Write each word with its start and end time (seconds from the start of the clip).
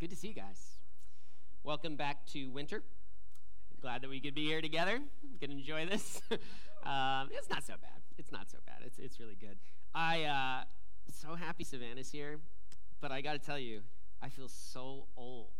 Good 0.00 0.08
to 0.08 0.16
see 0.16 0.28
you 0.28 0.34
guys. 0.34 0.78
Welcome 1.62 1.94
back 1.94 2.24
to 2.28 2.46
winter. 2.46 2.82
Glad 3.82 4.00
that 4.00 4.08
we 4.08 4.18
could 4.18 4.34
be 4.34 4.46
here 4.46 4.62
together. 4.62 4.98
Can 5.42 5.50
enjoy 5.50 5.84
this. 5.84 6.22
um, 6.84 7.28
it's 7.30 7.50
not 7.50 7.62
so 7.66 7.74
bad. 7.82 8.00
It's 8.16 8.32
not 8.32 8.50
so 8.50 8.56
bad. 8.64 8.76
It's 8.86 8.98
it's 8.98 9.20
really 9.20 9.36
good. 9.38 9.58
I 9.94 10.22
uh, 10.22 10.64
so 11.12 11.34
happy 11.34 11.64
Savannah's 11.64 12.10
here, 12.10 12.38
but 13.02 13.12
I 13.12 13.20
got 13.20 13.34
to 13.34 13.38
tell 13.38 13.58
you, 13.58 13.82
I 14.22 14.30
feel 14.30 14.48
so 14.48 15.04
old. 15.18 15.50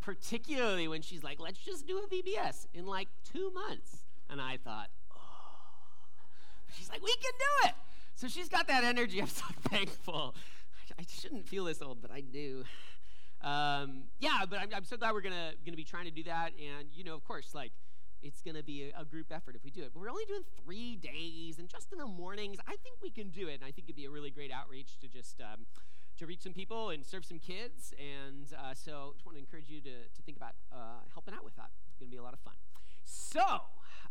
Particularly 0.00 0.88
when 0.88 1.02
she's 1.02 1.22
like, 1.22 1.38
"Let's 1.38 1.60
just 1.60 1.86
do 1.86 1.98
a 1.98 2.12
VBS 2.12 2.66
in 2.74 2.86
like 2.86 3.06
two 3.32 3.52
months," 3.52 3.98
and 4.28 4.40
I 4.40 4.56
thought, 4.56 4.88
"Oh," 5.14 5.20
she's 6.76 6.90
like, 6.90 7.00
"We 7.00 7.12
can 7.12 7.32
do 7.38 7.68
it." 7.68 7.74
So 8.16 8.26
she's 8.26 8.48
got 8.48 8.66
that 8.66 8.82
energy. 8.82 9.20
I'm 9.20 9.28
so 9.28 9.44
thankful. 9.68 10.34
I 10.98 11.04
shouldn't 11.08 11.48
feel 11.48 11.64
this 11.64 11.82
old, 11.82 12.02
but 12.02 12.10
I 12.10 12.20
do. 12.20 12.64
Um, 13.42 14.04
yeah, 14.20 14.44
but 14.48 14.60
I'm, 14.60 14.68
I'm, 14.74 14.84
so 14.84 14.96
glad 14.96 15.14
we're 15.14 15.20
gonna 15.20 15.52
gonna 15.64 15.76
be 15.76 15.84
trying 15.84 16.04
to 16.04 16.10
do 16.10 16.22
that, 16.24 16.52
and 16.58 16.88
you 16.92 17.02
know, 17.02 17.14
of 17.14 17.24
course, 17.24 17.54
like 17.54 17.72
it's 18.22 18.40
gonna 18.40 18.62
be 18.62 18.92
a, 18.94 19.00
a, 19.00 19.04
group 19.04 19.32
effort 19.32 19.56
if 19.56 19.64
we 19.64 19.70
do 19.70 19.82
it. 19.82 19.90
But 19.92 20.00
we're 20.00 20.10
only 20.10 20.24
doing 20.26 20.42
three 20.64 20.94
days, 20.94 21.58
and 21.58 21.68
just 21.68 21.90
in 21.92 21.98
the 21.98 22.06
mornings, 22.06 22.58
I 22.68 22.76
think 22.76 22.98
we 23.02 23.10
can 23.10 23.30
do 23.30 23.48
it, 23.48 23.54
and 23.54 23.64
I 23.64 23.72
think 23.72 23.88
it'd 23.88 23.96
be 23.96 24.04
a 24.04 24.10
really 24.10 24.30
great 24.30 24.52
outreach 24.52 24.98
to 25.00 25.08
just. 25.08 25.40
Um, 25.40 25.66
to 26.18 26.26
reach 26.26 26.42
some 26.42 26.52
people 26.52 26.90
and 26.90 27.06
serve 27.06 27.24
some 27.24 27.38
kids, 27.38 27.94
and 27.98 28.46
uh, 28.52 28.74
so 28.74 29.12
just 29.14 29.24
want 29.24 29.34
to 29.34 29.40
encourage 29.40 29.70
you 29.70 29.80
to, 29.80 29.90
to 30.14 30.22
think 30.26 30.36
about 30.36 30.52
uh, 30.70 31.00
helping 31.14 31.32
out 31.32 31.42
with 31.42 31.56
that. 31.56 31.70
It's 31.88 31.98
to 31.98 32.04
be 32.04 32.18
a 32.18 32.22
lot 32.22 32.34
of 32.34 32.40
fun. 32.40 32.52
So, 33.02 33.40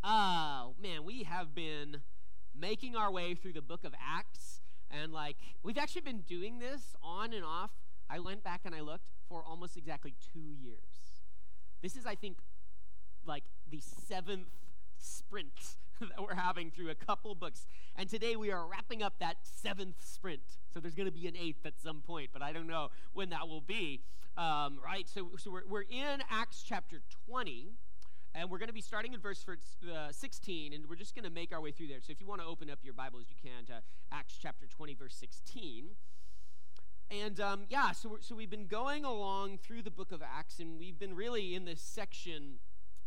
uh, 0.04 0.70
man, 0.82 1.04
we 1.06 1.24
have 1.24 1.54
been 1.54 2.02
making 2.60 2.96
our 2.96 3.12
way 3.12 3.36
through 3.36 3.54
the 3.54 3.62
book 3.62 3.84
of 3.84 3.94
Acts 4.02 4.62
and 4.92 5.12
like, 5.12 5.38
we've 5.64 5.78
actually 5.78 6.02
been 6.02 6.22
doing 6.22 6.60
this 6.60 6.96
on 7.04 7.34
and 7.34 7.44
off. 7.44 7.72
I 8.10 8.20
went 8.20 8.44
back 8.44 8.62
and 8.66 8.76
I 8.76 8.82
looked 8.82 9.08
for 9.30 9.44
almost 9.44 9.78
exactly 9.78 10.14
two 10.34 10.56
years. 10.62 11.22
This 11.82 11.96
is, 11.96 12.06
I 12.06 12.16
think, 12.16 12.38
like 13.26 13.44
the 13.70 13.80
seventh 13.80 14.50
sprint 14.98 15.78
that 16.00 16.22
we're 16.22 16.36
having 16.36 16.72
through 16.72 16.90
a 16.90 16.96
couple 16.96 17.34
books. 17.36 17.66
And 17.96 18.10
today 18.10 18.36
we 18.36 18.52
are 18.52 18.68
wrapping 18.68 19.02
up 19.02 19.14
that 19.20 19.38
seventh 19.44 19.96
sprint. 20.00 20.42
So 20.74 20.80
there's 20.80 20.96
going 20.96 21.08
to 21.08 21.14
be 21.14 21.28
an 21.28 21.38
eighth 21.38 21.66
at 21.66 21.80
some 21.82 22.02
point, 22.02 22.30
but 22.34 22.42
I 22.42 22.52
don't 22.52 22.68
know 22.68 22.90
when 23.14 23.30
that 23.30 23.48
will 23.48 23.62
be. 23.62 24.02
Um, 24.38 24.80
right? 24.84 25.08
So, 25.10 25.32
so 25.38 25.52
we're, 25.52 25.64
we're 25.68 25.82
in 25.82 26.24
Acts 26.30 26.64
chapter 26.66 27.02
20. 27.28 27.74
And 28.34 28.50
we're 28.50 28.60
going 28.60 28.70
to 28.70 28.74
be 28.74 28.82
starting 28.82 29.14
in 29.14 29.20
verse 29.20 29.46
uh, 29.48 30.12
16, 30.12 30.74
and 30.74 30.88
we're 30.88 30.96
just 30.96 31.16
going 31.16 31.26
to 31.26 31.30
make 31.30 31.52
our 31.52 31.60
way 31.60 31.72
through 31.72 31.88
there. 31.88 32.00
So 32.02 32.12
if 32.12 32.22
you 32.22 32.28
want 32.28 32.40
to 32.40 32.48
open 32.48 32.70
up 32.70 32.80
your 32.82 32.94
Bibles, 32.94 33.26
you 33.30 33.36
can 33.42 33.66
to 33.66 33.82
Acts 34.12 34.38
chapter 34.42 34.68
20, 34.68 34.94
verse 34.94 35.16
16. 35.16 35.90
And 37.12 37.42
um, 37.42 37.64
yeah, 37.70 37.92
so, 37.92 38.20
so 38.22 38.36
we've 38.36 38.50
been 38.50 38.68
going 38.68 39.04
along 39.04 39.58
through 39.58 39.82
the 39.82 39.92
book 39.92 40.14
of 40.14 40.22
Acts, 40.22 40.60
and 40.60 40.80
we've 40.80 40.98
been 40.98 41.14
really 41.14 41.56
in 41.56 41.66
this 41.66 41.82
section 41.82 42.60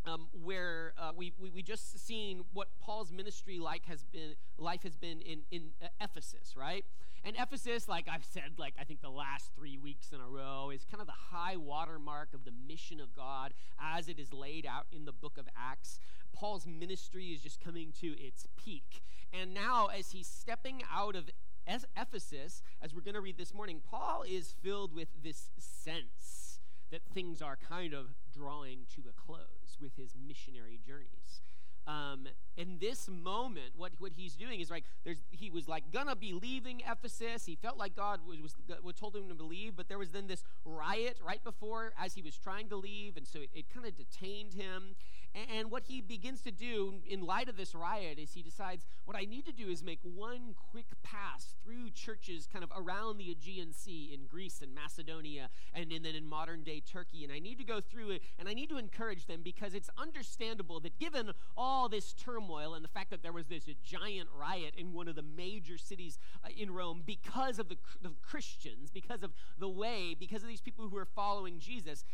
um, 0.07 0.29
where 0.33 0.95
uh, 0.99 1.13
we, 1.17 1.33
we, 1.39 1.51
we 1.51 1.63
just 1.63 1.99
seen 1.99 2.45
what 2.53 2.69
Paul's 2.81 3.13
ministry 3.13 3.59
like 3.59 3.87
has 3.87 4.05
been 4.05 4.35
life 4.59 4.83
has 4.83 4.97
been 4.97 5.21
in 5.21 5.41
in 5.51 5.71
uh, 5.83 5.87
Ephesus, 6.01 6.55
right? 6.57 6.85
And 7.27 7.37
Ephesus, 7.39 7.89
like 7.89 8.07
I've 8.07 8.25
said, 8.25 8.59
like 8.59 8.75
I 8.79 8.85
think 8.85 9.01
the 9.01 9.11
last 9.11 9.51
three 9.57 9.79
weeks 9.79 10.13
in 10.13 10.21
a 10.21 10.29
row, 10.29 10.71
is 10.71 10.85
kind 10.85 11.01
of 11.01 11.07
the 11.07 11.13
high 11.31 11.57
watermark 11.57 12.35
of 12.35 12.45
the 12.45 12.53
mission 12.69 13.01
of 13.01 13.15
God 13.15 13.55
as 13.81 14.09
it 14.09 14.19
is 14.19 14.33
laid 14.33 14.67
out 14.67 14.87
in 14.93 15.07
the 15.07 15.13
book 15.13 15.39
of 15.39 15.49
Acts. 15.57 15.99
Paul's 16.35 16.67
ministry 16.67 17.27
is 17.27 17.41
just 17.41 17.61
coming 17.61 17.93
to 18.01 18.09
its 18.21 18.47
peak, 18.57 19.03
and 19.33 19.55
now 19.55 19.87
as 19.87 20.11
he's 20.11 20.27
stepping 20.27 20.83
out 20.93 21.17
of 21.17 21.31
Ephesus, 21.67 22.63
as 22.83 22.93
we're 22.95 23.01
going 23.01 23.15
to 23.15 23.21
read 23.23 23.39
this 23.39 23.55
morning, 23.55 23.81
Paul 23.89 24.23
is 24.29 24.53
filled 24.63 24.95
with 24.95 25.09
this 25.23 25.51
sense 25.59 26.59
that 26.91 27.01
things 27.15 27.41
are 27.41 27.57
kind 27.57 27.95
of 27.95 28.15
drawing 28.35 28.87
to 28.95 29.03
a 29.09 29.13
close 29.13 29.79
with 29.81 29.97
his 29.97 30.15
missionary 30.27 30.81
journeys. 30.87 31.43
Um, 31.87 32.27
in 32.57 32.79
this 32.81 33.09
moment, 33.09 33.73
what, 33.77 33.93
what 33.99 34.13
he's 34.17 34.35
doing 34.37 34.61
is 34.61 34.71
like 34.71 34.85
there's 35.05 35.19
he 35.31 35.51
was 35.51 35.69
like 35.69 35.85
gonna 35.93 36.17
be 36.17 36.33
leaving 36.33 36.81
Ephesus. 36.91 37.45
He 37.45 37.57
felt 37.57 37.77
like 37.77 37.95
God 37.95 38.21
was, 38.27 38.41
was, 38.41 38.55
was 38.83 38.95
told 38.95 39.15
him 39.15 39.29
to 39.29 39.35
believe, 39.35 39.77
but 39.77 39.89
there 39.89 39.99
was 39.99 40.11
then 40.11 40.27
this 40.27 40.45
riot 40.65 41.19
right 41.25 41.45
before 41.45 41.93
as 42.03 42.15
he 42.15 42.23
was 42.23 42.37
trying 42.37 42.71
to 42.71 42.77
leave, 42.77 43.19
and 43.19 43.27
so 43.27 43.41
it, 43.41 43.51
it 43.55 43.67
kind 43.73 43.87
of 43.87 43.95
detained 43.97 44.55
him. 44.55 44.97
And 45.35 45.71
what 45.71 45.85
he 45.85 46.01
begins 46.01 46.41
to 46.43 46.53
do 46.53 47.01
in 47.09 47.21
light 47.21 47.49
of 47.49 47.57
this 47.57 47.75
riot 47.75 48.19
is 48.21 48.33
he 48.33 48.43
decides, 48.43 48.87
what 49.05 49.17
I 49.17 49.25
need 49.25 49.45
to 49.47 49.53
do 49.53 49.69
is 49.69 49.83
make 49.83 49.99
one 50.03 50.55
quick 50.71 50.87
pass 51.03 51.57
through 51.65 51.91
churches 51.91 52.49
kind 52.51 52.63
of 52.63 52.71
around 52.77 53.19
the 53.19 53.31
Aegean 53.33 53.73
Sea 53.73 54.13
in 54.15 54.27
Greece 54.27 54.61
and 54.63 54.73
Macedonia 54.73 55.51
and, 55.73 55.91
then 55.91 56.07
in 56.07 56.27
modern 56.27 56.63
day 56.63 56.81
Turkey. 56.81 57.25
And 57.25 57.33
I 57.33 57.41
need 57.41 57.59
to 57.59 57.65
go 57.65 57.81
through 57.81 58.11
it 58.11 58.23
and 58.39 58.49
I 58.49 58.55
need 58.55 58.69
to 58.69 58.79
encourage 58.79 59.27
them 59.27 59.41
because 59.43 59.75
it's 59.75 59.91
understandable 59.99 60.79
that 60.81 61.01
given 61.01 61.33
all 61.57 61.89
this 61.89 62.13
turmoil 62.13 62.75
and 62.75 62.85
the 62.85 62.89
fact 62.89 63.11
that 63.11 63.23
there 63.23 63.33
was 63.33 63.47
this 63.47 63.65
giant 63.83 64.29
riot 64.39 64.75
in 64.77 64.93
one 64.93 65.09
of 65.09 65.17
the 65.17 65.23
major 65.23 65.79
cities 65.79 66.19
uh, 66.45 66.49
in 66.57 66.73
Rome 66.73 67.03
because 67.05 67.59
of 67.59 67.69
the 67.69 67.77
Christians, 68.23 68.91
because 68.91 69.25
of 69.25 69.33
the 69.59 69.69
way, 69.69 70.15
because 70.19 70.43
of 70.43 70.49
these 70.49 70.61
people 70.61 70.89
who 70.89 70.97
are 70.97 71.05
following 71.05 71.59
Jesus, 71.59 72.05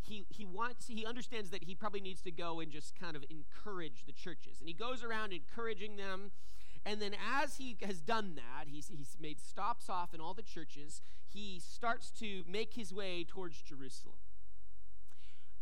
he, 0.00 0.24
he 0.28 0.44
wants 0.44 0.86
he 0.86 1.04
understands 1.04 1.50
that 1.50 1.64
he 1.64 1.74
probably 1.74 2.00
needs 2.00 2.22
to 2.22 2.30
go 2.30 2.60
and 2.60 2.70
just 2.70 2.98
kind 2.98 3.16
of 3.16 3.24
encourage 3.30 4.04
the 4.06 4.12
churches. 4.12 4.60
And 4.60 4.68
he 4.68 4.74
goes 4.74 5.02
around 5.02 5.32
encouraging 5.32 5.96
them. 5.96 6.30
And 6.86 7.02
then 7.02 7.14
as 7.42 7.56
he 7.56 7.76
has 7.82 8.00
done 8.00 8.34
that 8.36 8.66
he's, 8.68 8.88
he's 8.88 9.16
made 9.20 9.40
stops 9.40 9.90
off 9.90 10.14
in 10.14 10.20
all 10.20 10.34
the 10.34 10.42
churches 10.42 11.02
he 11.26 11.60
starts 11.60 12.10
to 12.12 12.44
make 12.48 12.74
his 12.74 12.94
way 12.94 13.24
towards 13.26 13.60
jerusalem. 13.60 14.16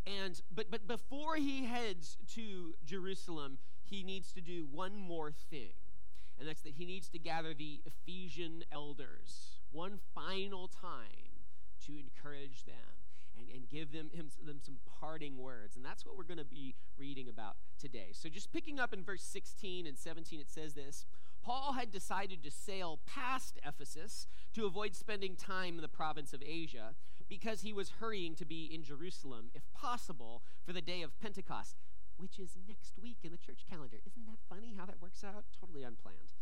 And 0.06 0.40
but 0.54 0.70
but 0.70 0.86
before 0.86 1.36
he 1.36 1.64
heads 1.64 2.16
to 2.34 2.74
jerusalem 2.84 3.58
he 3.82 4.02
needs 4.02 4.32
to 4.32 4.40
do 4.40 4.66
one 4.70 4.96
more 4.96 5.32
thing. 5.32 5.72
And 6.38 6.46
that's 6.46 6.62
that 6.62 6.74
he 6.74 6.84
needs 6.84 7.08
to 7.08 7.18
gather 7.18 7.54
the 7.54 7.80
ephesian 7.86 8.64
elders 8.70 9.60
one 9.72 9.98
final 10.14 10.68
time 10.68 11.42
to 11.86 11.98
encourage 11.98 12.64
them 12.64 12.95
give 13.68 13.92
them, 13.92 14.10
him, 14.12 14.30
them 14.44 14.58
some 14.62 14.76
parting 15.00 15.38
words. 15.38 15.76
And 15.76 15.84
that's 15.84 16.04
what 16.04 16.16
we're 16.16 16.24
going 16.24 16.38
to 16.38 16.44
be 16.44 16.74
reading 16.98 17.28
about 17.28 17.56
today. 17.78 18.08
So, 18.12 18.28
just 18.28 18.52
picking 18.52 18.78
up 18.78 18.92
in 18.92 19.02
verse 19.02 19.22
16 19.22 19.86
and 19.86 19.98
17, 19.98 20.40
it 20.40 20.50
says 20.50 20.74
this 20.74 21.04
Paul 21.42 21.74
had 21.74 21.90
decided 21.92 22.42
to 22.42 22.50
sail 22.50 22.98
past 23.06 23.58
Ephesus 23.64 24.26
to 24.54 24.66
avoid 24.66 24.96
spending 24.96 25.36
time 25.36 25.76
in 25.76 25.82
the 25.82 25.88
province 25.88 26.32
of 26.32 26.42
Asia 26.44 26.94
because 27.28 27.62
he 27.62 27.72
was 27.72 27.94
hurrying 28.00 28.34
to 28.36 28.44
be 28.44 28.64
in 28.64 28.82
Jerusalem, 28.82 29.50
if 29.54 29.62
possible, 29.72 30.42
for 30.64 30.72
the 30.72 30.80
day 30.80 31.02
of 31.02 31.18
Pentecost, 31.20 31.76
which 32.16 32.38
is 32.38 32.56
next 32.68 32.94
week 33.00 33.18
in 33.22 33.32
the 33.32 33.38
church 33.38 33.64
calendar. 33.68 33.98
Isn't 34.06 34.26
that 34.26 34.38
funny 34.48 34.74
how 34.76 34.86
that 34.86 35.00
works 35.00 35.22
out? 35.24 35.44
Totally 35.60 35.82
unplanned. 35.82 36.32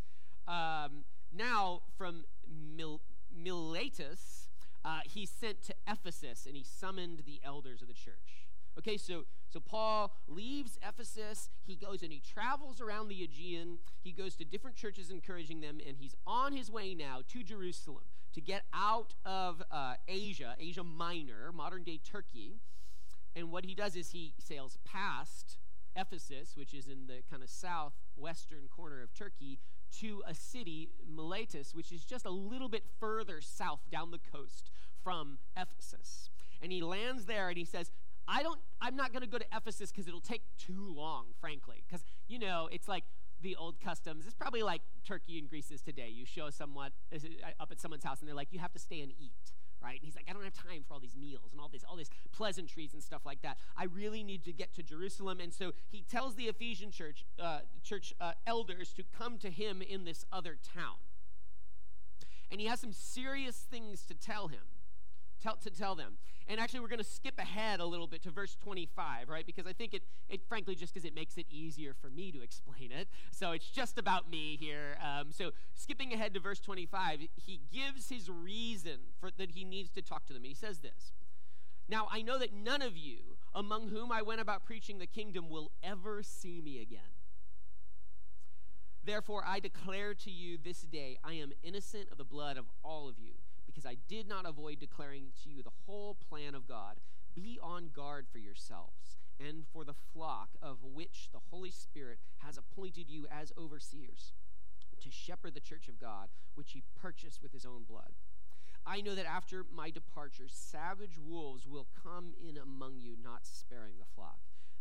Um, 0.47 1.05
now, 1.33 1.83
from 1.97 2.25
Mil- 2.47 3.01
Miletus, 3.35 4.44
uh, 4.85 5.01
he 5.05 5.27
sent 5.27 5.63
to 5.63 5.75
Ephesus 5.89 6.47
and 6.47 6.57
he 6.57 6.63
summoned 6.65 7.23
the 7.27 7.41
elders 7.45 7.81
of 7.83 7.89
the 7.89 7.95
church. 7.95 8.49
Okay, 8.79 8.97
so, 8.97 9.25
so 9.49 9.61
Paul 9.61 10.13
leaves 10.27 10.79
Ephesus. 10.87 11.49
He 11.65 11.77
goes 11.77 12.03
and 12.03 12.13
he 12.13 12.21
travels 12.21 12.81
around 12.81 13.09
the 13.09 13.23
Aegean. 13.23 13.79
He 14.03 14.13
goes 14.13 14.35
to 14.37 14.45
different 14.45 14.77
churches 14.77 15.11
encouraging 15.11 15.61
them, 15.61 15.79
and 15.87 15.97
he's 15.99 16.15
on 16.27 16.53
his 16.53 16.71
way 16.71 16.95
now 16.95 17.21
to 17.29 17.43
Jerusalem 17.43 18.05
to 18.35 18.41
get 18.41 18.65
out 18.75 19.15
of 19.25 19.63
uh, 19.71 19.95
Asia, 20.09 20.57
Asia 20.59 20.83
Minor, 20.83 21.53
modern 21.53 21.85
day 21.85 22.01
Turkey. 22.05 22.57
And 23.37 23.51
what 23.53 23.65
he 23.65 23.75
does 23.75 23.95
is 23.97 24.11
he 24.11 24.35
sails 24.39 24.79
past 24.85 25.59
Ephesus, 25.97 26.57
which 26.57 26.75
is 26.75 26.89
in 26.89 27.07
the 27.07 27.23
kind 27.31 27.43
of 27.43 27.49
southwestern 27.49 28.69
corner 28.69 29.03
of 29.03 29.15
Turkey, 29.15 29.61
to 30.01 30.23
a 30.27 30.35
city, 30.35 30.89
Miletus, 31.09 31.73
which 31.73 31.93
is 31.93 32.05
just 32.05 32.27
a 32.27 32.31
little 32.31 32.69
bit 32.69 32.83
further 32.99 33.41
south 33.41 33.81
down 33.91 34.11
the 34.11 34.19
coast 34.19 34.71
from 35.05 35.39
Ephesus. 35.57 36.31
And 36.61 36.73
he 36.73 36.83
lands 36.83 37.27
there 37.27 37.49
and 37.49 37.57
he 37.57 37.65
says, 37.65 37.93
I 38.27 38.43
don't, 38.43 38.59
I'm 38.81 38.97
not 38.97 39.13
going 39.13 39.23
to 39.23 39.29
go 39.29 39.39
to 39.39 39.47
Ephesus 39.55 39.93
because 39.93 40.09
it'll 40.09 40.21
take 40.21 40.43
too 40.59 40.93
long, 40.97 41.27
frankly. 41.41 41.85
Because, 41.87 42.05
you 42.27 42.39
know, 42.39 42.69
it's 42.73 42.89
like 42.89 43.05
the 43.43 43.55
old 43.55 43.79
customs. 43.81 44.25
It's 44.25 44.35
probably 44.35 44.63
like 44.63 44.81
Turkey 45.07 45.39
and 45.39 45.49
Greece 45.49 45.71
is 45.71 45.83
today. 45.83 46.09
You 46.09 46.25
show 46.25 46.49
someone 46.49 46.91
uh, 47.13 47.19
up 47.61 47.71
at 47.71 47.81
someone's 47.81 48.05
house 48.05 48.21
and 48.21 48.29
they're 48.29 48.35
like, 48.35 48.49
you 48.51 48.59
have 48.59 48.73
to 48.73 48.79
stay 48.79 49.01
and 49.03 49.13
eat 49.21 49.53
right? 49.85 49.97
And 49.97 50.05
he's 50.05 50.17
like, 50.17 50.25
I 50.29 50.33
don't 50.33 50.43
have 50.45 50.55
time 50.55 50.83
for 50.87 50.95
all 50.95 51.01
these 51.01 51.15
meals 51.15 51.51
and 51.53 51.61
all 51.61 51.69
this, 51.69 51.85
all 51.89 51.97
these 51.97 52.11
pleasantries 52.33 52.95
and 52.95 53.03
stuff 53.03 53.27
like 53.27 53.43
that. 53.43 53.59
I 53.77 53.85
really 53.85 54.25
need 54.25 54.45
to 54.45 54.53
get 54.53 54.75
to 54.77 54.83
Jerusalem. 54.83 55.41
And 55.41 55.53
so 55.53 55.73
he 55.91 56.03
tells 56.03 56.37
the 56.37 56.45
Ephesian 56.45 56.91
church, 56.91 57.27
uh, 57.39 57.61
church 57.83 58.15
uh, 58.21 58.33
elders 58.47 58.93
to 58.95 59.03
come 59.17 59.39
to 59.39 59.51
him 59.51 59.83
in 59.83 60.05
this 60.05 60.25
other 60.33 60.57
town. 60.75 60.97
And 62.51 62.61
he 62.61 62.67
has 62.67 62.81
some 62.81 62.93
serious 62.93 63.57
things 63.57 64.03
to 64.07 64.15
tell 64.15 64.49
him 64.49 64.61
tell, 65.45 65.57
to 65.57 65.71
tell 65.71 65.95
them. 65.95 66.17
And 66.47 66.61
actually, 66.61 66.81
we're 66.81 66.89
going 66.89 66.99
to 66.99 67.05
skip 67.05 67.39
ahead 67.39 67.81
a 67.81 67.87
little 67.87 68.07
bit 68.07 68.23
to 68.25 68.31
verse 68.31 68.55
25, 68.63 69.29
right? 69.29 69.47
Because 69.47 69.67
I 69.67 69.73
think 69.73 69.95
it, 69.95 70.03
it 70.29 70.43
frankly, 70.47 70.75
just 70.75 70.93
because 70.93 71.07
it 71.07 71.15
makes 71.15 71.39
it 71.39 71.47
easier 71.51 71.95
for 71.95 72.11
me 72.11 72.33
to 72.33 72.43
explain 72.43 72.93
it. 72.93 73.09
So 73.31 73.53
it's 73.53 73.69
just 73.69 73.99
about 73.99 74.31
me 74.31 74.59
here. 74.61 74.99
Um, 75.03 75.31
so 75.31 75.53
skipping 75.75 76.13
ahead 76.13 76.35
to 76.35 76.41
verse 76.41 76.61
25, 76.61 77.21
he 77.37 77.61
gives 77.73 78.11
his 78.11 78.29
reason 78.29 78.99
for 79.19 79.31
that 79.39 79.53
he 79.53 79.65
needs 79.65 79.91
to 79.91 80.03
talk 80.03 80.27
to 80.27 80.33
them. 80.33 80.43
And 80.43 80.49
he 80.49 80.55
says 80.55 80.81
this 80.81 81.13
Now 81.89 82.09
I 82.11 82.21
know 82.21 82.39
that 82.39 82.53
none 82.53 82.83
of 82.83 82.97
you 82.97 83.39
among 83.55 83.89
whom 83.89 84.13
I 84.13 84.21
went 84.21 84.41
about 84.41 84.65
preaching 84.65 84.99
the 84.99 85.07
kingdom 85.07 85.49
will 85.49 85.71
ever 85.83 86.23
see 86.23 86.61
me 86.61 86.81
again. 86.81 87.01
Therefore, 89.03 89.45
I 89.47 89.61
declare 89.61 90.15
to 90.15 90.31
you 90.31 90.59
this 90.63 90.81
day, 90.81 91.19
I 91.23 91.35
am 91.35 91.53
innocent 91.63 92.09
of 92.11 92.19
the 92.19 92.25
blood 92.25 92.57
of 92.57 92.65
all 92.83 93.09
of 93.09 93.19
you 93.19 93.35
because 93.75 93.87
I 93.91 93.97
did 94.09 94.29
not 94.29 94.47
avoid 94.47 94.79
declaring 94.79 95.33
to 95.43 95.51
you 95.51 95.63
the 95.63 95.71
whole 95.87 96.15
plan 96.29 96.55
of 96.55 96.69
God. 96.69 96.97
Be 97.35 97.59
on 97.61 97.91
guard 97.93 98.27
for 98.31 98.39
yourselves 98.39 99.19
and 99.41 99.65
for 99.73 99.85
the 99.85 99.95
flock 100.13 100.51
of 100.63 100.85
which 100.85 101.31
the 101.33 101.41
Holy 101.51 101.73
Spirit 101.73 102.19
has 102.39 102.57
appointed 102.57 103.11
you 103.11 103.27
as 103.31 103.53
overseers 103.59 104.33
to 105.01 105.11
shepherd 105.11 105.55
the 105.55 105.61
church 105.61 105.89
of 105.89 106.01
God, 106.01 106.29
which 106.55 106.73
he 106.73 106.85
purchased 107.01 107.43
with 107.43 107.53
his 107.53 107.67
own 107.67 107.83
blood. 107.83 108.13
I 108.87 109.01
know 109.01 109.15
that 109.15 109.27
after 109.27 109.65
my 109.75 109.91
departure, 109.91 110.47
savage 110.47 111.19
wolves 111.19 111.67
will 111.67 111.89
come 112.03 112.35
in 112.41 112.57
among 112.57 113.01
you, 113.01 113.17
not 113.21 113.47
sparing 113.47 113.95
the 113.99 114.05
flock. 114.15 114.39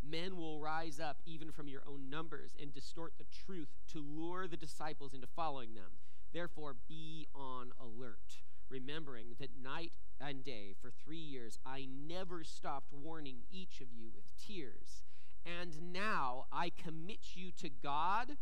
Men 0.07 0.38
will 0.38 0.60
rise 0.60 1.00
up 1.00 1.18
even 1.25 1.51
from 1.51 1.68
your 1.68 1.81
own 1.88 2.10
numbers 2.10 2.51
and 2.62 2.74
distort 2.74 3.13
the 3.18 3.25
truth 3.45 3.69
to 3.94 4.00
lure 4.00 4.48
the 4.48 4.57
disciples 4.57 5.13
into 5.13 5.28
following 5.28 5.74
them. 5.74 5.98
Therefore, 6.34 6.75
be 6.88 7.28
on 7.34 7.72
alert 7.80 8.44
remembering 8.74 9.36
that 9.40 9.52
night 9.62 9.92
and 10.20 10.44
day 10.44 10.74
for 10.81 10.90
three 10.90 11.16
years 11.16 11.60
I 11.64 11.88
never 12.08 12.44
stopped 12.44 12.92
warning 12.92 13.44
each 13.52 13.80
of 13.81 13.88
you 13.94 14.10
with 14.14 14.25
tears. 14.36 15.04
And 15.46 15.94
now 15.94 16.46
I 16.52 16.72
commit 16.72 17.36
you 17.36 17.52
to 17.60 17.70
God 17.70 18.38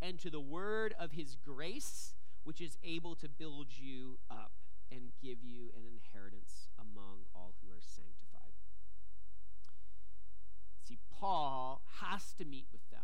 and 0.00 0.18
to 0.20 0.30
the 0.30 0.40
word 0.40 0.94
of 0.98 1.12
his 1.12 1.36
grace, 1.36 2.14
which 2.44 2.60
is 2.60 2.78
able 2.82 3.14
to 3.16 3.28
build 3.28 3.66
you 3.76 4.18
up 4.30 4.52
and 4.90 5.12
give 5.20 5.38
you 5.42 5.70
an 5.76 5.82
inheritance 5.84 6.68
among 6.78 7.26
all 7.34 7.54
who 7.60 7.70
are 7.70 7.80
sanctified. 7.80 8.54
See, 10.82 10.98
Paul 11.18 11.82
has 12.00 12.32
to 12.38 12.44
meet 12.44 12.66
with 12.72 12.88
them, 12.90 13.00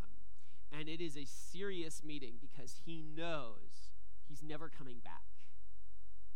and 0.72 0.88
it 0.88 1.00
is 1.00 1.16
a 1.16 1.24
serious 1.24 2.02
meeting 2.04 2.34
because 2.40 2.80
he 2.86 3.02
knows 3.02 3.90
he's 4.28 4.42
never 4.42 4.68
coming 4.68 4.98
back. 5.02 5.39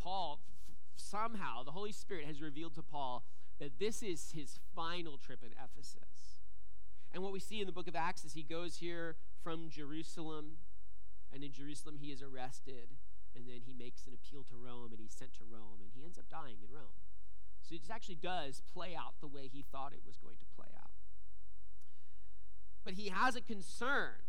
Paul, 0.04 0.40
f- 0.68 0.74
somehow, 0.96 1.62
the 1.64 1.70
Holy 1.70 1.92
Spirit 1.92 2.26
has 2.26 2.42
revealed 2.42 2.74
to 2.74 2.82
Paul 2.82 3.24
that 3.58 3.78
this 3.78 4.02
is 4.02 4.32
his 4.32 4.58
final 4.76 5.16
trip 5.16 5.42
in 5.42 5.52
Ephesus. 5.52 6.42
And 7.12 7.22
what 7.22 7.32
we 7.32 7.40
see 7.40 7.60
in 7.60 7.66
the 7.66 7.72
book 7.72 7.88
of 7.88 7.96
Acts 7.96 8.24
is 8.24 8.34
he 8.34 8.42
goes 8.42 8.76
here 8.76 9.16
from 9.42 9.70
Jerusalem, 9.70 10.58
and 11.32 11.42
in 11.42 11.52
Jerusalem 11.52 11.96
he 11.98 12.08
is 12.08 12.22
arrested, 12.22 12.90
and 13.34 13.48
then 13.48 13.62
he 13.64 13.72
makes 13.72 14.06
an 14.06 14.12
appeal 14.12 14.44
to 14.44 14.56
Rome, 14.56 14.90
and 14.90 15.00
he's 15.00 15.14
sent 15.14 15.32
to 15.34 15.44
Rome, 15.50 15.80
and 15.80 15.90
he 15.94 16.04
ends 16.04 16.18
up 16.18 16.28
dying 16.28 16.56
in 16.62 16.74
Rome. 16.74 17.00
So 17.62 17.74
it 17.74 17.80
actually 17.90 18.16
does 18.16 18.62
play 18.74 18.94
out 18.94 19.14
the 19.20 19.26
way 19.26 19.48
he 19.50 19.64
thought 19.72 19.92
it 19.94 20.02
was 20.06 20.18
going 20.18 20.36
to 20.36 20.44
play 20.54 20.68
out. 20.76 20.90
But 22.84 22.94
he 22.94 23.08
has 23.08 23.36
a 23.36 23.40
concern 23.40 24.20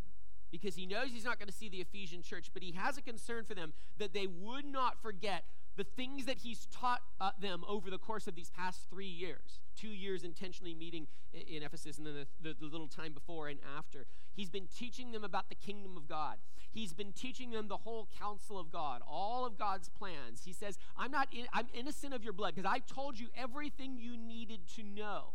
because 0.52 0.76
he 0.76 0.86
knows 0.86 1.10
he's 1.12 1.26
not 1.26 1.38
going 1.38 1.50
to 1.50 1.54
see 1.54 1.68
the 1.68 1.82
Ephesian 1.82 2.22
church, 2.22 2.52
but 2.54 2.64
he 2.64 2.72
has 2.72 2.98
a 2.98 3.02
concern 3.02 3.44
for 3.44 3.56
them 3.56 3.74
that 3.98 4.14
they 4.14 4.26
would 4.26 4.66
not 4.66 5.02
forget 5.02 5.44
the 5.76 5.84
things 5.84 6.26
that 6.26 6.40
he's 6.40 6.68
taught 6.68 7.02
uh, 7.20 7.32
them 7.40 7.64
over 7.68 7.90
the 7.90 7.98
course 7.98 8.28
of 8.28 8.36
these 8.36 8.50
past 8.50 8.82
three 8.90 9.06
years 9.06 9.60
two 9.76 9.90
years 9.90 10.24
intentionally 10.24 10.74
meeting 10.74 11.08
in, 11.34 11.64
ephesus 11.64 11.98
and 11.98 12.08
then 12.08 12.14
the, 12.14 12.50
the, 12.50 12.56
the, 12.60 12.66
little 12.66 12.88
time 12.88 13.14
before 13.14 13.48
and 13.48 13.60
after 13.78 14.06
he's 14.34 14.50
been 14.50 14.68
teaching 14.68 15.12
them 15.12 15.24
about 15.24 15.50
the 15.50 15.56
kingdom 15.56 15.98
of 15.98 16.08
god. 16.08 16.38
He's 16.72 16.94
been 16.94 17.14
teaching 17.14 17.52
them 17.52 17.70
the 17.70 17.78
whole 17.78 18.10
counsel 18.20 18.60
of 18.60 18.72
god 18.72 19.02
all 19.08 19.46
of 19.46 19.58
god's 19.58 19.90
plans. 19.90 20.44
He 20.46 20.54
says 20.54 20.78
i'm 20.98 21.12
not 21.12 21.28
in, 21.34 21.46
i'm 21.54 21.68
innocent 21.74 22.14
of 22.14 22.24
your 22.24 22.34
blood 22.34 22.56
because 22.56 22.70
i 22.70 22.80
told 22.80 23.20
you 23.20 23.28
everything 23.36 23.98
you 23.98 24.18
needed 24.18 24.62
to 24.76 24.84
know. 24.84 25.34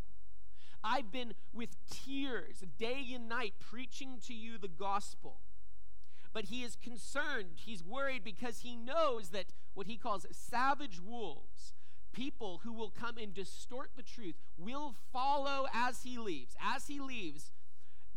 I've 0.82 1.12
been 1.12 1.34
with 1.52 1.76
tears 1.90 2.64
day 2.78 3.08
and 3.14 3.28
night 3.28 3.52
preaching 3.60 4.18
to 4.26 4.34
you 4.34 4.56
the 4.56 4.68
gospel 4.68 5.40
but 6.32 6.46
he 6.46 6.62
is 6.62 6.76
concerned, 6.76 7.56
he's 7.56 7.84
worried 7.84 8.22
because 8.24 8.60
he 8.60 8.76
knows 8.76 9.30
that 9.30 9.46
what 9.74 9.86
he 9.86 9.96
calls 9.96 10.26
savage 10.30 11.00
wolves, 11.00 11.74
people 12.12 12.60
who 12.64 12.72
will 12.72 12.90
come 12.90 13.18
and 13.18 13.34
distort 13.34 13.90
the 13.96 14.02
truth, 14.02 14.36
will 14.56 14.94
follow 15.12 15.66
as 15.72 16.02
he 16.02 16.18
leaves. 16.18 16.54
As 16.60 16.86
he 16.86 17.00
leaves, 17.00 17.50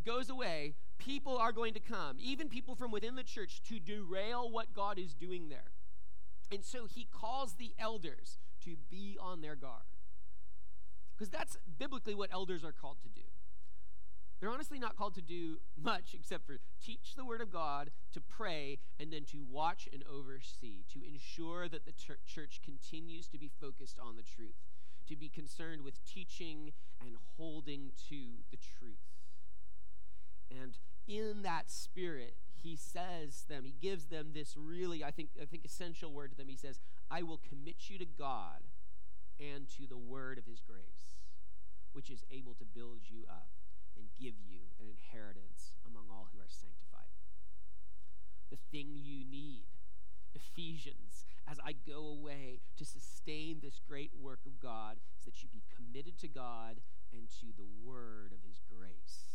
goes 0.06 0.30
away, 0.30 0.76
people 0.98 1.38
are 1.38 1.52
going 1.52 1.74
to 1.74 1.80
come, 1.80 2.18
even 2.20 2.50
people 2.50 2.76
from 2.76 2.92
within 2.92 3.16
the 3.16 3.24
church, 3.24 3.62
to 3.70 3.80
derail 3.80 4.50
what 4.50 4.74
God 4.74 5.00
is 5.00 5.14
doing 5.14 5.50
there. 5.50 5.72
And 6.52 6.64
so 6.64 6.86
he 6.86 7.08
calls 7.12 7.54
the 7.54 7.74
elders 7.80 8.38
to 8.64 8.76
be 8.90 9.18
on 9.20 9.42
their 9.42 9.56
guard. 9.56 9.82
Because 11.16 11.30
that's 11.30 11.58
biblically 11.80 12.16
what 12.16 12.30
elders 12.32 12.64
are 12.64 12.72
called 12.72 12.98
to 13.02 13.10
do. 13.10 13.22
They're 14.44 14.52
honestly 14.52 14.78
not 14.78 14.98
called 14.98 15.16
to 15.16 15.22
do 15.22 15.60
much 15.82 16.14
except 16.14 16.46
for 16.46 16.58
teach 16.84 17.16
the 17.16 17.24
Word 17.24 17.40
of 17.40 17.50
God, 17.50 17.92
to 18.12 18.20
pray, 18.20 18.80
and 19.00 19.14
then 19.14 19.24
to 19.32 19.42
watch 19.50 19.88
and 19.94 20.04
oversee, 20.04 20.84
to 20.92 21.00
ensure 21.02 21.70
that 21.70 21.86
the 21.86 21.94
church 21.94 22.60
continues 22.62 23.30
to 23.30 23.38
be 23.38 23.50
focused 23.62 23.98
on 24.06 24.18
the 24.18 24.22
truth, 24.22 24.58
to 25.08 25.16
be 25.16 25.30
concerned 25.30 25.84
with 25.84 26.04
teaching 26.04 26.74
and 27.00 27.16
holding 27.38 27.92
to 28.10 28.44
the 28.52 28.58
truth. 28.58 29.16
And 30.52 30.78
in 31.08 31.44
that 31.44 31.72
spirit, 31.72 32.36
he 32.52 32.76
says 32.76 33.46
them, 33.48 33.64
he 33.64 33.76
gives 33.82 34.08
them 34.08 34.32
this 34.34 34.58
really, 34.58 35.06
I 35.06 35.12
think, 35.12 35.30
I 35.42 35.46
think 35.46 35.64
essential 35.64 36.12
word 36.12 36.32
to 36.32 36.38
them. 36.38 36.50
He 36.50 36.58
says, 36.58 36.82
I 37.10 37.24
will 37.24 37.40
commit 37.48 37.90
you 37.90 37.98
to 37.98 38.06
God 38.06 38.64
and 39.40 39.70
to 39.78 39.88
the 39.88 39.98
word 39.98 40.38
of 40.38 40.46
his 40.46 40.60
grace, 40.60 41.16
which 41.94 42.10
is 42.10 42.26
able 42.30 42.56
to 42.56 42.66
build 42.66 43.04
you 43.08 43.24
up 43.30 43.48
and 43.98 44.08
give 44.20 44.36
you 44.40 44.72
an 44.80 44.88
inheritance 44.88 45.74
among 45.86 46.10
all 46.10 46.30
who 46.34 46.40
are 46.40 46.50
sanctified. 46.50 47.12
The 48.50 48.58
thing 48.72 48.94
you 48.96 49.26
need, 49.26 49.66
Ephesians, 50.36 51.26
as 51.50 51.60
I 51.64 51.74
go 51.74 52.08
away 52.08 52.62
to 52.78 52.86
sustain 52.86 53.60
this 53.62 53.80
great 53.80 54.12
work 54.20 54.46
of 54.46 54.60
God, 54.60 54.98
is 55.20 55.26
that 55.26 55.42
you 55.42 55.50
be 55.52 55.64
committed 55.76 56.18
to 56.20 56.28
God 56.28 56.82
and 57.12 57.30
to 57.42 57.48
the 57.56 57.68
word 57.84 58.32
of 58.34 58.44
his 58.48 58.62
grace. 58.70 59.34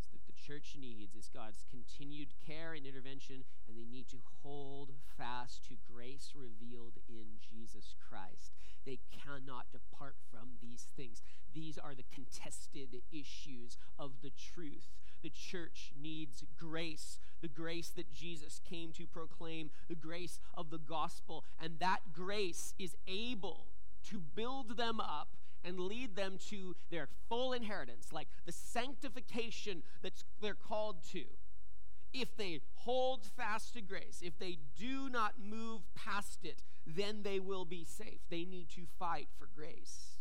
So 0.00 0.08
that 0.12 0.26
the 0.26 0.29
church 0.46 0.76
needs 0.78 1.14
is 1.14 1.28
God's 1.32 1.64
continued 1.70 2.28
care 2.46 2.72
and 2.72 2.86
intervention, 2.86 3.44
and 3.68 3.76
they 3.76 3.84
need 3.84 4.08
to 4.08 4.18
hold 4.42 4.92
fast 5.16 5.64
to 5.68 5.76
grace 5.92 6.32
revealed 6.34 6.98
in 7.08 7.38
Jesus 7.40 7.94
Christ. 8.08 8.52
They 8.86 9.00
cannot 9.12 9.66
depart 9.72 10.16
from 10.30 10.50
these 10.60 10.88
things. 10.96 11.22
These 11.52 11.78
are 11.78 11.94
the 11.94 12.04
contested 12.12 13.02
issues 13.12 13.76
of 13.98 14.22
the 14.22 14.30
truth. 14.30 14.88
The 15.22 15.30
church 15.30 15.92
needs 16.00 16.44
grace, 16.56 17.18
the 17.42 17.48
grace 17.48 17.90
that 17.90 18.12
Jesus 18.12 18.60
came 18.68 18.92
to 18.92 19.06
proclaim, 19.06 19.70
the 19.88 19.94
grace 19.94 20.40
of 20.54 20.70
the 20.70 20.78
gospel. 20.78 21.44
And 21.62 21.78
that 21.80 22.12
grace 22.12 22.74
is 22.78 22.96
able 23.06 23.66
to 24.08 24.18
build 24.18 24.76
them 24.76 24.98
up 25.00 25.36
and 25.64 25.78
lead 25.78 26.16
them 26.16 26.38
to 26.48 26.74
their 26.90 27.08
full 27.28 27.52
inheritance, 27.52 28.12
like 28.12 28.28
the 28.46 28.52
sanctification 28.52 29.82
that 30.02 30.12
they're 30.40 30.54
called 30.54 31.02
to 31.12 31.24
if 32.12 32.36
they 32.36 32.60
hold 32.74 33.24
fast 33.24 33.74
to 33.74 33.80
grace, 33.80 34.20
if 34.22 34.38
they 34.38 34.58
do 34.78 35.08
not 35.08 35.34
move 35.42 35.82
past 35.94 36.44
it, 36.44 36.62
then 36.86 37.22
they 37.22 37.38
will 37.38 37.64
be 37.64 37.84
safe. 37.84 38.20
They 38.30 38.44
need 38.44 38.68
to 38.70 38.82
fight 38.98 39.28
for 39.38 39.48
grace. 39.54 40.18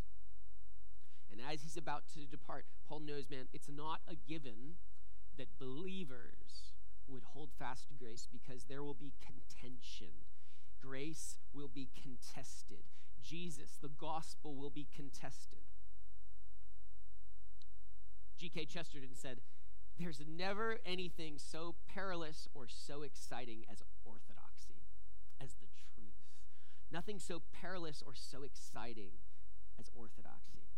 And 1.32 1.42
as 1.42 1.62
he's 1.62 1.78
about 1.78 2.04
to 2.14 2.26
depart, 2.26 2.66
Paul 2.88 3.02
knows, 3.02 3.30
man, 3.30 3.48
it's 3.54 3.70
not 3.70 4.02
a 4.08 4.16
given 4.16 4.76
that 5.38 5.48
believers 5.60 6.74
would 7.08 7.24
hold 7.24 7.50
fast 7.58 7.88
to 7.88 7.94
grace 7.94 8.28
because 8.32 8.66
there 8.66 8.84
will 8.84 8.94
be 8.94 9.14
contention. 9.26 10.14
Grace 10.82 11.38
will 11.54 11.68
be 11.68 11.90
contested. 12.02 12.86
Jesus, 13.22 13.78
the 13.82 13.90
gospel, 13.90 14.56
will 14.56 14.70
be 14.70 14.88
contested. 14.96 15.60
G.K. 18.38 18.66
Chesterton 18.66 19.14
said, 19.14 19.42
there's 20.00 20.22
never 20.26 20.78
anything 20.86 21.38
so 21.38 21.76
perilous 21.94 22.48
or 22.54 22.68
so 22.70 23.02
exciting 23.02 23.66
as 23.70 23.84
orthodoxy, 24.06 24.80
as 25.42 25.56
the 25.56 25.68
truth. 25.68 26.24
Nothing 26.90 27.20
so 27.20 27.42
perilous 27.52 28.02
or 28.06 28.14
so 28.16 28.44
exciting 28.44 29.12
as 29.78 29.90
orthodoxy. 29.94 30.69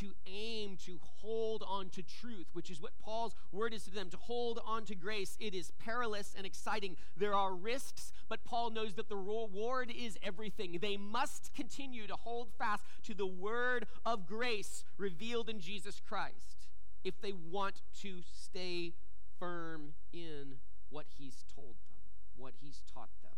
To 0.00 0.14
aim 0.26 0.76
to 0.84 0.98
hold 1.20 1.64
on 1.66 1.88
to 1.90 2.02
truth, 2.02 2.46
which 2.52 2.70
is 2.70 2.80
what 2.80 2.92
Paul's 2.98 3.34
word 3.52 3.72
is 3.72 3.84
to 3.84 3.90
them 3.90 4.10
to 4.10 4.16
hold 4.16 4.60
on 4.64 4.84
to 4.84 4.94
grace. 4.94 5.36
It 5.40 5.54
is 5.54 5.72
perilous 5.78 6.34
and 6.36 6.46
exciting. 6.46 6.96
There 7.16 7.34
are 7.34 7.54
risks, 7.54 8.12
but 8.28 8.44
Paul 8.44 8.70
knows 8.70 8.94
that 8.94 9.08
the 9.08 9.16
reward 9.16 9.90
is 9.90 10.18
everything. 10.22 10.78
They 10.80 10.96
must 10.96 11.52
continue 11.54 12.06
to 12.06 12.16
hold 12.16 12.48
fast 12.58 12.84
to 13.04 13.14
the 13.14 13.26
word 13.26 13.86
of 14.04 14.26
grace 14.26 14.84
revealed 14.98 15.48
in 15.48 15.60
Jesus 15.60 16.00
Christ 16.06 16.68
if 17.04 17.20
they 17.20 17.32
want 17.32 17.82
to 18.02 18.20
stay 18.22 18.92
firm 19.38 19.94
in 20.12 20.56
what 20.90 21.06
he's 21.18 21.44
told 21.54 21.76
them, 21.88 21.96
what 22.36 22.54
he's 22.60 22.82
taught 22.92 23.10
them. 23.22 23.32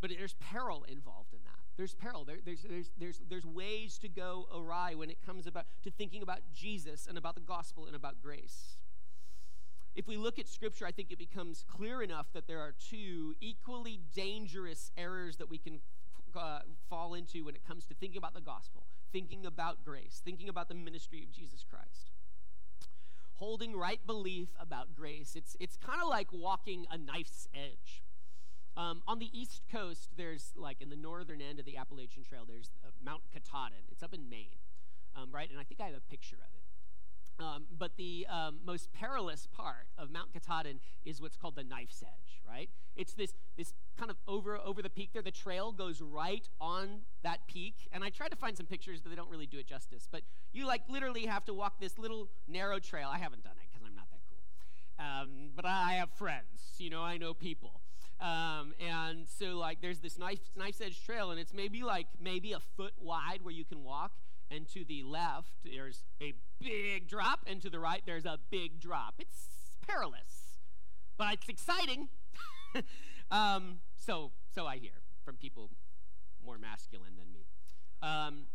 But 0.00 0.10
there's 0.18 0.34
peril 0.34 0.84
involved 0.88 1.32
in 1.32 1.38
that. 1.44 1.61
There's 1.76 1.94
peril. 1.94 2.24
There, 2.24 2.36
there's, 2.44 2.62
there's, 2.62 2.90
there's, 2.98 3.20
there's 3.28 3.46
ways 3.46 3.98
to 3.98 4.08
go 4.08 4.46
awry 4.54 4.94
when 4.94 5.10
it 5.10 5.18
comes 5.24 5.46
about 5.46 5.66
to 5.84 5.90
thinking 5.90 6.22
about 6.22 6.40
Jesus 6.54 7.06
and 7.06 7.16
about 7.16 7.34
the 7.34 7.40
gospel 7.40 7.86
and 7.86 7.96
about 7.96 8.22
grace. 8.22 8.76
If 9.94 10.06
we 10.06 10.16
look 10.16 10.38
at 10.38 10.48
Scripture, 10.48 10.86
I 10.86 10.92
think 10.92 11.10
it 11.10 11.18
becomes 11.18 11.64
clear 11.68 12.02
enough 12.02 12.26
that 12.32 12.46
there 12.46 12.60
are 12.60 12.72
two 12.90 13.34
equally 13.40 14.00
dangerous 14.14 14.90
errors 14.96 15.36
that 15.36 15.50
we 15.50 15.58
can 15.58 15.80
uh, 16.34 16.60
fall 16.88 17.14
into 17.14 17.44
when 17.44 17.54
it 17.54 17.66
comes 17.66 17.84
to 17.86 17.94
thinking 17.94 18.16
about 18.16 18.32
the 18.34 18.40
gospel, 18.40 18.84
thinking 19.12 19.44
about 19.44 19.84
grace, 19.84 20.22
thinking 20.24 20.48
about 20.48 20.68
the 20.68 20.74
ministry 20.74 21.22
of 21.22 21.30
Jesus 21.30 21.64
Christ. 21.68 22.10
Holding 23.34 23.76
right 23.76 24.00
belief 24.06 24.48
about 24.58 24.94
grace, 24.94 25.34
it's, 25.36 25.56
it's 25.60 25.76
kind 25.76 26.00
of 26.00 26.08
like 26.08 26.28
walking 26.32 26.86
a 26.90 26.96
knife's 26.96 27.48
edge. 27.54 28.02
Um, 28.76 29.02
on 29.06 29.18
the 29.18 29.28
east 29.38 29.62
coast, 29.70 30.10
there's 30.16 30.52
like 30.56 30.80
in 30.80 30.88
the 30.88 30.96
northern 30.96 31.40
end 31.40 31.58
of 31.58 31.66
the 31.66 31.76
Appalachian 31.76 32.24
Trail, 32.24 32.44
there's 32.46 32.70
uh, 32.84 32.88
Mount 33.04 33.22
Katahdin. 33.32 33.84
It's 33.90 34.02
up 34.02 34.14
in 34.14 34.30
Maine, 34.30 34.56
um, 35.14 35.28
right? 35.30 35.50
And 35.50 35.60
I 35.60 35.64
think 35.64 35.80
I 35.80 35.86
have 35.86 35.96
a 35.96 36.10
picture 36.10 36.36
of 36.36 36.54
it. 36.54 36.62
Um, 37.38 37.64
but 37.76 37.96
the 37.96 38.26
um, 38.30 38.60
most 38.64 38.92
perilous 38.92 39.46
part 39.46 39.88
of 39.98 40.10
Mount 40.10 40.32
Katahdin 40.32 40.80
is 41.04 41.20
what's 41.20 41.36
called 41.36 41.56
the 41.56 41.64
knife's 41.64 42.02
edge, 42.02 42.40
right? 42.48 42.68
It's 42.94 43.14
this 43.14 43.34
this 43.56 43.74
kind 43.98 44.10
of 44.10 44.16
over 44.28 44.56
over 44.58 44.80
the 44.82 44.90
peak 44.90 45.10
there. 45.12 45.22
The 45.22 45.30
trail 45.30 45.72
goes 45.72 46.00
right 46.00 46.48
on 46.60 47.00
that 47.22 47.46
peak, 47.46 47.88
and 47.90 48.04
I 48.04 48.10
tried 48.10 48.30
to 48.30 48.36
find 48.36 48.56
some 48.56 48.66
pictures, 48.66 49.00
but 49.00 49.10
they 49.10 49.16
don't 49.16 49.30
really 49.30 49.46
do 49.46 49.58
it 49.58 49.66
justice. 49.66 50.06
But 50.10 50.22
you 50.52 50.66
like 50.66 50.82
literally 50.88 51.26
have 51.26 51.44
to 51.46 51.54
walk 51.54 51.80
this 51.80 51.98
little 51.98 52.28
narrow 52.46 52.78
trail. 52.78 53.08
I 53.10 53.18
haven't 53.18 53.44
done 53.44 53.54
it 53.56 53.66
because 53.70 53.84
I'm 53.86 53.94
not 53.94 54.06
that 54.10 54.20
cool, 54.28 55.04
um, 55.04 55.50
but 55.56 55.64
I 55.64 55.94
have 55.94 56.10
friends. 56.12 56.76
You 56.78 56.90
know, 56.90 57.02
I 57.02 57.16
know 57.16 57.34
people. 57.34 57.81
Um, 58.22 58.72
and 58.78 59.26
so 59.28 59.58
like 59.58 59.80
there's 59.82 59.98
this 59.98 60.16
nice 60.16 60.38
nice 60.56 60.80
edge 60.80 61.04
trail, 61.04 61.32
and 61.32 61.40
it's 61.40 61.52
maybe 61.52 61.82
like 61.82 62.06
maybe 62.20 62.52
a 62.52 62.60
foot 62.60 62.94
wide 63.00 63.40
where 63.42 63.52
you 63.52 63.64
can 63.64 63.82
walk. 63.82 64.12
And 64.50 64.68
to 64.74 64.84
the 64.84 65.02
left, 65.02 65.52
there's 65.64 66.04
a 66.20 66.34
big 66.60 67.08
drop, 67.08 67.40
and 67.46 67.60
to 67.62 67.70
the 67.70 67.80
right, 67.80 68.02
there's 68.04 68.26
a 68.26 68.38
big 68.50 68.80
drop. 68.80 69.14
It's 69.18 69.48
perilous, 69.86 70.58
but 71.16 71.34
it's 71.34 71.48
exciting. 71.48 72.08
um, 73.30 73.78
so, 73.96 74.32
so 74.54 74.66
I 74.66 74.76
hear 74.76 74.92
from 75.24 75.36
people 75.36 75.70
more 76.44 76.58
masculine 76.58 77.14
than 77.16 77.32
me. 77.32 77.46
Um, 78.02 78.46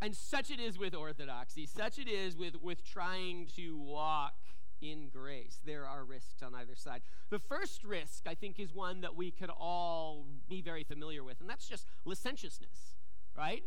and 0.00 0.14
such 0.14 0.50
it 0.50 0.60
is 0.60 0.78
with 0.78 0.94
orthodoxy, 0.94 1.66
such 1.66 1.98
it 1.98 2.08
is 2.08 2.36
with, 2.36 2.60
with 2.60 2.84
trying 2.84 3.48
to 3.56 3.76
walk 3.78 4.34
in 4.82 5.08
grace. 5.08 5.60
There 5.64 5.86
are 5.86 6.04
risks 6.04 6.42
on 6.42 6.54
either 6.54 6.74
side. 6.74 7.02
The 7.30 7.38
first 7.38 7.84
risk, 7.84 8.24
I 8.26 8.34
think, 8.34 8.58
is 8.58 8.74
one 8.74 9.00
that 9.02 9.16
we 9.16 9.30
could 9.30 9.50
all 9.50 10.26
be 10.48 10.60
very 10.60 10.84
familiar 10.84 11.22
with, 11.22 11.40
and 11.40 11.48
that's 11.48 11.68
just 11.68 11.86
licentiousness, 12.04 12.96
right? 13.36 13.62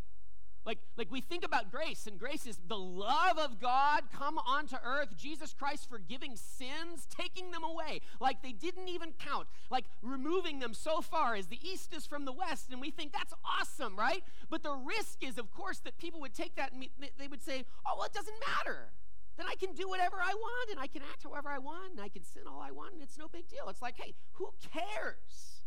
Like, 0.65 0.79
like 0.97 1.11
we 1.11 1.21
think 1.21 1.45
about 1.45 1.71
grace, 1.71 2.07
and 2.07 2.17
grace 2.17 2.47
is 2.47 2.57
the 2.67 2.77
love 2.77 3.37
of 3.37 3.61
God 3.61 4.05
come 4.11 4.39
onto 4.39 4.75
earth, 4.83 5.15
Jesus 5.15 5.53
Christ 5.53 5.87
forgiving 5.87 6.35
sins, 6.35 7.07
taking 7.07 7.51
them 7.51 7.63
away, 7.63 8.01
like 8.19 8.41
they 8.41 8.51
didn't 8.51 8.87
even 8.89 9.11
count, 9.11 9.47
like 9.69 9.85
removing 10.01 10.59
them 10.59 10.73
so 10.73 11.01
far 11.01 11.35
as 11.35 11.47
the 11.47 11.59
east 11.61 11.93
is 11.93 12.07
from 12.07 12.25
the 12.25 12.33
west, 12.33 12.71
and 12.71 12.81
we 12.81 12.89
think 12.89 13.13
that's 13.13 13.33
awesome, 13.45 13.95
right? 13.95 14.23
But 14.49 14.63
the 14.63 14.73
risk 14.73 15.23
is, 15.23 15.37
of 15.37 15.51
course, 15.51 15.79
that 15.79 15.99
people 15.99 16.19
would 16.21 16.33
take 16.33 16.55
that 16.55 16.73
and 16.73 16.87
they 17.19 17.27
would 17.27 17.43
say, 17.43 17.65
oh, 17.85 17.93
well, 17.97 18.05
it 18.05 18.13
doesn't 18.13 18.37
matter 18.39 18.89
then 19.37 19.47
I 19.49 19.55
can 19.55 19.73
do 19.73 19.87
whatever 19.89 20.17
I 20.17 20.33
want 20.33 20.71
and 20.71 20.79
I 20.79 20.87
can 20.87 21.01
act 21.01 21.23
however 21.23 21.49
I 21.49 21.59
want 21.59 21.91
and 21.91 22.01
I 22.01 22.09
can 22.09 22.23
sin 22.23 22.43
all 22.47 22.61
I 22.61 22.71
want 22.71 22.93
and 22.93 23.01
it's 23.01 23.17
no 23.17 23.27
big 23.27 23.47
deal. 23.47 23.67
It's 23.69 23.81
like, 23.81 23.95
hey, 23.97 24.13
who 24.33 24.49
cares? 24.71 25.63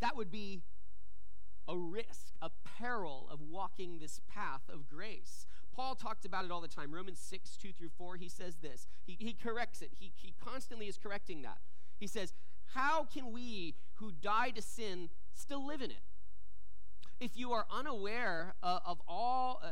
That 0.00 0.16
would 0.16 0.30
be 0.30 0.60
a 1.68 1.76
risk, 1.76 2.32
a 2.42 2.50
peril 2.78 3.28
of 3.30 3.40
walking 3.40 3.98
this 3.98 4.20
path 4.28 4.62
of 4.68 4.88
grace. 4.88 5.46
Paul 5.74 5.94
talked 5.94 6.24
about 6.24 6.44
it 6.44 6.50
all 6.50 6.60
the 6.60 6.68
time. 6.68 6.92
Romans 6.92 7.20
6, 7.20 7.56
2 7.56 7.72
through 7.72 7.90
4, 7.96 8.16
he 8.16 8.28
says 8.28 8.56
this. 8.56 8.86
He, 9.04 9.16
he 9.18 9.32
corrects 9.32 9.80
it. 9.80 9.92
He, 9.98 10.12
he 10.16 10.34
constantly 10.44 10.88
is 10.88 10.98
correcting 10.98 11.42
that. 11.42 11.58
He 11.98 12.06
says, 12.06 12.34
How 12.74 13.04
can 13.04 13.32
we 13.32 13.76
who 13.94 14.10
die 14.10 14.50
to 14.50 14.62
sin 14.62 15.10
still 15.32 15.64
live 15.64 15.80
in 15.80 15.90
it? 15.90 16.02
If 17.20 17.36
you 17.36 17.52
are 17.52 17.66
unaware 17.70 18.54
uh, 18.62 18.80
of 18.84 19.00
all. 19.06 19.60
Uh, 19.62 19.70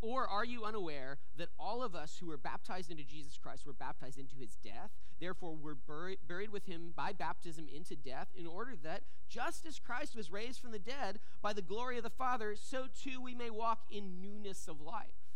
or 0.00 0.26
are 0.26 0.44
you 0.44 0.64
unaware 0.64 1.18
that 1.36 1.48
all 1.58 1.82
of 1.82 1.94
us 1.94 2.18
who 2.18 2.26
were 2.26 2.36
baptized 2.36 2.90
into 2.90 3.04
Jesus 3.04 3.36
Christ 3.36 3.66
were 3.66 3.72
baptized 3.72 4.18
into 4.18 4.36
his 4.36 4.56
death? 4.56 4.90
Therefore, 5.20 5.54
we're 5.54 5.74
buried, 5.74 6.18
buried 6.26 6.50
with 6.50 6.66
him 6.66 6.92
by 6.94 7.12
baptism 7.12 7.66
into 7.74 7.96
death, 7.96 8.28
in 8.36 8.46
order 8.46 8.74
that, 8.84 9.02
just 9.28 9.66
as 9.66 9.78
Christ 9.78 10.14
was 10.14 10.30
raised 10.30 10.60
from 10.60 10.70
the 10.70 10.78
dead 10.78 11.18
by 11.42 11.52
the 11.52 11.62
glory 11.62 11.96
of 11.96 12.04
the 12.04 12.10
Father, 12.10 12.54
so 12.56 12.86
too 12.86 13.20
we 13.20 13.34
may 13.34 13.50
walk 13.50 13.80
in 13.90 14.20
newness 14.20 14.68
of 14.68 14.80
life. 14.80 15.28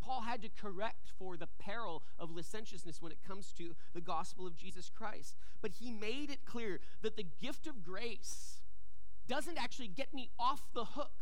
Paul 0.00 0.22
had 0.22 0.42
to 0.42 0.50
correct 0.50 1.12
for 1.18 1.36
the 1.36 1.46
peril 1.46 2.02
of 2.18 2.30
licentiousness 2.30 3.00
when 3.00 3.10
it 3.10 3.24
comes 3.26 3.52
to 3.52 3.74
the 3.94 4.02
gospel 4.02 4.46
of 4.46 4.54
Jesus 4.54 4.90
Christ. 4.94 5.34
But 5.62 5.72
he 5.80 5.90
made 5.90 6.30
it 6.30 6.44
clear 6.44 6.80
that 7.00 7.16
the 7.16 7.26
gift 7.40 7.66
of 7.66 7.82
grace 7.82 8.60
doesn't 9.26 9.56
actually 9.56 9.88
get 9.88 10.12
me 10.12 10.28
off 10.38 10.62
the 10.74 10.84
hook 10.84 11.12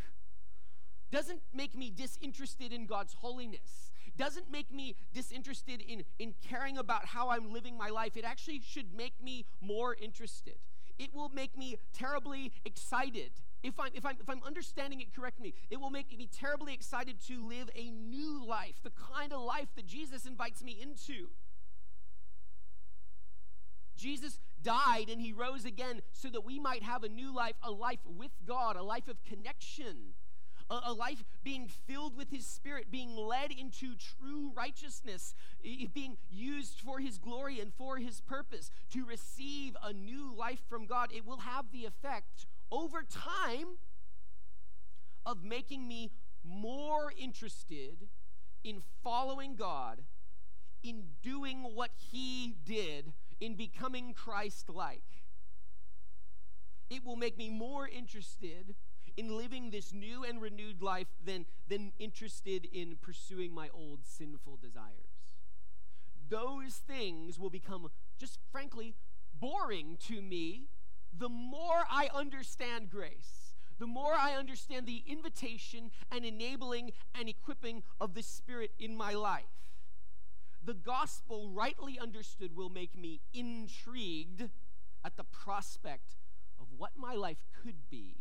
doesn't 1.12 1.42
make 1.54 1.76
me 1.76 1.92
disinterested 1.94 2.72
in 2.72 2.86
God's 2.86 3.12
holiness, 3.12 3.92
doesn't 4.16 4.50
make 4.50 4.72
me 4.72 4.96
disinterested 5.14 5.82
in, 5.86 6.02
in 6.18 6.34
caring 6.48 6.78
about 6.78 7.06
how 7.06 7.28
I'm 7.30 7.52
living 7.52 7.76
my 7.76 7.90
life. 7.90 8.16
It 8.16 8.24
actually 8.24 8.62
should 8.66 8.94
make 8.96 9.22
me 9.22 9.44
more 9.60 9.94
interested. 9.94 10.56
It 10.98 11.14
will 11.14 11.28
make 11.28 11.56
me 11.56 11.76
terribly 11.92 12.52
excited. 12.64 13.30
If 13.62 13.78
I'm, 13.78 13.90
if, 13.94 14.04
I'm, 14.04 14.16
if 14.20 14.28
I'm 14.28 14.42
understanding 14.44 15.00
it 15.00 15.14
correctly, 15.14 15.54
it 15.70 15.80
will 15.80 15.90
make 15.90 16.16
me 16.16 16.28
terribly 16.30 16.74
excited 16.74 17.16
to 17.28 17.46
live 17.46 17.70
a 17.76 17.90
new 17.90 18.44
life, 18.44 18.74
the 18.82 18.92
kind 19.14 19.32
of 19.32 19.42
life 19.42 19.68
that 19.76 19.86
Jesus 19.86 20.26
invites 20.26 20.62
me 20.62 20.78
into. 20.80 21.28
Jesus 23.96 24.40
died 24.62 25.08
and 25.10 25.20
he 25.20 25.32
rose 25.32 25.64
again 25.64 26.00
so 26.12 26.28
that 26.28 26.44
we 26.44 26.58
might 26.58 26.82
have 26.82 27.04
a 27.04 27.08
new 27.08 27.34
life, 27.34 27.54
a 27.62 27.70
life 27.70 28.00
with 28.06 28.32
God, 28.46 28.76
a 28.76 28.82
life 28.82 29.08
of 29.08 29.22
connection 29.24 30.14
a, 30.72 30.90
a 30.90 30.92
life 30.92 31.22
being 31.44 31.68
filled 31.86 32.16
with 32.16 32.30
His 32.30 32.46
Spirit, 32.46 32.90
being 32.90 33.14
led 33.14 33.52
into 33.52 33.94
true 33.94 34.52
righteousness, 34.54 35.34
being 35.62 36.16
used 36.30 36.80
for 36.80 36.98
His 36.98 37.18
glory 37.18 37.60
and 37.60 37.72
for 37.74 37.98
His 37.98 38.20
purpose, 38.20 38.70
to 38.92 39.04
receive 39.04 39.76
a 39.82 39.92
new 39.92 40.34
life 40.34 40.60
from 40.68 40.86
God, 40.86 41.10
it 41.14 41.26
will 41.26 41.40
have 41.40 41.66
the 41.70 41.84
effect 41.84 42.46
over 42.70 43.02
time 43.02 43.76
of 45.26 45.44
making 45.44 45.86
me 45.86 46.10
more 46.42 47.12
interested 47.16 48.08
in 48.64 48.82
following 49.04 49.54
God, 49.54 50.00
in 50.82 51.04
doing 51.22 51.62
what 51.74 51.90
He 51.96 52.56
did, 52.64 53.12
in 53.40 53.54
becoming 53.54 54.14
Christ 54.14 54.68
like. 54.70 55.04
It 56.88 57.04
will 57.04 57.16
make 57.16 57.36
me 57.38 57.50
more 57.50 57.88
interested 57.88 58.74
in 59.16 59.36
living 59.36 59.70
this 59.70 59.92
new 59.92 60.24
and 60.24 60.40
renewed 60.40 60.82
life 60.82 61.08
than, 61.24 61.46
than 61.68 61.92
interested 61.98 62.66
in 62.72 62.96
pursuing 63.00 63.54
my 63.54 63.68
old 63.74 64.00
sinful 64.04 64.58
desires. 64.60 65.34
Those 66.28 66.76
things 66.86 67.38
will 67.38 67.50
become, 67.50 67.88
just 68.18 68.38
frankly, 68.50 68.94
boring 69.38 69.98
to 70.08 70.22
me 70.22 70.68
the 71.16 71.28
more 71.28 71.84
I 71.90 72.08
understand 72.14 72.90
grace, 72.90 73.54
the 73.78 73.86
more 73.86 74.14
I 74.14 74.34
understand 74.34 74.86
the 74.86 75.02
invitation 75.06 75.90
and 76.10 76.24
enabling 76.24 76.92
and 77.14 77.28
equipping 77.28 77.82
of 78.00 78.14
the 78.14 78.22
Spirit 78.22 78.70
in 78.78 78.96
my 78.96 79.12
life. 79.12 79.44
The 80.64 80.74
gospel, 80.74 81.50
rightly 81.50 81.98
understood, 81.98 82.56
will 82.56 82.70
make 82.70 82.96
me 82.96 83.20
intrigued 83.34 84.48
at 85.04 85.16
the 85.16 85.24
prospect 85.24 86.16
of 86.60 86.68
what 86.76 86.92
my 86.96 87.14
life 87.14 87.44
could 87.62 87.90
be 87.90 88.14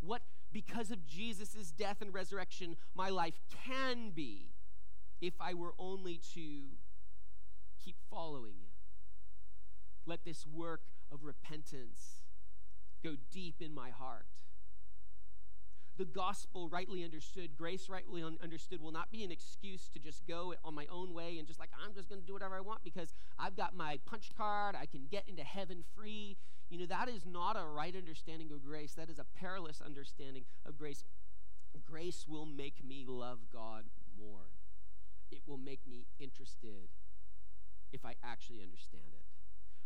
what, 0.00 0.22
because 0.52 0.90
of 0.90 1.06
Jesus' 1.06 1.72
death 1.76 2.00
and 2.00 2.12
resurrection, 2.12 2.76
my 2.94 3.08
life 3.08 3.40
can 3.66 4.10
be 4.10 4.50
if 5.20 5.34
I 5.40 5.54
were 5.54 5.74
only 5.78 6.20
to 6.34 6.62
keep 7.84 7.96
following 8.10 8.54
Him. 8.54 8.70
Let 10.06 10.24
this 10.24 10.46
work 10.46 10.82
of 11.12 11.24
repentance 11.24 12.22
go 13.02 13.16
deep 13.30 13.56
in 13.60 13.74
my 13.74 13.90
heart. 13.90 14.26
The 15.98 16.04
gospel, 16.06 16.68
rightly 16.68 17.04
understood, 17.04 17.58
grace, 17.58 17.90
rightly 17.90 18.22
un- 18.22 18.38
understood, 18.42 18.80
will 18.80 18.92
not 18.92 19.12
be 19.12 19.22
an 19.22 19.30
excuse 19.30 19.88
to 19.90 19.98
just 19.98 20.26
go 20.26 20.54
on 20.64 20.74
my 20.74 20.86
own 20.90 21.12
way 21.12 21.36
and 21.38 21.46
just 21.46 21.60
like, 21.60 21.68
I'm 21.84 21.92
just 21.92 22.08
going 22.08 22.22
to 22.22 22.26
do 22.26 22.32
whatever 22.32 22.56
I 22.56 22.60
want 22.60 22.82
because 22.82 23.12
I've 23.38 23.54
got 23.54 23.76
my 23.76 23.98
punch 24.06 24.30
card. 24.34 24.74
I 24.80 24.86
can 24.86 25.08
get 25.10 25.24
into 25.28 25.42
heaven 25.42 25.84
free. 25.94 26.38
You 26.70 26.78
know, 26.78 26.86
that 26.86 27.08
is 27.08 27.26
not 27.26 27.56
a 27.56 27.64
right 27.64 27.94
understanding 27.96 28.50
of 28.52 28.64
grace. 28.64 28.94
That 28.94 29.10
is 29.10 29.18
a 29.18 29.26
perilous 29.38 29.82
understanding 29.84 30.44
of 30.64 30.78
grace. 30.78 31.04
Grace 31.84 32.26
will 32.28 32.46
make 32.46 32.84
me 32.84 33.04
love 33.06 33.40
God 33.52 33.84
more, 34.18 34.50
it 35.30 35.40
will 35.46 35.58
make 35.58 35.80
me 35.88 36.06
interested 36.18 36.88
if 37.92 38.04
I 38.04 38.14
actually 38.22 38.62
understand 38.62 39.12
it. 39.12 39.24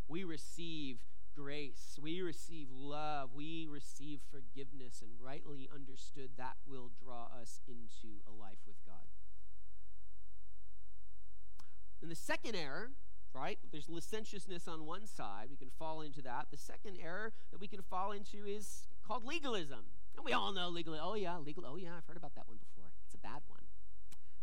We 0.08 0.24
receive 0.24 1.04
grace, 1.34 1.98
we 2.00 2.20
receive 2.20 2.68
love, 2.70 3.30
we 3.34 3.66
receive 3.70 4.20
forgiveness, 4.30 5.02
and 5.02 5.12
rightly 5.20 5.68
understood, 5.74 6.30
that 6.36 6.56
will 6.66 6.90
draw 7.02 7.28
us 7.40 7.60
into 7.66 8.20
a 8.28 8.32
life 8.32 8.58
with 8.66 8.76
God. 8.84 9.08
And 12.02 12.10
the 12.10 12.16
second 12.16 12.54
error, 12.54 12.90
right? 13.34 13.58
There's 13.72 13.88
licentiousness 13.88 14.68
on 14.68 14.86
one 14.86 15.06
side. 15.06 15.48
We 15.50 15.56
can 15.56 15.70
fall 15.78 16.00
into 16.00 16.22
that. 16.22 16.46
The 16.50 16.56
second 16.56 16.98
error 17.02 17.32
that 17.50 17.60
we 17.60 17.66
can 17.66 17.82
fall 17.82 18.12
into 18.12 18.46
is 18.46 18.86
called 19.06 19.24
legalism. 19.24 19.80
And 20.16 20.24
we 20.24 20.32
all 20.32 20.52
know 20.52 20.68
legalism. 20.68 21.04
Oh, 21.04 21.14
yeah, 21.14 21.36
legal. 21.38 21.64
Oh, 21.66 21.76
yeah, 21.76 21.90
I've 21.98 22.06
heard 22.06 22.16
about 22.16 22.34
that 22.36 22.46
one 22.46 22.58
before. 22.58 22.90
It's 23.04 23.14
a 23.14 23.18
bad 23.18 23.42
one. 23.48 23.62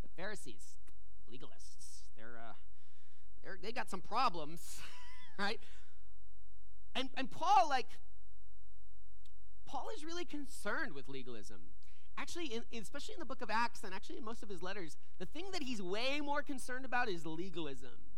The 0.04 0.10
Pharisees, 0.10 0.76
legalists, 1.32 2.04
they're, 2.18 2.38
uh, 2.38 2.54
they're 3.44 3.58
they 3.62 3.72
got 3.72 3.90
some 3.90 4.02
problems, 4.02 4.80
right? 5.40 5.60
And, 6.94 7.10
and 7.16 7.32
Paul, 7.32 7.70
like, 7.70 7.88
Paul 9.66 9.88
is 9.96 10.04
really 10.04 10.26
concerned 10.26 10.94
with 10.94 11.08
legalism. 11.08 11.62
Actually, 12.18 12.48
in, 12.48 12.82
especially 12.82 13.14
in 13.14 13.20
the 13.20 13.26
book 13.26 13.42
of 13.42 13.50
Acts 13.50 13.84
and 13.86 13.94
actually 13.94 14.18
in 14.18 14.26
most 14.26 14.44
of 14.44 14.50
his 14.50 14.62
letters, 14.62 14.98
the 15.18 15.26
thing 15.26 15.46
that 15.54 15.64
he's 15.64 15.82
way 15.82 16.20
more 16.22 16.42
concerned 16.42 16.84
about 16.84 17.08
is 17.08 17.26
legalism. 17.26 18.11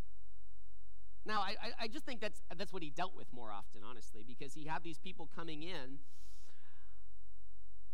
Now, 1.26 1.40
I, 1.40 1.54
I 1.80 1.88
just 1.88 2.04
think 2.04 2.20
that's, 2.20 2.42
that's 2.56 2.72
what 2.72 2.82
he 2.82 2.90
dealt 2.90 3.16
with 3.16 3.32
more 3.32 3.50
often, 3.50 3.82
honestly, 3.88 4.24
because 4.26 4.54
he 4.54 4.64
had 4.64 4.82
these 4.82 4.98
people 4.98 5.28
coming 5.34 5.62
in 5.62 5.98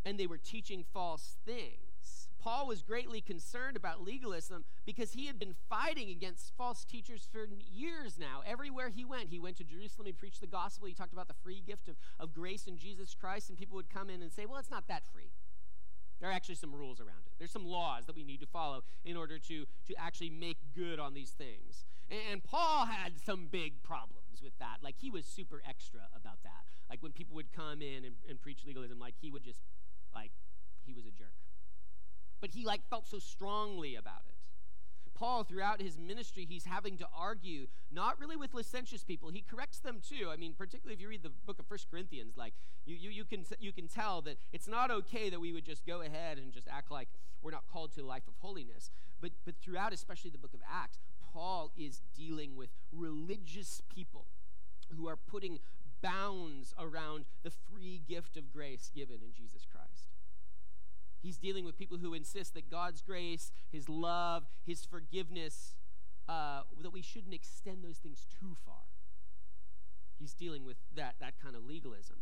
and 0.05 0.19
they 0.19 0.27
were 0.27 0.39
teaching 0.39 0.85
false 0.93 1.37
things. 1.45 2.29
Paul 2.41 2.67
was 2.67 2.83
greatly 2.83 3.21
concerned 3.21 3.77
about 3.77 4.03
legalism 4.03 4.65
because 4.87 5.13
he 5.13 5.27
had 5.27 5.39
been 5.39 5.55
fighting 5.69 6.09
against 6.09 6.55
false 6.57 6.85
teachers 6.85 7.29
for 7.31 7.47
years 7.71 8.19
now. 8.19 8.43
Everywhere 8.47 8.89
he 8.89 9.05
went, 9.05 9.29
he 9.29 9.39
went 9.39 9.59
to 9.59 9.65
Jerusalem, 9.65 10.07
he 10.07 10.13
preached 10.13 10.41
the 10.41 10.47
gospel, 10.47 10.89
he 10.89 10.95
talked 10.95 11.13
about 11.13 11.29
the 11.29 11.35
free 11.35 11.63
gift 11.65 11.89
of, 11.89 11.97
of 12.19 12.33
grace 12.33 12.67
in 12.67 12.79
Jesus 12.79 13.15
Christ, 13.15 13.51
and 13.51 13.59
people 13.59 13.77
would 13.77 13.91
come 13.91 14.09
in 14.09 14.23
and 14.23 14.33
say, 14.33 14.47
Well, 14.47 14.59
it's 14.59 14.71
not 14.71 14.89
that 14.89 15.03
free. 15.13 15.31
There 16.21 16.29
are 16.29 16.33
actually 16.33 16.57
some 16.57 16.75
rules 16.75 17.00
around 17.00 17.27
it. 17.27 17.33
There's 17.39 17.50
some 17.50 17.65
laws 17.65 18.07
that 18.07 18.15
we 18.15 18.25
need 18.25 18.41
to 18.41 18.47
follow 18.47 18.83
in 19.05 19.17
order 19.17 19.39
to, 19.39 19.67
to 19.87 19.95
actually 19.99 20.31
make 20.31 20.59
good 20.75 20.99
on 20.99 21.15
these 21.15 21.31
things. 21.31 21.85
And, 22.11 22.21
and 22.33 22.45
Paul 22.45 22.87
had 22.87 23.19
some 23.19 23.49
big 23.50 23.83
problems 23.83 24.43
with 24.43 24.59
that. 24.59 24.79
Like, 24.83 24.97
he 24.99 25.11
was 25.11 25.25
super 25.25 25.62
extra 25.69 26.00
about 26.15 26.43
that. 26.43 26.65
Like, 26.89 27.03
when 27.03 27.12
people 27.12 27.37
would 27.37 27.53
come 27.53 27.81
in 27.81 28.05
and, 28.05 28.17
and 28.29 28.41
preach 28.41 28.65
legalism, 28.67 28.99
like, 28.99 29.15
he 29.21 29.31
would 29.31 29.45
just, 29.45 29.61
like, 30.15 30.33
he 30.85 30.93
was 30.93 31.07
a 31.07 31.11
jerk 31.11 31.33
but 32.41 32.50
he 32.50 32.65
like 32.65 32.81
felt 32.89 33.07
so 33.07 33.19
strongly 33.19 33.95
about 33.95 34.23
it. 34.29 34.35
Paul, 35.21 35.45
throughout 35.45 35.83
his 35.83 35.99
ministry, 35.99 36.47
he's 36.49 36.65
having 36.65 36.97
to 36.97 37.07
argue 37.15 37.67
not 37.93 38.19
really 38.19 38.37
with 38.37 38.55
licentious 38.55 39.05
people. 39.05 39.29
He 39.29 39.43
corrects 39.43 39.79
them 39.79 40.00
too. 40.00 40.31
I 40.31 40.37
mean, 40.37 40.55
particularly 40.57 40.95
if 40.95 41.00
you 41.00 41.09
read 41.09 41.23
the 41.23 41.33
book 41.45 41.59
of 41.59 41.67
First 41.67 41.91
Corinthians, 41.91 42.39
like 42.39 42.55
you, 42.87 42.97
you, 42.97 43.11
you, 43.11 43.25
can, 43.27 43.45
you 43.59 43.71
can 43.71 43.87
tell 43.87 44.23
that 44.23 44.39
it's 44.50 44.67
not 44.67 44.91
okay 44.91 45.29
that 45.29 45.39
we 45.39 45.53
would 45.53 45.67
just 45.67 45.87
go 45.87 46.00
ahead 46.00 46.39
and 46.39 46.55
just 46.55 46.67
act 46.69 46.91
like 46.91 47.09
we're 47.43 47.50
not 47.50 47.65
called 47.71 47.93
to 47.97 48.00
a 48.00 48.07
life 48.07 48.27
of 48.27 48.35
holiness. 48.39 48.91
But, 49.21 49.33
but 49.45 49.57
throughout, 49.62 49.93
especially 49.93 50.31
the 50.31 50.39
book 50.39 50.55
of 50.55 50.61
Acts, 50.67 50.99
Paul 51.35 51.71
is 51.77 52.00
dealing 52.17 52.57
with 52.57 52.71
religious 52.91 53.83
people 53.95 54.25
who 54.97 55.07
are 55.07 55.17
putting 55.17 55.59
bounds 56.03 56.75
around 56.79 57.27
the 57.43 57.50
free 57.50 58.00
gift 58.09 58.39
of 58.39 58.50
grace 58.50 58.91
given 58.95 59.17
in 59.17 59.35
Jesus 59.37 59.67
Christ. 59.71 60.10
He's 61.23 61.37
dealing 61.37 61.65
with 61.65 61.79
people 61.79 61.99
who 61.99 62.15
insist 62.15 62.55
that 62.55 62.71
God's 62.71 63.03
grace, 63.03 63.53
His 63.71 63.89
love, 63.89 64.47
His 64.67 64.85
forgiveness, 64.85 65.75
uh, 66.29 66.62
that 66.81 66.93
we 66.93 67.03
shouldn't 67.03 67.35
extend 67.35 67.85
those 67.85 67.99
things 67.99 68.27
too 68.41 68.57
far. 68.65 68.85
He's 70.19 70.35
dealing 70.35 70.65
with 70.65 70.77
that, 70.95 71.16
that 71.21 71.35
kind 71.42 71.57
of 71.57 71.64
legalism. 71.64 72.18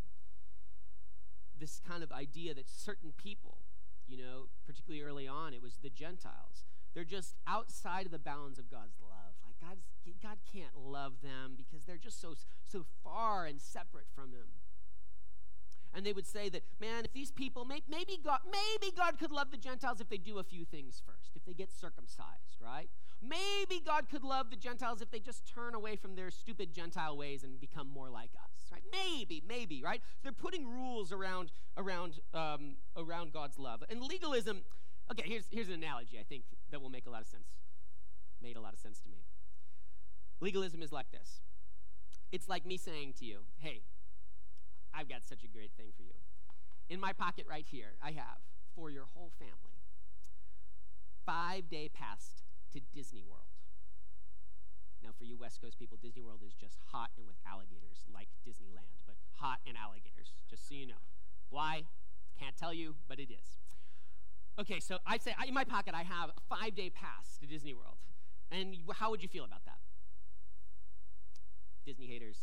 This 1.58 1.80
kind 1.86 2.02
of 2.02 2.12
idea 2.12 2.54
that 2.54 2.68
certain 2.68 3.12
people, 3.16 3.58
you 4.06 4.16
know, 4.16 4.46
particularly 4.66 5.02
early 5.02 5.26
on, 5.26 5.52
it 5.52 5.62
was 5.62 5.78
the 5.82 5.90
Gentiles, 5.90 6.64
they're 6.94 7.04
just 7.04 7.34
outside 7.46 8.06
of 8.06 8.12
the 8.12 8.18
bounds 8.18 8.58
of 8.58 8.70
God's 8.70 8.98
love. 9.00 9.34
Like 9.44 9.56
God's, 9.60 9.82
God 10.22 10.38
can't 10.52 10.76
love 10.76 11.14
them 11.22 11.54
because 11.56 11.84
they're 11.84 11.96
just 11.96 12.20
so, 12.20 12.34
so 12.66 12.84
far 13.04 13.46
and 13.46 13.60
separate 13.60 14.06
from 14.14 14.32
Him 14.32 14.46
and 15.94 16.04
they 16.04 16.12
would 16.12 16.26
say 16.26 16.48
that, 16.48 16.62
man, 16.80 17.04
if 17.04 17.12
these 17.12 17.30
people, 17.30 17.64
maybe 17.64 18.18
God, 18.22 18.40
maybe 18.44 18.94
God 18.96 19.18
could 19.18 19.30
love 19.30 19.50
the 19.50 19.56
Gentiles 19.56 20.00
if 20.00 20.08
they 20.08 20.18
do 20.18 20.38
a 20.38 20.44
few 20.44 20.64
things 20.64 21.02
first, 21.04 21.32
if 21.34 21.44
they 21.44 21.54
get 21.54 21.72
circumcised, 21.72 22.60
right? 22.60 22.88
Maybe 23.22 23.82
God 23.84 24.08
could 24.10 24.22
love 24.22 24.50
the 24.50 24.56
Gentiles 24.56 25.02
if 25.02 25.10
they 25.10 25.18
just 25.18 25.46
turn 25.52 25.74
away 25.74 25.96
from 25.96 26.14
their 26.14 26.30
stupid 26.30 26.72
Gentile 26.72 27.16
ways 27.16 27.42
and 27.42 27.60
become 27.60 27.88
more 27.88 28.10
like 28.10 28.30
us, 28.36 28.70
right? 28.70 28.82
Maybe, 28.92 29.42
maybe, 29.46 29.82
right? 29.82 30.00
So 30.18 30.20
they're 30.24 30.32
putting 30.32 30.68
rules 30.68 31.10
around 31.10 31.50
around 31.76 32.20
um, 32.32 32.76
around 32.96 33.32
God's 33.32 33.58
love 33.58 33.82
and 33.90 34.00
legalism. 34.00 34.62
Okay, 35.10 35.24
here's 35.26 35.46
here's 35.50 35.68
an 35.68 35.74
analogy 35.74 36.18
I 36.20 36.22
think 36.22 36.44
that 36.70 36.80
will 36.80 36.90
make 36.90 37.06
a 37.06 37.10
lot 37.10 37.22
of 37.22 37.26
sense. 37.26 37.48
Made 38.40 38.56
a 38.56 38.60
lot 38.60 38.72
of 38.72 38.78
sense 38.78 39.00
to 39.00 39.08
me. 39.08 39.24
Legalism 40.40 40.80
is 40.80 40.92
like 40.92 41.10
this. 41.10 41.40
It's 42.30 42.48
like 42.48 42.64
me 42.64 42.76
saying 42.76 43.14
to 43.18 43.24
you, 43.24 43.40
"Hey, 43.58 43.82
I've 44.94 45.08
got 45.08 45.24
such 45.24 45.44
a 45.44 45.48
great 45.48 45.72
thing 45.76 45.92
for 45.96 46.02
you. 46.02 46.14
In 46.88 47.00
my 47.00 47.12
pocket 47.12 47.46
right 47.48 47.66
here, 47.68 47.96
I 48.02 48.12
have 48.12 48.40
for 48.74 48.90
your 48.90 49.06
whole 49.14 49.30
family 49.38 49.78
five 51.28 51.68
day 51.68 51.90
pass 51.92 52.40
to 52.72 52.80
Disney 52.94 53.22
World. 53.22 53.52
Now, 55.02 55.10
for 55.16 55.24
you 55.24 55.36
West 55.36 55.60
Coast 55.60 55.78
people, 55.78 55.98
Disney 56.00 56.22
World 56.22 56.40
is 56.44 56.54
just 56.54 56.78
hot 56.90 57.10
and 57.18 57.26
with 57.26 57.36
alligators, 57.46 58.08
like 58.12 58.28
Disneyland, 58.48 58.96
but 59.06 59.16
hot 59.36 59.58
and 59.66 59.76
alligators, 59.76 60.32
just 60.48 60.66
so 60.66 60.74
you 60.74 60.86
know. 60.86 61.04
Why? 61.50 61.82
Can't 62.40 62.56
tell 62.56 62.72
you, 62.72 62.96
but 63.08 63.18
it 63.18 63.30
is. 63.30 63.58
Okay, 64.58 64.80
so 64.80 64.98
I 65.06 65.18
say 65.18 65.34
in 65.46 65.54
my 65.54 65.64
pocket 65.64 65.94
I 65.94 66.02
have 66.02 66.30
a 66.30 66.40
five 66.48 66.74
day 66.74 66.88
pass 66.88 67.36
to 67.40 67.46
Disney 67.46 67.74
World. 67.74 67.98
And 68.50 68.74
how 68.94 69.10
would 69.10 69.22
you 69.22 69.28
feel 69.28 69.44
about 69.44 69.64
that? 69.66 69.78
Disney 71.84 72.06
haters 72.06 72.38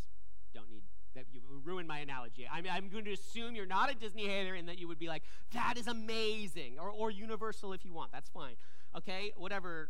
don't 0.53 0.69
need 0.69 0.83
that 1.15 1.25
you 1.31 1.41
ruined 1.63 1.87
my 1.87 1.99
analogy. 1.99 2.47
I'm, 2.51 2.65
I'm 2.71 2.89
going 2.89 3.05
to 3.05 3.13
assume 3.13 3.55
you're 3.55 3.65
not 3.65 3.91
a 3.91 3.95
Disney 3.95 4.27
hater 4.27 4.53
and 4.53 4.67
that 4.67 4.77
you 4.77 4.87
would 4.87 4.99
be 4.99 5.07
like, 5.07 5.23
that 5.53 5.77
is 5.77 5.87
amazing, 5.87 6.77
or, 6.79 6.89
or 6.89 7.09
Universal 7.09 7.73
if 7.73 7.83
you 7.83 7.93
want. 7.93 8.11
That's 8.11 8.29
fine. 8.29 8.55
Okay, 8.95 9.33
whatever, 9.35 9.89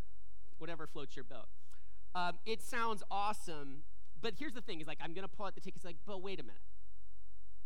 whatever 0.57 0.87
floats 0.87 1.15
your 1.15 1.25
boat. 1.25 1.47
Um, 2.15 2.33
it 2.45 2.61
sounds 2.61 3.03
awesome, 3.11 3.83
but 4.21 4.35
here's 4.39 4.53
the 4.53 4.61
thing: 4.61 4.79
is 4.79 4.87
like 4.87 4.99
I'm 5.01 5.13
going 5.13 5.27
to 5.27 5.35
pull 5.35 5.45
out 5.45 5.53
the 5.53 5.61
tickets. 5.61 5.83
Like, 5.83 5.97
but 6.07 6.21
wait 6.21 6.39
a 6.39 6.43
minute. 6.43 6.61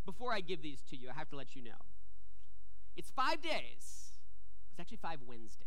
Before 0.06 0.34
I 0.34 0.42
give 0.42 0.64
these 0.64 0.82
to 0.90 0.98
you, 0.98 1.10
I 1.10 1.14
have 1.14 1.30
to 1.30 1.36
let 1.36 1.56
you 1.56 1.62
know. 1.62 1.80
It's 2.98 3.12
five 3.12 3.42
days. 3.42 4.14
It's 4.72 4.80
actually 4.80 4.98
five 4.98 5.20
Wednesdays. 5.28 5.66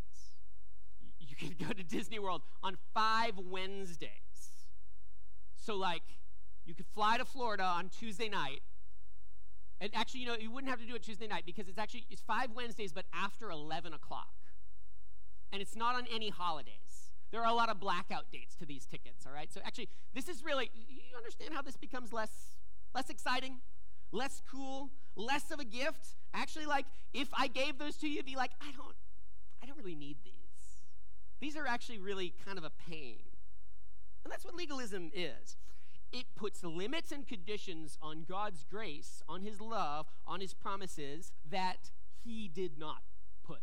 You 1.20 1.36
can 1.36 1.54
go 1.66 1.72
to 1.72 1.82
Disney 1.84 2.18
World 2.18 2.42
on 2.62 2.76
five 2.92 3.34
Wednesdays. 3.38 4.10
So 5.54 5.76
like 5.76 6.02
you 6.64 6.74
could 6.74 6.86
fly 6.86 7.18
to 7.18 7.24
Florida 7.24 7.64
on 7.64 7.88
Tuesday 7.88 8.28
night. 8.28 8.62
And 9.80 9.90
actually, 9.94 10.20
you 10.20 10.26
know, 10.26 10.36
you 10.38 10.50
wouldn't 10.50 10.70
have 10.70 10.80
to 10.80 10.86
do 10.86 10.94
it 10.94 11.02
Tuesday 11.02 11.26
night 11.26 11.42
because 11.44 11.68
it's 11.68 11.78
actually 11.78 12.06
it's 12.10 12.22
five 12.22 12.50
Wednesdays, 12.54 12.92
but 12.92 13.04
after 13.12 13.50
11 13.50 13.92
o'clock. 13.92 14.32
And 15.52 15.60
it's 15.60 15.74
not 15.74 15.96
on 15.96 16.06
any 16.12 16.30
holidays. 16.30 17.10
There 17.32 17.40
are 17.40 17.48
a 17.48 17.54
lot 17.54 17.68
of 17.68 17.80
blackout 17.80 18.30
dates 18.30 18.54
to 18.56 18.66
these 18.66 18.86
tickets, 18.86 19.26
all 19.26 19.32
right? 19.32 19.52
So 19.52 19.60
actually, 19.64 19.88
this 20.14 20.28
is 20.28 20.44
really 20.44 20.70
you 20.88 21.16
understand 21.16 21.54
how 21.54 21.62
this 21.62 21.76
becomes 21.76 22.12
less 22.12 22.30
less 22.94 23.10
exciting, 23.10 23.58
less 24.12 24.42
cool, 24.50 24.90
less 25.16 25.50
of 25.50 25.58
a 25.58 25.64
gift. 25.64 26.14
Actually, 26.32 26.66
like 26.66 26.86
if 27.12 27.28
I 27.36 27.48
gave 27.48 27.78
those 27.78 27.96
to 27.98 28.08
you, 28.08 28.16
you'd 28.16 28.26
be 28.26 28.36
like, 28.36 28.52
I 28.60 28.70
don't 28.76 28.94
I 29.62 29.66
don't 29.66 29.78
really 29.78 29.94
need 29.96 30.18
these. 30.24 30.32
These 31.40 31.56
are 31.56 31.66
actually 31.66 31.98
really 31.98 32.32
kind 32.44 32.56
of 32.56 32.64
a 32.64 32.70
pain. 32.88 33.18
And 34.24 34.30
that's 34.30 34.44
what 34.44 34.54
legalism 34.54 35.10
is 35.12 35.56
it 36.12 36.26
puts 36.36 36.62
limits 36.62 37.10
and 37.10 37.26
conditions 37.26 37.96
on 38.02 38.24
God's 38.28 38.64
grace, 38.70 39.22
on 39.28 39.42
His 39.42 39.60
love, 39.60 40.06
on 40.26 40.40
His 40.40 40.54
promises 40.54 41.32
that 41.48 41.90
He 42.22 42.48
did 42.48 42.78
not 42.78 43.02
put 43.44 43.62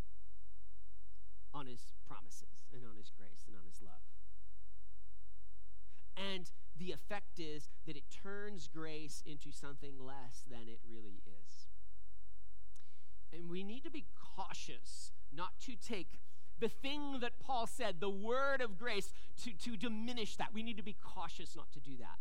on 1.54 1.68
His 1.68 1.94
promises 2.08 2.66
and 2.74 2.84
on 2.84 2.98
His 2.98 3.12
grace 3.18 3.46
and 3.48 3.56
on 3.56 3.64
His 3.66 3.82
love. 3.82 4.02
And 6.18 6.50
the 6.78 6.92
effect 6.92 7.40
is 7.40 7.70
that 7.86 7.96
it 7.96 8.04
turns 8.10 8.68
grace 8.68 9.22
into 9.26 9.52
something 9.52 9.94
less 10.00 10.44
than 10.50 10.68
it 10.68 10.80
really 10.90 11.22
is. 11.26 11.68
And 13.32 13.50
we 13.50 13.64
need 13.64 13.84
to 13.84 13.92
be 13.92 14.06
cautious 14.36 15.12
not 15.32 15.60
to 15.62 15.76
take 15.76 16.20
the 16.60 16.70
thing 16.70 17.20
that 17.22 17.40
Paul 17.40 17.68
said, 17.68 17.96
the 18.00 18.10
word 18.10 18.62
of 18.62 18.78
grace, 18.78 19.14
to, 19.44 19.52
to 19.52 19.78
diminish 19.78 20.36
that. 20.36 20.54
We 20.54 20.64
need 20.64 20.78
to 20.78 20.84
be 20.84 20.96
cautious 21.02 21.56
not 21.56 21.72
to 21.74 21.80
do 21.80 21.98
that. 22.00 22.20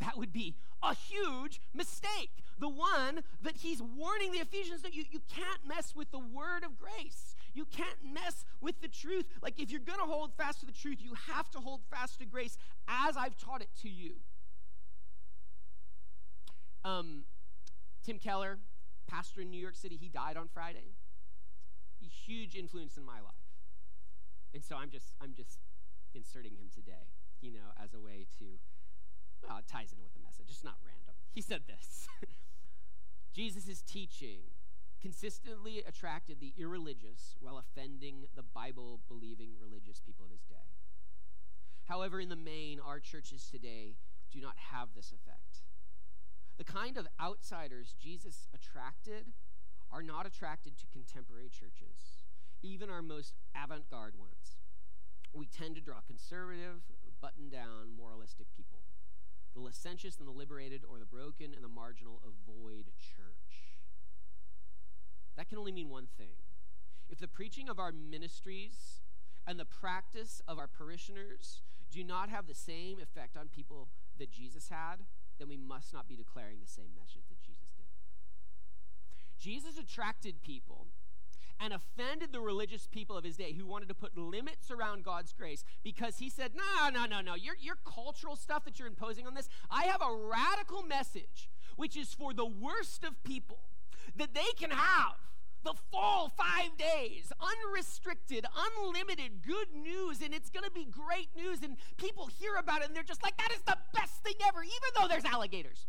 That 0.00 0.18
would 0.18 0.32
be 0.32 0.56
a 0.82 0.94
huge 0.94 1.60
mistake. 1.74 2.30
The 2.58 2.68
one 2.68 3.20
that 3.42 3.56
he's 3.56 3.82
warning 3.82 4.32
the 4.32 4.38
Ephesians 4.38 4.82
that 4.82 4.94
you, 4.94 5.04
you 5.10 5.20
can't 5.34 5.66
mess 5.66 5.94
with 5.94 6.10
the 6.10 6.18
word 6.18 6.64
of 6.64 6.78
grace. 6.78 7.34
You 7.54 7.64
can't 7.64 7.98
mess 8.12 8.44
with 8.60 8.80
the 8.82 8.88
truth. 8.88 9.26
Like, 9.42 9.58
if 9.58 9.70
you're 9.70 9.80
going 9.80 9.98
to 9.98 10.04
hold 10.04 10.34
fast 10.34 10.60
to 10.60 10.66
the 10.66 10.72
truth, 10.72 10.98
you 11.00 11.14
have 11.28 11.50
to 11.50 11.58
hold 11.58 11.80
fast 11.90 12.18
to 12.20 12.26
grace 12.26 12.58
as 12.88 13.16
I've 13.16 13.36
taught 13.38 13.62
it 13.62 13.70
to 13.82 13.88
you. 13.88 14.16
Um, 16.84 17.24
Tim 18.04 18.18
Keller, 18.18 18.58
pastor 19.06 19.40
in 19.40 19.50
New 19.50 19.60
York 19.60 19.76
City, 19.76 19.96
he 19.96 20.08
died 20.08 20.36
on 20.36 20.48
Friday. 20.52 20.94
Huge 22.26 22.54
influence 22.54 22.96
in 22.96 23.04
my 23.04 23.20
life. 23.20 23.45
And 24.54 24.64
so 24.64 24.76
I'm 24.76 24.90
just 24.90 25.12
I'm 25.20 25.34
just 25.34 25.58
inserting 26.14 26.56
him 26.56 26.68
today, 26.74 27.12
you 27.40 27.52
know, 27.52 27.74
as 27.82 27.94
a 27.94 28.00
way 28.00 28.26
to 28.38 28.44
well, 29.46 29.58
it 29.58 29.66
ties 29.68 29.92
in 29.92 30.02
with 30.02 30.14
the 30.14 30.20
message. 30.20 30.46
It's 30.48 30.64
not 30.64 30.76
random. 30.84 31.14
He 31.32 31.42
said 31.42 31.62
this. 31.66 32.08
Jesus' 33.34 33.82
teaching 33.82 34.40
consistently 35.00 35.84
attracted 35.86 36.40
the 36.40 36.54
irreligious 36.56 37.36
while 37.40 37.58
offending 37.58 38.24
the 38.34 38.42
Bible 38.42 39.00
believing 39.08 39.50
religious 39.60 40.00
people 40.00 40.24
of 40.24 40.30
his 40.30 40.42
day. 40.42 40.72
However, 41.84 42.20
in 42.20 42.28
the 42.28 42.36
main, 42.36 42.80
our 42.80 42.98
churches 42.98 43.46
today 43.50 43.96
do 44.32 44.40
not 44.40 44.56
have 44.72 44.88
this 44.94 45.12
effect. 45.12 45.62
The 46.58 46.64
kind 46.64 46.96
of 46.96 47.06
outsiders 47.20 47.94
Jesus 48.00 48.48
attracted 48.54 49.32
are 49.92 50.02
not 50.02 50.26
attracted 50.26 50.76
to 50.78 50.86
contemporary 50.92 51.48
churches, 51.48 52.24
even 52.62 52.90
our 52.90 53.02
most 53.02 53.34
avant 53.54 53.88
garde 53.90 54.14
ones. 54.18 54.58
We 55.32 55.46
tend 55.46 55.74
to 55.76 55.80
draw 55.80 56.00
conservative, 56.06 56.80
button 57.20 57.48
down, 57.48 57.96
moralistic 57.96 58.46
people. 58.56 58.80
The 59.54 59.60
licentious 59.60 60.18
and 60.18 60.28
the 60.28 60.32
liberated, 60.32 60.82
or 60.88 60.98
the 60.98 61.06
broken 61.06 61.54
and 61.54 61.64
the 61.64 61.68
marginal, 61.68 62.20
avoid 62.24 62.86
church. 62.98 63.76
That 65.36 65.48
can 65.48 65.58
only 65.58 65.72
mean 65.72 65.88
one 65.88 66.08
thing. 66.18 66.36
If 67.08 67.18
the 67.18 67.28
preaching 67.28 67.68
of 67.68 67.78
our 67.78 67.92
ministries 67.92 69.00
and 69.46 69.58
the 69.58 69.64
practice 69.64 70.42
of 70.48 70.58
our 70.58 70.66
parishioners 70.66 71.62
do 71.90 72.02
not 72.02 72.28
have 72.28 72.46
the 72.46 72.54
same 72.54 72.98
effect 73.00 73.36
on 73.36 73.48
people 73.48 73.88
that 74.18 74.30
Jesus 74.30 74.68
had, 74.68 74.96
then 75.38 75.48
we 75.48 75.56
must 75.56 75.92
not 75.92 76.08
be 76.08 76.16
declaring 76.16 76.58
the 76.60 76.70
same 76.70 76.90
message 76.98 77.28
that 77.28 77.40
Jesus 77.40 77.70
did. 77.76 77.84
Jesus 79.38 79.78
attracted 79.78 80.42
people 80.42 80.86
and 81.60 81.72
offended 81.72 82.32
the 82.32 82.40
religious 82.40 82.86
people 82.86 83.16
of 83.16 83.24
his 83.24 83.36
day 83.36 83.52
who 83.52 83.66
wanted 83.66 83.88
to 83.88 83.94
put 83.94 84.16
limits 84.16 84.70
around 84.70 85.04
God's 85.04 85.32
grace 85.32 85.64
because 85.82 86.18
he 86.18 86.28
said, 86.28 86.52
No, 86.54 86.88
no, 86.88 87.06
no, 87.06 87.20
no, 87.20 87.34
your, 87.34 87.56
your 87.60 87.76
cultural 87.84 88.36
stuff 88.36 88.64
that 88.64 88.78
you're 88.78 88.88
imposing 88.88 89.26
on 89.26 89.34
this, 89.34 89.48
I 89.70 89.84
have 89.84 90.02
a 90.02 90.14
radical 90.14 90.82
message 90.82 91.50
which 91.76 91.96
is 91.96 92.14
for 92.14 92.32
the 92.32 92.46
worst 92.46 93.04
of 93.04 93.22
people 93.22 93.58
that 94.16 94.34
they 94.34 94.52
can 94.58 94.70
have 94.70 95.14
the 95.66 95.74
full 95.90 96.30
five 96.36 96.76
days, 96.78 97.32
unrestricted, 97.40 98.46
unlimited, 98.78 99.42
good 99.44 99.74
news, 99.74 100.22
and 100.22 100.32
it's 100.32 100.48
going 100.48 100.64
to 100.64 100.70
be 100.70 100.84
great 100.84 101.28
news. 101.36 101.60
And 101.62 101.76
people 101.96 102.28
hear 102.38 102.54
about 102.54 102.82
it 102.82 102.86
and 102.86 102.96
they're 102.96 103.02
just 103.02 103.22
like, 103.22 103.36
that 103.38 103.50
is 103.52 103.62
the 103.66 103.76
best 103.92 104.22
thing 104.22 104.34
ever, 104.46 104.62
even 104.62 104.90
though 104.98 105.08
there's 105.08 105.24
alligators. 105.24 105.86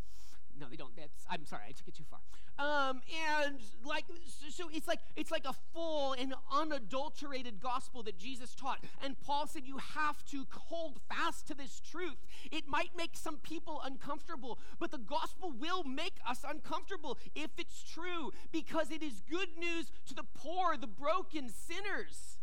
No, 0.60 0.68
they 0.70 0.76
don't. 0.76 0.96
That's, 0.96 1.26
I'm 1.30 1.46
sorry, 1.46 1.64
I 1.70 1.72
took 1.72 1.88
it 1.88 1.96
too 1.96 2.06
far. 2.10 2.20
Um, 2.60 3.02
and 3.46 3.60
like, 3.86 4.06
so 4.50 4.70
it's 4.74 4.88
like 4.88 5.00
it's 5.16 5.30
like 5.30 5.46
a 5.46 5.54
full 5.74 6.14
and 6.14 6.34
unadulterated 6.52 7.60
gospel 7.62 8.02
that 8.04 8.18
Jesus 8.18 8.56
taught. 8.56 8.84
And 9.04 9.20
Paul 9.20 9.46
said 9.46 9.64
you 9.66 9.78
have 9.78 10.26
to 10.32 10.46
hold 10.52 11.00
fast 11.08 11.48
to 11.48 11.54
this 11.54 11.80
truth. 11.80 12.18
It 12.52 12.68
might 12.68 12.90
make 12.98 13.12
some 13.14 13.38
people 13.38 13.80
uncomfortable, 13.84 14.58
but 14.80 14.90
the 14.90 14.98
gospel 14.98 15.52
will 15.52 15.84
make 15.84 16.16
us 16.28 16.44
uncomfortable 16.48 17.20
if 17.36 17.52
it's 17.60 17.84
true, 17.84 18.32
because 18.52 18.90
it 18.90 19.04
is 19.04 19.22
good 19.30 19.50
news 19.60 19.92
to 20.08 20.16
the 20.16 20.26
poor, 20.34 20.76
the 20.78 20.88
broken, 20.88 21.50
sinners. 21.50 22.38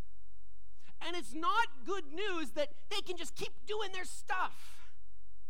And 1.06 1.16
it's 1.16 1.34
not 1.34 1.66
good 1.84 2.04
news 2.14 2.50
that 2.50 2.68
they 2.88 3.00
can 3.00 3.16
just 3.16 3.34
keep 3.34 3.52
doing 3.66 3.90
their 3.92 4.04
stuff. 4.04 4.73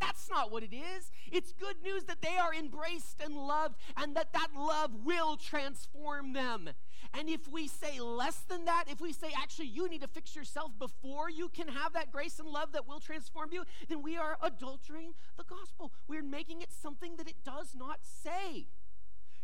That's 0.04 0.28
not 0.28 0.52
what 0.52 0.62
it 0.62 0.74
is. 0.74 1.10
It's 1.32 1.52
good 1.52 1.76
news 1.82 2.04
that 2.04 2.20
they 2.20 2.36
are 2.36 2.52
embraced 2.54 3.22
and 3.24 3.34
loved 3.34 3.76
and 3.96 4.14
that 4.16 4.32
that 4.34 4.48
love 4.56 4.90
will 5.04 5.36
transform 5.36 6.34
them. 6.34 6.70
And 7.18 7.28
if 7.28 7.48
we 7.48 7.68
say 7.68 8.00
less 8.00 8.40
than 8.48 8.66
that, 8.66 8.84
if 8.88 9.00
we 9.00 9.12
say 9.12 9.28
actually 9.40 9.68
you 9.68 9.88
need 9.88 10.02
to 10.02 10.08
fix 10.08 10.36
yourself 10.36 10.72
before 10.78 11.30
you 11.30 11.48
can 11.48 11.68
have 11.68 11.94
that 11.94 12.12
grace 12.12 12.38
and 12.38 12.48
love 12.48 12.72
that 12.72 12.86
will 12.86 13.00
transform 13.00 13.50
you, 13.52 13.64
then 13.88 14.02
we 14.02 14.16
are 14.16 14.36
adultering 14.42 15.14
the 15.38 15.44
gospel. 15.44 15.92
We're 16.06 16.22
making 16.22 16.60
it 16.60 16.72
something 16.72 17.16
that 17.16 17.28
it 17.28 17.42
does 17.44 17.74
not 17.74 18.00
say. 18.02 18.66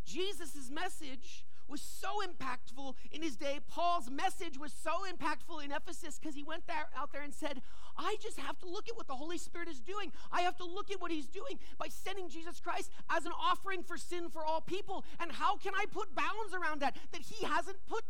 Jesus' 0.05 0.71
message 0.71 1.47
was 1.71 1.81
so 1.81 2.21
impactful 2.27 2.95
in 3.13 3.23
his 3.23 3.37
day. 3.37 3.61
Paul's 3.69 4.11
message 4.11 4.59
was 4.59 4.73
so 4.73 4.91
impactful 5.09 5.65
in 5.65 5.71
Ephesus 5.71 6.19
because 6.19 6.35
he 6.35 6.43
went 6.43 6.67
there, 6.67 6.89
out 6.97 7.13
there 7.13 7.23
and 7.23 7.33
said, 7.33 7.63
I 8.01 8.17
just 8.23 8.39
have 8.41 8.59
to 8.61 8.67
look 8.67 8.89
at 8.89 8.97
what 8.97 9.07
the 9.07 9.15
Holy 9.15 9.37
Spirit 9.37 9.69
is 9.69 9.79
doing. 9.79 10.11
I 10.33 10.41
have 10.41 10.57
to 10.57 10.65
look 10.65 10.91
at 10.91 11.01
what 11.01 11.11
he's 11.11 11.29
doing 11.29 11.59
by 11.79 11.89
sending 11.89 12.31
Jesus 12.31 12.59
Christ 12.59 12.91
as 13.11 13.27
an 13.27 13.33
offering 13.33 13.83
for 13.83 13.99
sin 13.99 14.31
for 14.31 14.43
all 14.43 14.63
people. 14.63 15.05
And 15.21 15.31
how 15.31 15.57
can 15.57 15.75
I 15.75 15.85
put 15.85 16.15
bounds 16.15 16.55
around 16.55 16.81
that 16.81 16.97
that 17.13 17.21
he 17.21 17.45
hasn't 17.45 17.77
put? 17.87 18.05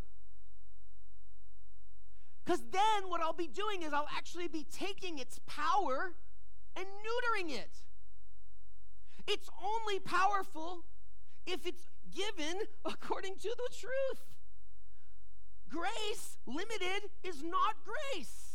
Because 2.45 2.63
then 2.71 3.09
what 3.09 3.21
I'll 3.21 3.33
be 3.33 3.49
doing 3.49 3.83
is 3.83 3.93
I'll 3.93 4.09
actually 4.17 4.47
be 4.47 4.65
taking 4.73 5.19
its 5.19 5.41
power 5.47 6.15
and 6.77 6.87
neutering 6.87 7.51
it. 7.51 7.71
It's 9.27 9.51
only 9.63 9.99
powerful 9.99 10.85
if 11.47 11.67
it's 11.67 11.89
given 12.15 12.61
according 12.85 13.35
to 13.37 13.49
the 13.49 13.77
truth. 13.77 14.23
Grace 15.69 16.39
limited 16.47 17.11
is 17.25 17.43
not 17.43 17.77
grace. 17.85 18.50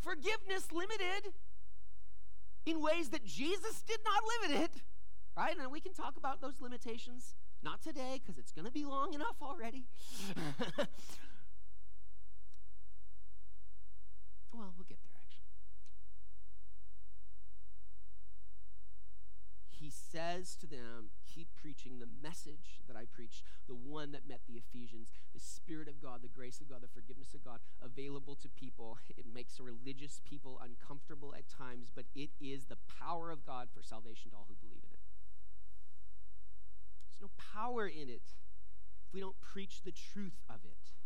Forgiveness 0.00 0.72
limited 0.72 1.32
in 2.66 2.80
ways 2.80 3.10
that 3.10 3.24
Jesus 3.24 3.82
did 3.82 4.00
not 4.04 4.22
limit 4.42 4.64
it, 4.64 4.82
right? 5.36 5.56
And 5.58 5.70
we 5.70 5.80
can 5.80 5.92
talk 5.92 6.16
about 6.16 6.40
those 6.40 6.60
limitations, 6.60 7.34
not 7.62 7.82
today, 7.82 8.20
because 8.20 8.38
it's 8.38 8.52
going 8.52 8.66
to 8.66 8.72
be 8.72 8.84
long 8.84 9.14
enough 9.14 9.36
already. 9.42 9.84
well, 14.52 14.72
we'll 14.76 14.86
get 14.88 14.98
there. 15.02 15.10
he 19.80 19.90
says 20.10 20.56
to 20.60 20.66
them, 20.66 21.10
Keep 21.26 21.48
preaching 21.54 21.98
the 21.98 22.08
message 22.22 22.82
that 22.88 22.96
I 22.96 23.04
preached, 23.04 23.44
the 23.68 23.74
one 23.74 24.12
that 24.12 24.28
met 24.28 24.40
the 24.48 24.58
Ephesians, 24.58 25.10
the 25.32 25.40
Spirit 25.40 25.88
of 25.88 26.02
God, 26.02 26.22
the 26.22 26.28
grace 26.28 26.60
of 26.60 26.68
God, 26.68 26.82
the 26.82 26.88
forgiveness 26.88 27.34
of 27.34 27.44
God, 27.44 27.60
available 27.80 28.34
to 28.36 28.48
people. 28.48 28.98
It 29.16 29.26
makes 29.32 29.60
religious 29.60 30.20
people 30.28 30.60
uncomfortable 30.62 31.34
at 31.36 31.48
times, 31.48 31.90
but 31.94 32.06
it 32.14 32.30
is 32.40 32.64
the 32.64 32.78
power 33.00 33.30
of 33.30 33.46
God 33.46 33.68
for 33.72 33.82
salvation 33.82 34.30
to 34.30 34.36
all 34.36 34.46
who 34.48 34.56
believe 34.60 34.82
in 34.82 34.92
it. 34.92 35.00
There's 37.08 37.22
no 37.22 37.30
power 37.54 37.86
in 37.86 38.08
it 38.08 38.34
if 39.06 39.14
we 39.14 39.20
don't 39.20 39.40
preach 39.40 39.82
the 39.82 39.92
truth 39.92 40.42
of 40.48 40.64
it. 40.64 40.99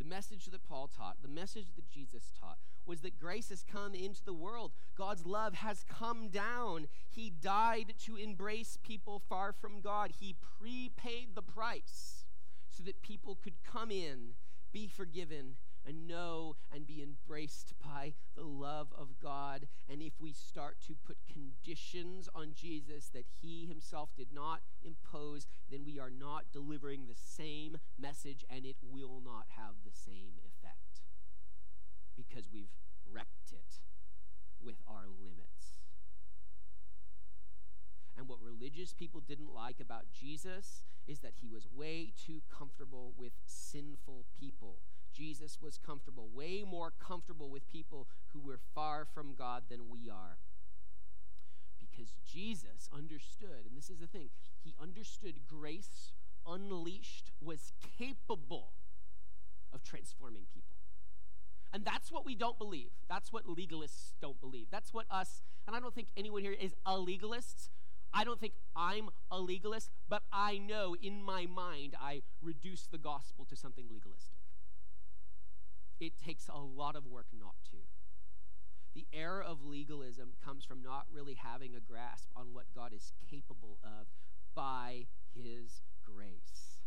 The 0.00 0.08
message 0.08 0.46
that 0.46 0.66
Paul 0.66 0.88
taught, 0.88 1.16
the 1.20 1.28
message 1.28 1.74
that 1.76 1.90
Jesus 1.90 2.32
taught, 2.40 2.56
was 2.86 3.02
that 3.02 3.18
grace 3.18 3.50
has 3.50 3.62
come 3.62 3.94
into 3.94 4.24
the 4.24 4.32
world. 4.32 4.72
God's 4.96 5.26
love 5.26 5.54
has 5.56 5.84
come 5.86 6.28
down. 6.28 6.86
He 7.10 7.28
died 7.28 7.92
to 8.06 8.16
embrace 8.16 8.78
people 8.82 9.20
far 9.28 9.52
from 9.52 9.82
God. 9.82 10.12
He 10.18 10.36
prepaid 10.58 11.34
the 11.34 11.42
price 11.42 12.24
so 12.70 12.82
that 12.84 13.02
people 13.02 13.38
could 13.42 13.62
come 13.62 13.90
in, 13.90 14.30
be 14.72 14.86
forgiven, 14.86 15.56
and 15.90 16.06
know 16.06 16.54
and 16.72 16.86
be 16.86 17.02
embraced 17.02 17.74
by 17.84 18.14
the 18.36 18.44
love 18.44 18.92
of 18.96 19.18
God. 19.20 19.66
And 19.88 20.00
if 20.00 20.12
we 20.20 20.32
start 20.32 20.76
to 20.86 20.94
put 20.94 21.16
conditions 21.26 22.28
on 22.32 22.52
Jesus 22.54 23.08
that 23.12 23.26
he 23.42 23.66
himself 23.66 24.10
did 24.16 24.28
not 24.32 24.60
impose, 24.84 25.48
then 25.68 25.80
we 25.84 25.98
are 25.98 26.10
not 26.10 26.52
delivering 26.52 27.06
the 27.06 27.16
same 27.16 27.78
message 27.98 28.44
and 28.48 28.64
it 28.64 28.76
will 28.80 29.20
not 29.22 29.46
have 29.56 29.74
the 29.84 29.92
same 29.92 30.38
effect 30.46 31.02
because 32.16 32.48
we've 32.52 32.70
wrecked 33.10 33.52
it 33.52 33.80
with 34.64 34.76
our 34.88 35.06
limits. 35.08 35.74
And 38.16 38.28
what 38.28 38.38
religious 38.40 38.92
people 38.92 39.20
didn't 39.26 39.52
like 39.52 39.80
about 39.80 40.12
Jesus 40.12 40.84
is 41.08 41.18
that 41.20 41.32
he 41.40 41.48
was 41.48 41.66
way 41.74 42.12
too 42.24 42.42
comfortable 42.48 43.12
with 43.16 43.32
sinful 43.46 44.26
people 44.38 44.78
Jesus 45.12 45.58
was 45.60 45.78
comfortable, 45.78 46.28
way 46.32 46.64
more 46.68 46.92
comfortable 46.98 47.50
with 47.50 47.68
people 47.68 48.06
who 48.32 48.40
were 48.40 48.58
far 48.74 49.04
from 49.04 49.34
God 49.34 49.64
than 49.68 49.88
we 49.88 50.08
are. 50.08 50.38
Because 51.78 52.14
Jesus 52.24 52.88
understood, 52.92 53.66
and 53.66 53.76
this 53.76 53.90
is 53.90 53.98
the 53.98 54.06
thing, 54.06 54.30
he 54.62 54.74
understood 54.80 55.46
grace 55.48 56.12
unleashed 56.46 57.32
was 57.42 57.72
capable 57.98 58.70
of 59.72 59.82
transforming 59.82 60.44
people. 60.52 60.70
And 61.72 61.84
that's 61.84 62.10
what 62.10 62.26
we 62.26 62.34
don't 62.34 62.58
believe. 62.58 62.90
That's 63.08 63.32
what 63.32 63.46
legalists 63.46 64.12
don't 64.20 64.40
believe. 64.40 64.66
That's 64.70 64.92
what 64.92 65.06
us, 65.10 65.42
and 65.66 65.76
I 65.76 65.80
don't 65.80 65.94
think 65.94 66.08
anyone 66.16 66.42
here 66.42 66.56
is 66.58 66.74
a 66.84 66.98
legalist. 66.98 67.70
I 68.12 68.24
don't 68.24 68.40
think 68.40 68.54
I'm 68.74 69.10
a 69.30 69.38
legalist, 69.38 69.90
but 70.08 70.22
I 70.32 70.58
know 70.58 70.96
in 71.00 71.22
my 71.22 71.46
mind 71.46 71.94
I 72.00 72.22
reduce 72.42 72.86
the 72.86 72.98
gospel 72.98 73.44
to 73.44 73.54
something 73.54 73.84
legalistic. 73.88 74.39
It 76.00 76.18
takes 76.18 76.48
a 76.48 76.58
lot 76.58 76.96
of 76.96 77.06
work 77.06 77.26
not 77.38 77.56
to. 77.70 77.76
The 78.94 79.06
error 79.12 79.42
of 79.42 79.64
legalism 79.64 80.30
comes 80.42 80.64
from 80.64 80.82
not 80.82 81.06
really 81.12 81.34
having 81.34 81.74
a 81.74 81.80
grasp 81.80 82.28
on 82.34 82.52
what 82.52 82.74
God 82.74 82.92
is 82.92 83.12
capable 83.30 83.78
of 83.84 84.08
by 84.54 85.06
his 85.34 85.82
grace. 86.02 86.80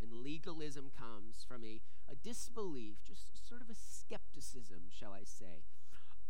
And 0.00 0.12
legalism 0.12 0.90
comes 0.96 1.44
from 1.46 1.64
a, 1.64 1.82
a 2.10 2.14
disbelief, 2.14 2.96
just 3.06 3.46
sort 3.46 3.60
of 3.60 3.68
a 3.68 3.74
skepticism, 3.74 4.88
shall 4.88 5.12
I 5.12 5.24
say, 5.24 5.64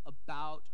about 0.05 0.65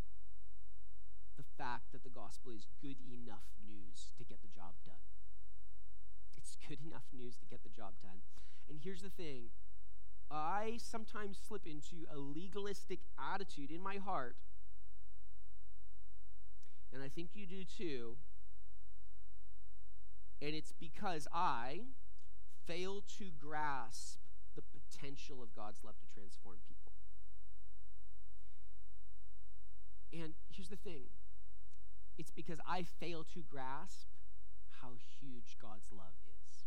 the 1.36 1.44
fact 1.58 1.92
that 1.92 2.02
the 2.02 2.08
gospel 2.08 2.52
is 2.52 2.66
good 2.80 2.96
enough 3.04 3.44
news 3.60 4.12
to 4.16 4.24
get 4.24 4.40
the 4.40 4.48
job 4.48 4.72
done. 4.86 5.04
It's 6.36 6.56
good 6.68 6.78
enough 6.80 7.04
news 7.12 7.36
to 7.36 7.46
get 7.46 7.62
the 7.62 7.68
job 7.68 7.94
done. 8.00 8.22
And 8.70 8.80
here's 8.82 9.02
the 9.02 9.10
thing 9.10 9.50
I 10.30 10.78
sometimes 10.78 11.38
slip 11.46 11.66
into 11.66 12.06
a 12.12 12.18
legalistic 12.18 13.00
attitude 13.32 13.70
in 13.70 13.80
my 13.80 13.96
heart, 13.96 14.36
and 16.92 17.02
I 17.02 17.08
think 17.08 17.30
you 17.34 17.46
do 17.46 17.64
too. 17.64 18.16
And 20.42 20.54
it's 20.54 20.72
because 20.78 21.26
I 21.32 21.80
fail 22.66 23.02
to 23.18 23.30
grasp 23.38 24.18
the 24.54 24.62
potential 24.62 25.42
of 25.42 25.54
God's 25.54 25.82
love 25.84 25.94
to 25.98 26.14
transform 26.14 26.56
people. 26.68 26.92
And 30.12 30.34
here's 30.50 30.68
the 30.68 30.76
thing 30.76 31.04
it's 32.18 32.30
because 32.30 32.58
I 32.66 32.82
fail 32.82 33.24
to 33.34 33.40
grasp 33.40 34.06
how 34.80 34.92
huge 35.20 35.56
God's 35.60 35.92
love 35.92 36.14
is. 36.26 36.64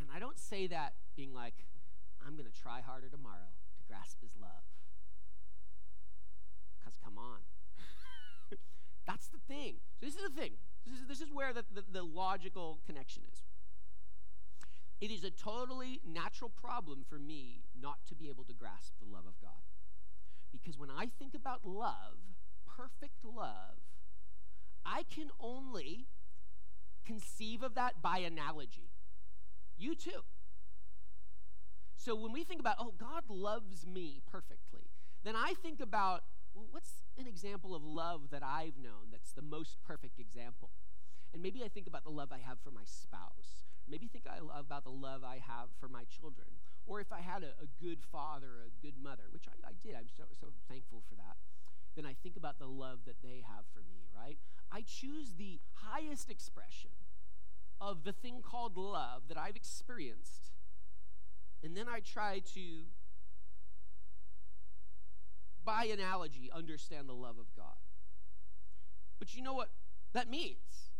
And 0.00 0.08
I 0.14 0.18
don't 0.18 0.38
say 0.38 0.66
that 0.66 0.94
being 1.14 1.34
like, 1.34 1.54
I'm 2.26 2.34
going 2.34 2.50
to 2.50 2.60
try 2.60 2.80
harder 2.80 3.08
tomorrow 3.08 3.54
to 3.78 3.82
grasp 3.86 4.20
his 4.20 4.32
love. 4.40 4.66
Because 6.78 6.98
come 7.02 7.18
on. 7.18 7.46
That's 9.06 9.28
the 9.28 9.38
thing. 9.46 9.76
So 10.00 10.06
this 10.06 10.16
is 10.16 10.22
the 10.22 10.40
thing. 10.40 10.52
This 10.86 11.00
is, 11.00 11.06
this 11.06 11.20
is 11.20 11.32
where 11.32 11.52
the, 11.52 11.64
the, 11.72 11.84
the 11.90 12.02
logical 12.02 12.80
connection 12.86 13.22
is. 13.32 13.42
It 15.00 15.10
is 15.10 15.24
a 15.24 15.30
totally 15.30 16.00
natural 16.06 16.50
problem 16.50 17.04
for 17.08 17.18
me 17.18 17.62
not 17.80 17.98
to 18.08 18.14
be 18.14 18.28
able 18.28 18.44
to 18.44 18.54
grasp 18.54 18.92
the 18.98 19.06
love 19.06 19.26
of 19.26 19.38
God. 19.40 19.62
Because 20.50 20.78
when 20.78 20.90
I 20.90 21.08
think 21.18 21.34
about 21.34 21.60
love, 21.64 22.16
perfect 22.66 23.24
love, 23.24 23.78
I 24.84 25.02
can 25.02 25.28
only 25.38 26.06
conceive 27.04 27.62
of 27.62 27.74
that 27.74 28.00
by 28.00 28.18
analogy. 28.18 28.90
You 29.78 29.94
too. 29.94 30.22
So 31.96 32.14
when 32.14 32.32
we 32.32 32.44
think 32.44 32.60
about, 32.60 32.76
oh, 32.78 32.92
God 32.96 33.24
loves 33.28 33.86
me 33.86 34.22
perfectly, 34.30 34.90
then 35.24 35.34
I 35.34 35.54
think 35.60 35.80
about, 35.80 36.22
well, 36.54 36.68
what's 36.70 37.02
an 37.18 37.26
example 37.26 37.74
of 37.74 37.82
love 37.82 38.30
that 38.30 38.42
I've 38.42 38.78
known 38.78 39.10
that's 39.10 39.32
the 39.32 39.42
most 39.42 39.78
perfect 39.84 40.20
example? 40.20 40.70
And 41.32 41.42
maybe 41.42 41.64
I 41.64 41.68
think 41.68 41.86
about 41.86 42.04
the 42.04 42.10
love 42.10 42.30
I 42.32 42.38
have 42.46 42.58
for 42.62 42.70
my 42.70 42.84
spouse. 42.84 43.66
Maybe 43.88 44.08
think 44.08 44.24
about 44.26 44.84
the 44.84 44.90
love 44.90 45.22
I 45.24 45.34
have 45.46 45.68
for 45.80 45.88
my 45.88 46.04
children. 46.04 46.46
Or 46.86 47.00
if 47.00 47.12
I 47.12 47.20
had 47.20 47.42
a, 47.42 47.54
a 47.60 47.66
good 47.82 47.98
father, 48.12 48.66
a 48.66 48.82
good 48.82 48.94
mother, 49.02 49.24
which 49.30 49.46
I, 49.48 49.68
I 49.68 49.72
did, 49.82 49.94
I'm 49.96 50.08
so, 50.16 50.24
so 50.38 50.48
thankful 50.68 51.02
for 51.08 51.14
that, 51.16 51.36
then 51.96 52.06
I 52.06 52.14
think 52.22 52.36
about 52.36 52.58
the 52.58 52.66
love 52.66 53.00
that 53.06 53.22
they 53.22 53.42
have 53.46 53.64
for 53.72 53.80
me, 53.80 54.06
right? 54.14 54.38
I 54.70 54.82
choose 54.82 55.34
the 55.36 55.60
highest 55.72 56.30
expression 56.30 56.90
of 57.80 58.04
the 58.04 58.12
thing 58.12 58.42
called 58.42 58.76
love 58.76 59.22
that 59.28 59.38
I've 59.38 59.56
experienced 59.56 60.52
and 61.66 61.76
then 61.76 61.86
I 61.88 61.98
try 61.98 62.40
to, 62.54 62.60
by 65.64 65.86
analogy, 65.86 66.48
understand 66.54 67.08
the 67.08 67.12
love 67.12 67.38
of 67.40 67.46
God. 67.56 67.74
But 69.18 69.34
you 69.34 69.42
know 69.42 69.52
what 69.52 69.70
that 70.12 70.30
means? 70.30 70.92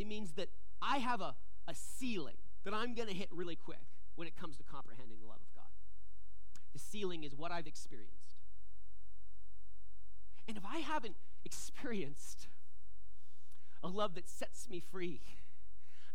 It 0.00 0.08
means 0.08 0.32
that 0.32 0.48
I 0.82 0.98
have 0.98 1.20
a, 1.20 1.36
a 1.68 1.74
ceiling 1.76 2.38
that 2.64 2.74
I'm 2.74 2.92
going 2.94 3.06
to 3.06 3.14
hit 3.14 3.28
really 3.30 3.54
quick 3.54 3.78
when 4.16 4.26
it 4.26 4.36
comes 4.36 4.56
to 4.56 4.64
comprehending 4.64 5.18
the 5.20 5.28
love 5.28 5.38
of 5.40 5.54
God. 5.54 5.70
The 6.72 6.80
ceiling 6.80 7.22
is 7.22 7.36
what 7.36 7.52
I've 7.52 7.68
experienced. 7.68 8.40
And 10.48 10.56
if 10.56 10.64
I 10.66 10.78
haven't 10.78 11.14
experienced 11.44 12.48
a 13.80 13.88
love 13.88 14.16
that 14.16 14.28
sets 14.28 14.68
me 14.68 14.80
free, 14.80 15.20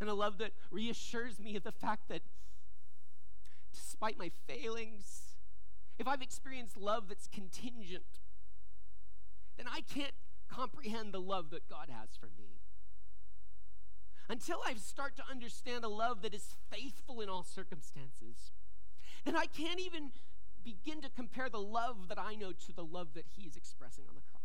and 0.02 0.10
a 0.10 0.14
love 0.14 0.38
that 0.40 0.52
reassures 0.70 1.40
me 1.40 1.56
of 1.56 1.64
the 1.64 1.72
fact 1.72 2.10
that 2.10 2.22
despite 3.76 4.18
my 4.18 4.32
failings, 4.48 5.36
if 5.98 6.08
I've 6.08 6.22
experienced 6.22 6.78
love 6.78 7.10
that's 7.10 7.28
contingent, 7.28 8.04
then 9.58 9.68
I 9.72 9.82
can't 9.82 10.14
comprehend 10.50 11.14
the 11.14 11.22
love 11.22 11.50
that 11.52 11.70
God 11.70 11.90
has 11.90 12.10
for 12.20 12.28
me. 12.38 12.62
Until 14.28 14.60
I 14.66 14.74
start 14.76 15.16
to 15.18 15.24
understand 15.30 15.84
a 15.84 15.90
love 15.90 16.22
that 16.24 16.34
is 16.34 16.56
faithful 16.72 17.22
in 17.22 17.30
all 17.30 17.44
circumstances, 17.44 18.52
then 19.24 19.36
I 19.36 19.46
can't 19.46 19.80
even 19.80 20.12
begin 20.64 21.02
to 21.02 21.10
compare 21.10 21.48
the 21.50 21.60
love 21.60 22.08
that 22.10 22.18
I 22.18 22.36
know 22.36 22.52
to 22.52 22.74
the 22.74 22.84
love 22.84 23.10
that 23.14 23.26
He 23.36 23.44
is 23.44 23.56
expressing 23.56 24.06
on 24.10 24.16
the 24.16 24.22
cross. 24.22 24.42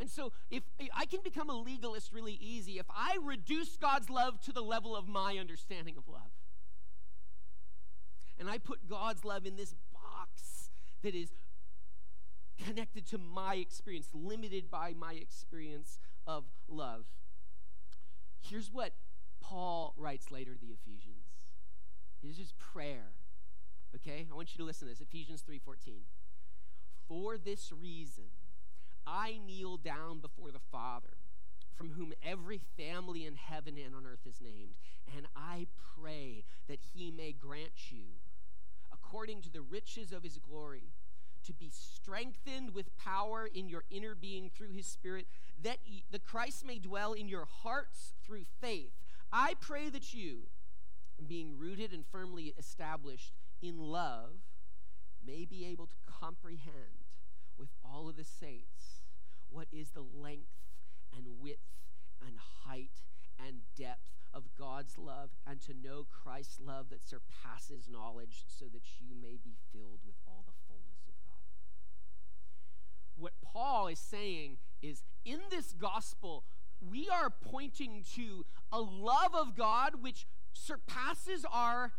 And 0.00 0.10
so, 0.10 0.32
if 0.50 0.64
I 0.92 1.06
can 1.06 1.20
become 1.22 1.48
a 1.48 1.54
legalist 1.54 2.12
really 2.12 2.38
easy, 2.40 2.78
if 2.78 2.86
I 2.90 3.18
reduce 3.22 3.76
God's 3.76 4.10
love 4.10 4.40
to 4.42 4.52
the 4.52 4.62
level 4.62 4.96
of 4.96 5.06
my 5.06 5.36
understanding 5.38 5.96
of 5.96 6.08
love, 6.08 6.32
and 8.42 8.50
I 8.50 8.58
put 8.58 8.88
God's 8.88 9.24
love 9.24 9.46
in 9.46 9.54
this 9.54 9.72
box 9.92 10.68
that 11.04 11.14
is 11.14 11.30
connected 12.60 13.06
to 13.10 13.18
my 13.18 13.54
experience, 13.54 14.08
limited 14.12 14.68
by 14.68 14.94
my 14.98 15.12
experience 15.12 16.00
of 16.26 16.42
love. 16.68 17.04
Here's 18.40 18.68
what 18.68 18.94
Paul 19.40 19.94
writes 19.96 20.32
later 20.32 20.54
to 20.54 20.60
the 20.60 20.72
Ephesians. 20.72 21.28
Here's 22.20 22.36
his 22.36 22.52
prayer. 22.58 23.12
Okay? 23.94 24.26
I 24.28 24.34
want 24.34 24.52
you 24.52 24.58
to 24.58 24.64
listen 24.64 24.88
to 24.88 24.92
this. 24.92 25.00
Ephesians 25.00 25.44
3:14. 25.48 26.02
For 27.06 27.38
this 27.38 27.70
reason, 27.70 28.30
I 29.06 29.38
kneel 29.46 29.76
down 29.76 30.18
before 30.18 30.50
the 30.50 30.58
Father, 30.58 31.16
from 31.76 31.90
whom 31.90 32.12
every 32.24 32.58
family 32.76 33.24
in 33.24 33.36
heaven 33.36 33.78
and 33.78 33.94
on 33.94 34.04
earth 34.04 34.26
is 34.26 34.40
named, 34.40 34.74
and 35.16 35.28
I 35.36 35.68
pray 35.96 36.42
that 36.66 36.80
he 36.92 37.12
may 37.12 37.30
grant 37.30 37.92
you 37.92 38.18
according 39.12 39.42
to 39.42 39.50
the 39.50 39.60
riches 39.60 40.10
of 40.10 40.22
his 40.22 40.38
glory, 40.38 40.84
to 41.44 41.52
be 41.52 41.70
strengthened 41.70 42.72
with 42.72 42.96
power 42.96 43.46
in 43.52 43.68
your 43.68 43.84
inner 43.90 44.14
being 44.14 44.48
through 44.48 44.70
his 44.70 44.86
spirit, 44.86 45.26
that 45.62 45.76
the 46.10 46.18
Christ 46.18 46.64
may 46.64 46.78
dwell 46.78 47.12
in 47.12 47.28
your 47.28 47.46
hearts 47.62 48.14
through 48.24 48.44
faith. 48.60 48.92
I 49.30 49.54
pray 49.60 49.90
that 49.90 50.14
you, 50.14 50.44
being 51.28 51.58
rooted 51.58 51.92
and 51.92 52.06
firmly 52.10 52.54
established 52.58 53.32
in 53.60 53.76
love, 53.76 54.30
may 55.24 55.44
be 55.44 55.66
able 55.66 55.86
to 55.86 55.94
comprehend 56.06 57.04
with 57.58 57.68
all 57.84 58.08
of 58.08 58.16
the 58.16 58.24
saints 58.24 59.02
what 59.50 59.68
is 59.70 59.90
the 59.90 60.00
length 60.00 60.56
and 61.14 61.26
width 61.38 61.58
and 62.26 62.38
height 62.64 63.02
and 63.46 63.58
depth 63.76 64.08
of 64.34 64.44
God's 64.58 64.96
love 64.96 65.30
and 65.46 65.60
to 65.62 65.74
know 65.74 66.06
Christ's 66.10 66.60
love 66.60 66.86
that 66.90 67.02
surpasses 67.02 67.88
knowledge 67.90 68.44
so 68.46 68.66
that 68.66 68.82
you 68.98 69.14
may 69.20 69.38
be 69.42 69.56
filled 69.72 70.00
with 70.06 70.16
all 70.26 70.44
the 70.46 70.54
fullness 70.66 71.06
of 71.06 71.14
God. 71.24 71.38
What 73.16 73.32
Paul 73.42 73.88
is 73.88 73.98
saying 73.98 74.56
is 74.80 75.02
in 75.24 75.40
this 75.50 75.72
gospel, 75.72 76.44
we 76.80 77.08
are 77.08 77.30
pointing 77.30 78.04
to 78.16 78.44
a 78.72 78.80
love 78.80 79.34
of 79.34 79.54
God 79.54 80.02
which 80.02 80.26
surpasses 80.52 81.44
our 81.50 81.92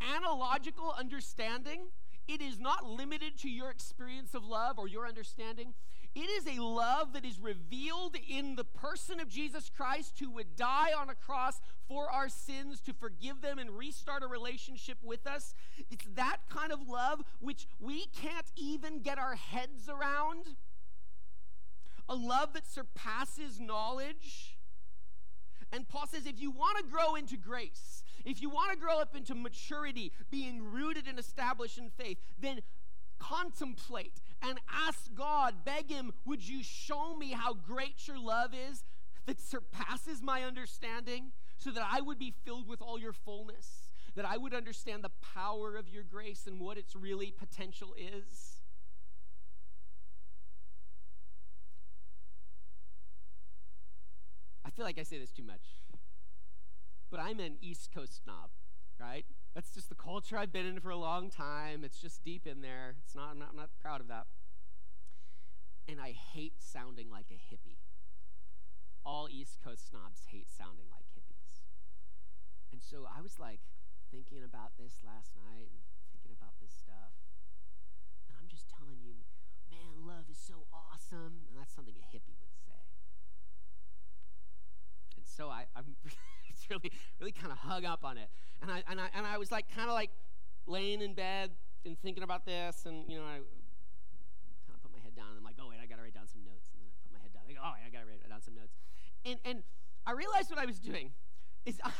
analogical 0.00 0.94
understanding. 0.98 1.86
It 2.28 2.40
is 2.40 2.58
not 2.58 2.84
limited 2.84 3.38
to 3.38 3.48
your 3.48 3.70
experience 3.70 4.34
of 4.34 4.44
love 4.44 4.78
or 4.78 4.88
your 4.88 5.06
understanding. 5.06 5.74
It 6.16 6.30
is 6.30 6.46
a 6.46 6.62
love 6.62 7.12
that 7.12 7.26
is 7.26 7.38
revealed 7.38 8.16
in 8.26 8.56
the 8.56 8.64
person 8.64 9.20
of 9.20 9.28
Jesus 9.28 9.70
Christ 9.74 10.18
who 10.18 10.30
would 10.30 10.56
die 10.56 10.90
on 10.98 11.10
a 11.10 11.14
cross 11.14 11.60
for 11.86 12.10
our 12.10 12.30
sins 12.30 12.80
to 12.86 12.94
forgive 12.94 13.42
them 13.42 13.58
and 13.58 13.70
restart 13.76 14.22
a 14.22 14.26
relationship 14.26 14.96
with 15.02 15.26
us. 15.26 15.54
It's 15.90 16.06
that 16.14 16.38
kind 16.48 16.72
of 16.72 16.88
love 16.88 17.22
which 17.38 17.68
we 17.78 18.06
can't 18.06 18.50
even 18.56 19.00
get 19.00 19.18
our 19.18 19.34
heads 19.34 19.90
around. 19.90 20.56
A 22.08 22.14
love 22.14 22.54
that 22.54 22.66
surpasses 22.66 23.60
knowledge. 23.60 24.56
And 25.70 25.86
Paul 25.86 26.06
says 26.06 26.24
if 26.24 26.40
you 26.40 26.50
want 26.50 26.78
to 26.78 26.84
grow 26.90 27.14
into 27.14 27.36
grace, 27.36 28.02
if 28.26 28.42
you 28.42 28.50
want 28.50 28.72
to 28.72 28.76
grow 28.76 28.98
up 28.98 29.14
into 29.16 29.34
maturity, 29.34 30.12
being 30.30 30.62
rooted 30.62 31.06
and 31.06 31.18
established 31.18 31.78
in 31.78 31.90
faith, 31.90 32.18
then 32.38 32.60
contemplate 33.18 34.20
and 34.42 34.58
ask 34.70 35.14
God, 35.14 35.64
beg 35.64 35.90
Him, 35.90 36.12
would 36.26 36.46
you 36.46 36.62
show 36.62 37.16
me 37.16 37.30
how 37.32 37.54
great 37.54 38.06
your 38.06 38.18
love 38.18 38.50
is 38.52 38.84
that 39.26 39.40
surpasses 39.40 40.22
my 40.22 40.42
understanding 40.42 41.32
so 41.56 41.70
that 41.70 41.86
I 41.90 42.00
would 42.00 42.18
be 42.18 42.34
filled 42.44 42.68
with 42.68 42.82
all 42.82 42.98
your 42.98 43.12
fullness, 43.12 43.90
that 44.14 44.24
I 44.24 44.36
would 44.36 44.52
understand 44.52 45.04
the 45.04 45.10
power 45.34 45.76
of 45.76 45.88
your 45.88 46.02
grace 46.02 46.46
and 46.46 46.60
what 46.60 46.76
its 46.76 46.94
really 46.94 47.30
potential 47.30 47.94
is? 47.96 48.60
I 54.64 54.70
feel 54.70 54.84
like 54.84 54.98
I 54.98 55.04
say 55.04 55.18
this 55.18 55.30
too 55.30 55.44
much, 55.44 55.62
but 57.10 57.20
I'm 57.20 57.40
an 57.40 57.56
East 57.60 57.90
Coast 57.94 58.22
snob, 58.24 58.50
right? 59.00 59.24
That's 59.54 59.70
just 59.70 59.88
the 59.88 59.94
culture 59.94 60.36
I've 60.36 60.52
been 60.52 60.66
in 60.66 60.80
for 60.80 60.90
a 60.90 60.96
long 60.96 61.30
time. 61.30 61.84
It's 61.84 61.98
just 61.98 62.24
deep 62.24 62.46
in 62.46 62.60
there. 62.60 62.96
It's 63.04 63.14
not 63.14 63.30
I'm, 63.30 63.38
not, 63.38 63.48
I'm 63.50 63.56
not 63.56 63.70
proud 63.80 64.00
of 64.00 64.08
that. 64.08 64.26
And 65.88 66.00
I 66.00 66.12
hate 66.12 66.54
sounding 66.58 67.10
like 67.10 67.30
a 67.30 67.38
hippie. 67.38 67.78
All 69.04 69.28
East 69.30 69.58
Coast 69.62 69.88
snobs 69.88 70.26
hate 70.28 70.50
sounding 70.50 70.90
like 70.90 71.06
hippies. 71.14 71.62
And 72.72 72.82
so 72.82 73.06
I 73.06 73.22
was 73.22 73.38
like 73.38 73.60
thinking 74.10 74.42
about 74.44 74.76
this 74.76 75.00
last 75.06 75.32
night 75.38 75.70
and 75.70 75.80
thinking 76.12 76.34
about 76.36 76.58
this 76.60 76.74
stuff. 76.74 77.14
And 78.28 78.36
I'm 78.36 78.50
just 78.50 78.66
telling 78.68 78.98
you, 79.00 79.22
man, 79.70 80.04
love 80.04 80.26
is 80.28 80.36
so 80.36 80.66
awesome. 80.74 81.46
And 81.46 81.54
that's 81.54 81.72
something 81.72 81.94
a 81.94 82.06
hippie 82.10 82.36
would 82.42 82.52
say. 82.60 82.82
And 85.16 85.24
so 85.24 85.48
I, 85.48 85.70
I'm 85.72 85.96
really, 86.70 86.90
really 87.20 87.32
kind 87.32 87.52
of 87.52 87.58
hung 87.58 87.84
up 87.84 88.04
on 88.04 88.18
it. 88.18 88.28
And 88.62 88.70
I, 88.70 88.82
and 88.88 89.00
I, 89.00 89.08
and 89.14 89.26
I 89.26 89.38
was 89.38 89.50
like, 89.50 89.66
kind 89.74 89.88
of 89.88 89.94
like 89.94 90.10
laying 90.66 91.02
in 91.02 91.14
bed 91.14 91.50
and 91.84 91.98
thinking 92.00 92.22
about 92.22 92.44
this. 92.44 92.86
And, 92.86 93.10
you 93.10 93.18
know, 93.18 93.24
I 93.24 93.38
kind 94.66 94.74
of 94.74 94.82
put 94.82 94.92
my 94.92 95.00
head 95.00 95.14
down. 95.14 95.28
And 95.30 95.38
I'm 95.38 95.44
like, 95.44 95.56
oh, 95.60 95.68
wait, 95.68 95.78
I 95.82 95.86
got 95.86 95.96
to 95.96 96.02
write 96.02 96.14
down 96.14 96.28
some 96.28 96.44
notes. 96.44 96.70
And 96.72 96.80
then 96.82 96.88
I 96.88 96.96
put 97.02 97.12
my 97.12 97.20
head 97.20 97.32
down. 97.32 97.42
I 97.48 97.52
go, 97.52 97.60
oh, 97.62 97.72
wait, 97.74 97.84
I 97.86 97.90
got 97.90 98.00
to 98.00 98.06
write 98.06 98.28
down 98.28 98.42
some 98.42 98.54
notes. 98.54 98.74
And, 99.24 99.38
and 99.44 99.62
I 100.06 100.12
realized 100.12 100.50
what 100.50 100.58
I 100.58 100.66
was 100.66 100.78
doing 100.78 101.10
is 101.64 101.80
I, 101.82 101.90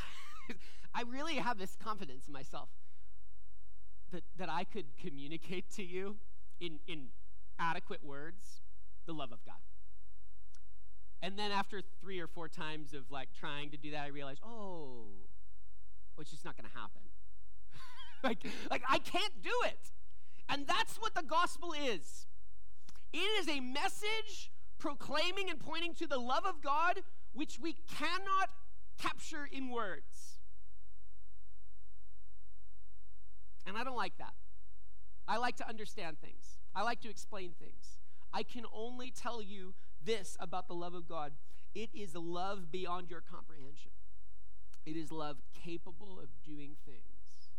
I 0.94 1.02
really 1.02 1.36
have 1.36 1.58
this 1.58 1.76
confidence 1.82 2.26
in 2.26 2.32
myself 2.32 2.68
that, 4.12 4.22
that 4.38 4.48
I 4.48 4.64
could 4.64 4.86
communicate 5.00 5.70
to 5.76 5.84
you 5.84 6.16
in, 6.60 6.78
in 6.86 7.08
adequate 7.58 8.04
words 8.04 8.60
the 9.06 9.12
love 9.12 9.32
of 9.32 9.44
God. 9.44 9.56
And 11.22 11.38
then 11.38 11.50
after 11.50 11.80
three 12.00 12.20
or 12.20 12.26
four 12.26 12.48
times 12.48 12.92
of 12.94 13.10
like 13.10 13.28
trying 13.38 13.70
to 13.70 13.76
do 13.76 13.90
that, 13.92 14.04
I 14.04 14.08
realized, 14.08 14.40
oh, 14.44 15.06
well, 16.16 16.22
it's 16.22 16.30
just 16.30 16.44
not 16.44 16.56
going 16.56 16.70
to 16.70 16.78
happen. 16.78 17.02
like, 18.24 18.38
like 18.70 18.82
I 18.88 18.98
can't 18.98 19.42
do 19.42 19.52
it. 19.64 19.90
And 20.48 20.66
that's 20.66 20.96
what 20.96 21.14
the 21.14 21.22
gospel 21.22 21.72
is. 21.72 22.26
It 23.12 23.18
is 23.18 23.48
a 23.48 23.60
message 23.60 24.50
proclaiming 24.78 25.50
and 25.50 25.58
pointing 25.58 25.94
to 25.94 26.06
the 26.06 26.18
love 26.18 26.44
of 26.44 26.62
God, 26.62 27.00
which 27.32 27.58
we 27.58 27.76
cannot 27.98 28.50
capture 28.98 29.48
in 29.50 29.70
words. 29.70 30.38
And 33.66 33.76
I 33.76 33.84
don't 33.84 33.96
like 33.96 34.16
that. 34.18 34.34
I 35.28 35.38
like 35.38 35.56
to 35.56 35.68
understand 35.68 36.18
things, 36.20 36.58
I 36.74 36.82
like 36.82 37.00
to 37.00 37.10
explain 37.10 37.52
things. 37.58 37.98
I 38.32 38.42
can 38.42 38.64
only 38.72 39.10
tell 39.10 39.40
you 39.40 39.74
this 40.06 40.36
about 40.40 40.68
the 40.68 40.74
love 40.74 40.94
of 40.94 41.06
God 41.06 41.32
it 41.76 41.90
is 41.92 42.14
love 42.14 42.72
beyond 42.72 43.10
your 43.10 43.20
comprehension. 43.20 43.90
It 44.86 44.96
is 44.96 45.12
love 45.12 45.42
capable 45.52 46.18
of 46.18 46.30
doing 46.42 46.76
things 46.86 47.50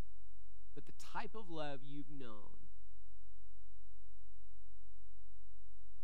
that 0.73 0.87
the 0.87 0.93
type 1.13 1.35
of 1.35 1.51
love 1.51 1.81
you've 1.85 2.09
known 2.09 2.57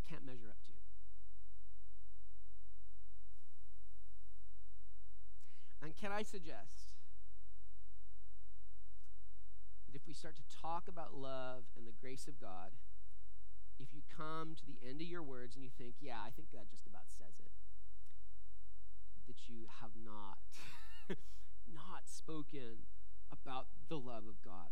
can't 0.07 0.23
measure 0.23 0.49
up 0.51 0.61
to. 0.61 0.73
And 5.83 5.97
can 5.97 6.11
I 6.11 6.21
suggest 6.21 6.93
that 9.87 9.95
if 9.95 10.05
we 10.05 10.13
start 10.13 10.35
to 10.35 10.43
talk 10.61 10.87
about 10.87 11.15
love 11.15 11.63
and 11.75 11.87
the 11.87 11.93
grace 11.99 12.27
of 12.27 12.39
God, 12.39 12.73
if 13.79 13.93
you 13.93 14.01
come 14.15 14.55
to 14.55 14.65
the 14.65 14.77
end 14.87 15.01
of 15.01 15.07
your 15.07 15.23
words 15.23 15.55
and 15.55 15.63
you 15.63 15.71
think, 15.77 15.95
yeah, 15.99 16.17
I 16.25 16.29
think 16.29 16.51
that 16.51 16.69
just 16.69 16.85
about 16.87 17.09
says 17.09 17.39
it, 17.39 17.51
that 19.27 19.49
you 19.49 19.65
have 19.81 19.91
not, 19.95 20.37
not 21.73 22.05
spoken 22.05 22.85
about 23.31 23.67
the 23.89 23.97
love 23.97 24.23
of 24.27 24.41
God. 24.43 24.71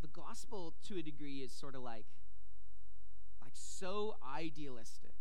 The 0.00 0.08
gospel, 0.08 0.74
to 0.88 0.98
a 0.98 1.02
degree, 1.02 1.38
is 1.38 1.52
sort 1.52 1.74
of 1.74 1.82
like, 1.82 2.06
like 3.40 3.52
so 3.54 4.16
idealistic 4.36 5.14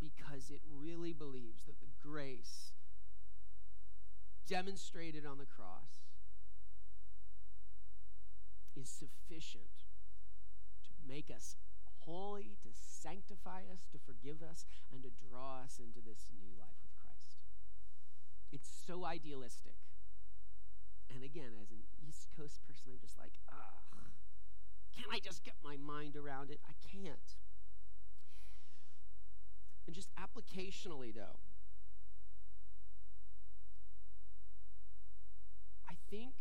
because 0.00 0.50
it 0.50 0.60
really 0.68 1.12
believes 1.12 1.62
that 1.64 1.80
the 1.80 1.86
grace 2.02 2.72
demonstrated 4.48 5.24
on 5.24 5.38
the 5.38 5.46
cross 5.46 6.02
is 8.74 8.88
sufficient 8.88 9.84
make 11.06 11.30
us 11.34 11.56
holy, 12.04 12.58
to 12.62 12.68
sanctify 12.74 13.62
us, 13.72 13.86
to 13.92 13.98
forgive 13.98 14.42
us, 14.42 14.66
and 14.92 15.02
to 15.02 15.10
draw 15.10 15.62
us 15.62 15.78
into 15.78 16.00
this 16.00 16.26
new 16.34 16.50
life 16.58 16.78
with 16.82 16.94
Christ. 16.98 17.38
It's 18.50 18.68
so 18.68 19.04
idealistic. 19.04 19.78
And 21.14 21.22
again, 21.22 21.52
as 21.60 21.70
an 21.70 21.84
East 22.06 22.28
Coast 22.36 22.60
person, 22.66 22.90
I'm 22.92 22.98
just 23.00 23.18
like, 23.18 23.38
ah, 23.50 23.82
can't 24.96 25.08
I 25.12 25.18
just 25.18 25.44
get 25.44 25.54
my 25.64 25.76
mind 25.76 26.16
around 26.16 26.50
it? 26.50 26.60
I 26.68 26.72
can't. 26.86 27.36
And 29.86 29.94
just 29.94 30.10
applicationally, 30.14 31.14
though, 31.14 31.40
I 35.88 35.94
think 36.10 36.34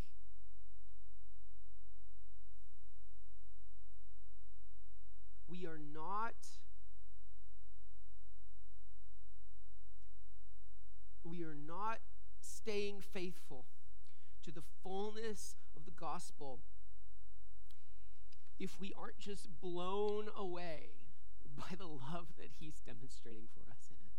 we 5.62 5.67
are 5.67 5.80
not 5.93 6.34
we 11.24 11.43
are 11.43 11.56
not 11.56 12.00
staying 12.39 13.00
faithful 13.00 13.65
to 14.43 14.52
the 14.52 14.63
fullness 14.84 15.56
of 15.76 15.86
the 15.86 15.91
gospel 15.91 16.60
if 18.60 18.80
we 18.80 18.91
aren't 18.97 19.19
just 19.19 19.50
blown 19.62 20.30
away 20.36 20.89
by 21.56 21.76
the 21.78 21.86
love 21.86 22.28
that 22.38 22.50
he's 22.60 22.80
demonstrating 22.86 23.47
for 23.54 23.71
us 23.71 23.89
in 23.89 23.97
it. 23.97 24.12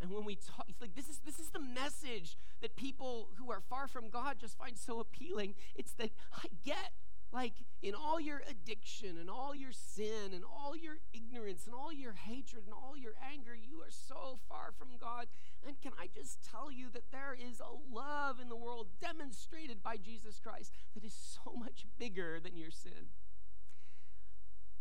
And 0.00 0.10
when 0.10 0.24
we 0.24 0.36
talk, 0.36 0.66
it's 0.68 0.80
like 0.80 0.94
this 0.94 1.08
is 1.08 1.18
this 1.26 1.38
is 1.38 1.50
the 1.50 1.60
message 1.60 2.36
that 2.62 2.76
people 2.76 3.28
who 3.36 3.50
are 3.50 3.60
far 3.60 3.88
from 3.88 4.08
God 4.08 4.36
just 4.40 4.56
find 4.56 4.78
so 4.78 5.00
appealing. 5.00 5.54
It's 5.74 5.92
that 5.94 6.10
I 6.32 6.46
get 6.64 6.92
like 7.32 7.54
in 7.82 7.94
all 7.94 8.20
your 8.20 8.42
addiction 8.48 9.16
and 9.18 9.30
all 9.30 9.54
your 9.54 9.72
sin 9.72 10.32
and 10.34 10.42
all 10.44 10.76
your 10.76 10.98
ignorance 11.14 11.66
and 11.66 11.74
all 11.74 11.92
your 11.92 12.12
hatred 12.12 12.64
and 12.64 12.74
all 12.74 12.96
your 12.96 13.14
anger, 13.32 13.54
you 13.54 13.80
are 13.80 13.90
so 13.90 14.38
far 14.48 14.72
from 14.76 14.88
God. 15.00 15.26
And 15.66 15.80
can 15.80 15.92
I 15.98 16.08
just 16.12 16.38
tell 16.42 16.70
you 16.70 16.88
that 16.92 17.12
there 17.12 17.36
is 17.38 17.60
a 17.60 17.94
love 17.94 18.40
in 18.40 18.48
the 18.48 18.56
world 18.56 18.88
demonstrated 19.00 19.82
by 19.82 19.96
Jesus 19.96 20.40
Christ 20.42 20.72
that 20.94 21.04
is 21.04 21.14
so 21.14 21.52
much 21.56 21.86
bigger 21.98 22.40
than 22.40 22.56
your 22.56 22.70
sin? 22.70 23.10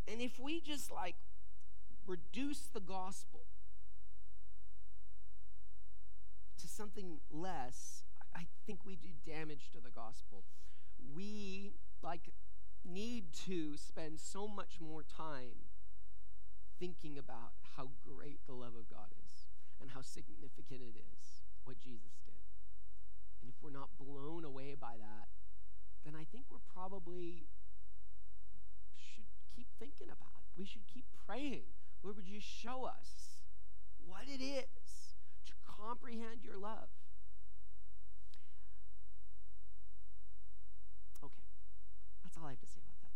And 0.07 0.21
if 0.21 0.39
we 0.39 0.59
just 0.59 0.91
like 0.91 1.15
reduce 2.07 2.61
the 2.61 2.79
gospel 2.79 3.41
to 6.57 6.67
something 6.67 7.19
less, 7.31 8.03
I 8.35 8.47
think 8.65 8.79
we 8.85 8.95
do 8.95 9.09
damage 9.25 9.69
to 9.73 9.79
the 9.79 9.91
gospel. 9.91 10.43
We 11.15 11.73
like 12.03 12.29
need 12.85 13.33
to 13.45 13.77
spend 13.77 14.19
so 14.19 14.47
much 14.47 14.79
more 14.79 15.03
time 15.03 15.67
thinking 16.79 17.17
about 17.17 17.51
how 17.75 17.89
great 18.07 18.39
the 18.47 18.53
love 18.53 18.73
of 18.79 18.89
God 18.89 19.11
is 19.25 19.47
and 19.81 19.91
how 19.91 20.01
significant 20.01 20.81
it 20.81 20.95
is 20.95 21.43
what 21.63 21.79
Jesus 21.79 22.17
did. 22.25 22.39
And 23.41 23.49
if 23.49 23.55
we're 23.61 23.71
not 23.71 23.89
blown 23.99 24.43
away 24.43 24.75
by 24.79 24.95
that, 24.97 25.27
then 26.05 26.15
I 26.15 26.25
think 26.31 26.45
we're 26.49 26.63
probably 26.73 27.47
should 28.95 29.25
keep 29.55 29.67
thinking 29.77 30.07
about 30.07 30.33
it. 30.39 30.47
We 30.57 30.65
should 30.65 30.87
keep 30.87 31.05
praying. 31.27 31.63
Lord, 32.03 32.15
would 32.15 32.27
you 32.27 32.39
show 32.39 32.85
us 32.85 33.43
what 34.05 34.23
it 34.27 34.43
is 34.43 35.15
to 35.45 35.53
comprehend 35.67 36.43
your 36.43 36.57
love? 36.57 36.89
Okay, 41.23 41.43
that's 42.23 42.28
all 42.41 42.47
I 42.47 42.51
have 42.51 42.59
to 42.59 42.67
say 42.67 42.79
about 42.79 42.99
that. 43.01 43.09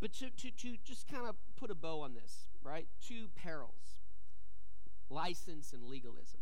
But 0.00 0.12
to, 0.14 0.30
to, 0.30 0.50
to 0.50 0.76
just 0.84 1.08
kind 1.08 1.26
of 1.26 1.36
put 1.56 1.70
a 1.70 1.74
bow 1.74 2.00
on 2.00 2.14
this, 2.14 2.48
right? 2.62 2.86
Two 3.06 3.28
perils 3.34 4.00
license 5.10 5.74
and 5.74 5.84
legalism. 5.84 6.40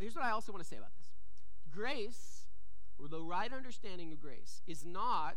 Here's 0.00 0.14
what 0.14 0.24
I 0.24 0.30
also 0.30 0.52
want 0.52 0.64
to 0.64 0.68
say 0.68 0.76
about 0.76 0.96
this 0.96 1.08
grace, 1.70 2.46
or 2.98 3.08
the 3.08 3.20
right 3.20 3.52
understanding 3.52 4.10
of 4.10 4.20
grace, 4.20 4.62
is 4.66 4.84
not 4.86 5.36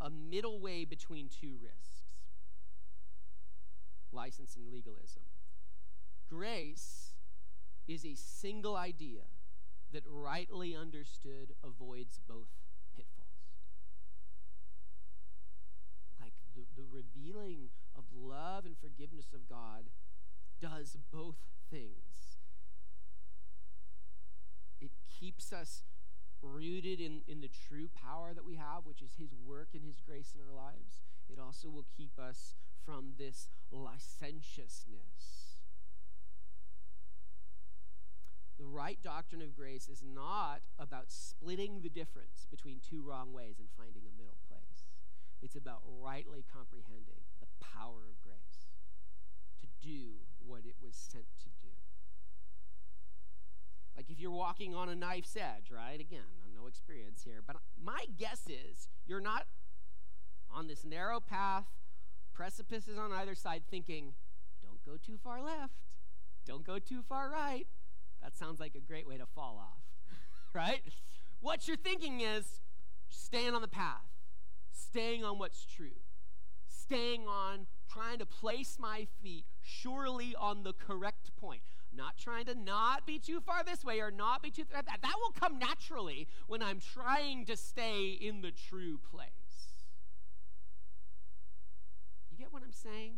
a 0.00 0.08
middle 0.08 0.58
way 0.58 0.84
between 0.84 1.28
two 1.28 1.56
risks 1.62 2.00
license 4.12 4.56
and 4.56 4.72
legalism. 4.72 5.22
Grace 6.28 7.12
is 7.86 8.04
a 8.04 8.14
single 8.14 8.76
idea 8.76 9.22
that 9.92 10.02
rightly 10.06 10.74
understood 10.74 11.54
avoids 11.64 12.20
both 12.26 12.48
pitfalls. 12.96 13.26
Like 16.20 16.32
the, 16.54 16.62
the 16.76 16.86
revealing 16.88 17.70
of 17.96 18.04
love 18.14 18.64
and 18.64 18.76
forgiveness 18.78 19.32
of 19.34 19.48
God 19.48 19.84
does 20.60 20.96
both 21.12 21.36
things. 21.70 22.36
It 24.80 24.90
keeps 25.08 25.52
us 25.52 25.82
rooted 26.42 27.00
in, 27.00 27.20
in 27.26 27.40
the 27.40 27.50
true 27.68 27.88
power 27.88 28.32
that 28.34 28.44
we 28.44 28.56
have, 28.56 28.84
which 28.84 29.02
is 29.02 29.12
His 29.18 29.34
work 29.34 29.68
and 29.74 29.84
His 29.84 30.00
grace 30.00 30.34
in 30.34 30.40
our 30.40 30.54
lives. 30.54 31.02
It 31.28 31.38
also 31.38 31.68
will 31.68 31.86
keep 31.96 32.18
us 32.18 32.54
from 32.84 33.12
this 33.18 33.48
licentiousness. 33.70 35.49
The 38.60 38.66
right 38.66 38.98
doctrine 39.02 39.40
of 39.40 39.56
grace 39.56 39.88
is 39.88 40.02
not 40.04 40.60
about 40.78 41.06
splitting 41.08 41.80
the 41.80 41.88
difference 41.88 42.46
between 42.50 42.78
two 42.78 43.00
wrong 43.00 43.32
ways 43.32 43.56
and 43.58 43.68
finding 43.74 44.02
a 44.02 44.12
middle 44.14 44.36
place. 44.48 44.84
It's 45.40 45.56
about 45.56 45.80
rightly 45.98 46.44
comprehending 46.52 47.24
the 47.40 47.46
power 47.58 48.04
of 48.06 48.20
grace 48.22 48.68
to 49.62 49.66
do 49.80 50.26
what 50.46 50.66
it 50.66 50.74
was 50.84 50.94
sent 50.94 51.24
to 51.38 51.48
do. 51.62 51.72
Like 53.96 54.10
if 54.10 54.20
you're 54.20 54.30
walking 54.30 54.74
on 54.74 54.90
a 54.90 54.94
knife's 54.94 55.36
edge, 55.36 55.70
right? 55.74 55.98
Again, 55.98 56.28
no 56.54 56.66
experience 56.66 57.22
here, 57.24 57.40
but 57.46 57.56
my 57.82 58.04
guess 58.18 58.42
is 58.46 58.88
you're 59.06 59.22
not 59.22 59.46
on 60.54 60.66
this 60.66 60.84
narrow 60.84 61.18
path, 61.18 61.64
precipices 62.34 62.98
on 62.98 63.10
either 63.10 63.34
side, 63.34 63.62
thinking, 63.70 64.12
don't 64.62 64.84
go 64.84 64.98
too 65.02 65.16
far 65.16 65.40
left, 65.40 65.86
don't 66.44 66.66
go 66.66 66.78
too 66.78 67.00
far 67.00 67.30
right. 67.30 67.66
That 68.22 68.36
sounds 68.36 68.60
like 68.60 68.74
a 68.74 68.80
great 68.80 69.06
way 69.06 69.16
to 69.16 69.26
fall 69.26 69.58
off, 69.58 69.82
right? 70.54 70.82
What 71.40 71.66
you're 71.66 71.76
thinking 71.76 72.20
is 72.20 72.60
staying 73.08 73.54
on 73.54 73.62
the 73.62 73.68
path, 73.68 74.08
staying 74.72 75.24
on 75.24 75.38
what's 75.38 75.64
true, 75.64 76.00
staying 76.68 77.26
on 77.26 77.66
trying 77.92 78.18
to 78.18 78.26
place 78.26 78.76
my 78.78 79.06
feet 79.22 79.44
surely 79.62 80.34
on 80.38 80.62
the 80.62 80.72
correct 80.72 81.34
point. 81.36 81.62
Not 81.92 82.16
trying 82.16 82.44
to 82.46 82.54
not 82.54 83.04
be 83.06 83.18
too 83.18 83.40
far 83.40 83.64
this 83.64 83.84
way 83.84 84.00
or 84.00 84.10
not 84.10 84.42
be 84.42 84.50
too 84.50 84.64
that. 84.72 84.86
That 84.86 85.14
will 85.20 85.32
come 85.32 85.58
naturally 85.58 86.28
when 86.46 86.62
I'm 86.62 86.78
trying 86.78 87.46
to 87.46 87.56
stay 87.56 88.10
in 88.10 88.42
the 88.42 88.52
true 88.52 88.98
place. 89.10 89.30
You 92.30 92.38
get 92.38 92.52
what 92.52 92.62
I'm 92.62 92.72
saying? 92.72 93.14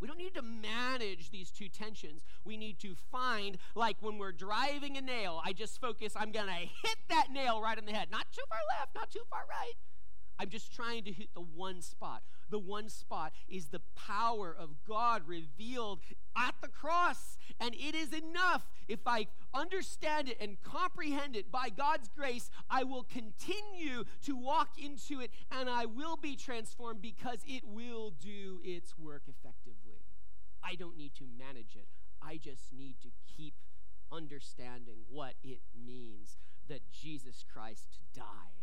We 0.00 0.06
don't 0.06 0.18
need 0.18 0.34
to 0.34 0.42
manage 0.42 1.30
these 1.30 1.50
two 1.50 1.68
tensions. 1.68 2.22
We 2.44 2.56
need 2.56 2.78
to 2.80 2.94
find, 3.10 3.58
like 3.74 3.96
when 4.00 4.18
we're 4.18 4.32
driving 4.32 4.96
a 4.96 5.00
nail, 5.00 5.40
I 5.44 5.52
just 5.52 5.80
focus, 5.80 6.12
I'm 6.16 6.30
going 6.30 6.46
to 6.46 6.52
hit 6.52 6.98
that 7.10 7.28
nail 7.32 7.60
right 7.60 7.76
in 7.76 7.84
the 7.84 7.92
head. 7.92 8.08
Not 8.10 8.26
too 8.32 8.42
far 8.48 8.58
left, 8.78 8.94
not 8.94 9.10
too 9.10 9.22
far 9.28 9.44
right. 9.48 9.74
I'm 10.38 10.48
just 10.48 10.72
trying 10.72 11.02
to 11.04 11.12
hit 11.12 11.34
the 11.34 11.40
one 11.40 11.82
spot. 11.82 12.22
The 12.50 12.58
one 12.58 12.88
spot 12.88 13.32
is 13.48 13.66
the 13.66 13.80
power 13.96 14.54
of 14.56 14.70
God 14.86 15.22
revealed 15.26 15.98
at 16.36 16.54
the 16.62 16.68
cross. 16.68 17.36
And 17.60 17.74
it 17.74 17.94
is 17.94 18.12
enough. 18.12 18.70
If 18.86 19.00
I 19.06 19.26
understand 19.52 20.28
it 20.28 20.38
and 20.40 20.62
comprehend 20.62 21.34
it 21.34 21.50
by 21.50 21.68
God's 21.70 22.08
grace, 22.16 22.50
I 22.70 22.84
will 22.84 23.02
continue 23.02 24.04
to 24.24 24.36
walk 24.36 24.78
into 24.82 25.20
it 25.20 25.30
and 25.50 25.68
I 25.68 25.86
will 25.86 26.16
be 26.16 26.36
transformed 26.36 27.02
because 27.02 27.40
it 27.46 27.64
will 27.66 28.10
do 28.10 28.60
its 28.62 28.96
work 28.96 29.22
effectively. 29.28 29.87
I 30.62 30.74
don't 30.74 30.96
need 30.96 31.14
to 31.16 31.24
manage 31.26 31.76
it, 31.76 31.88
I 32.22 32.36
just 32.36 32.72
need 32.72 32.96
to 33.02 33.08
keep 33.26 33.54
understanding 34.10 35.04
what 35.08 35.34
it 35.42 35.60
means 35.74 36.36
that 36.68 36.90
Jesus 36.90 37.44
Christ 37.50 37.98
died 38.14 38.58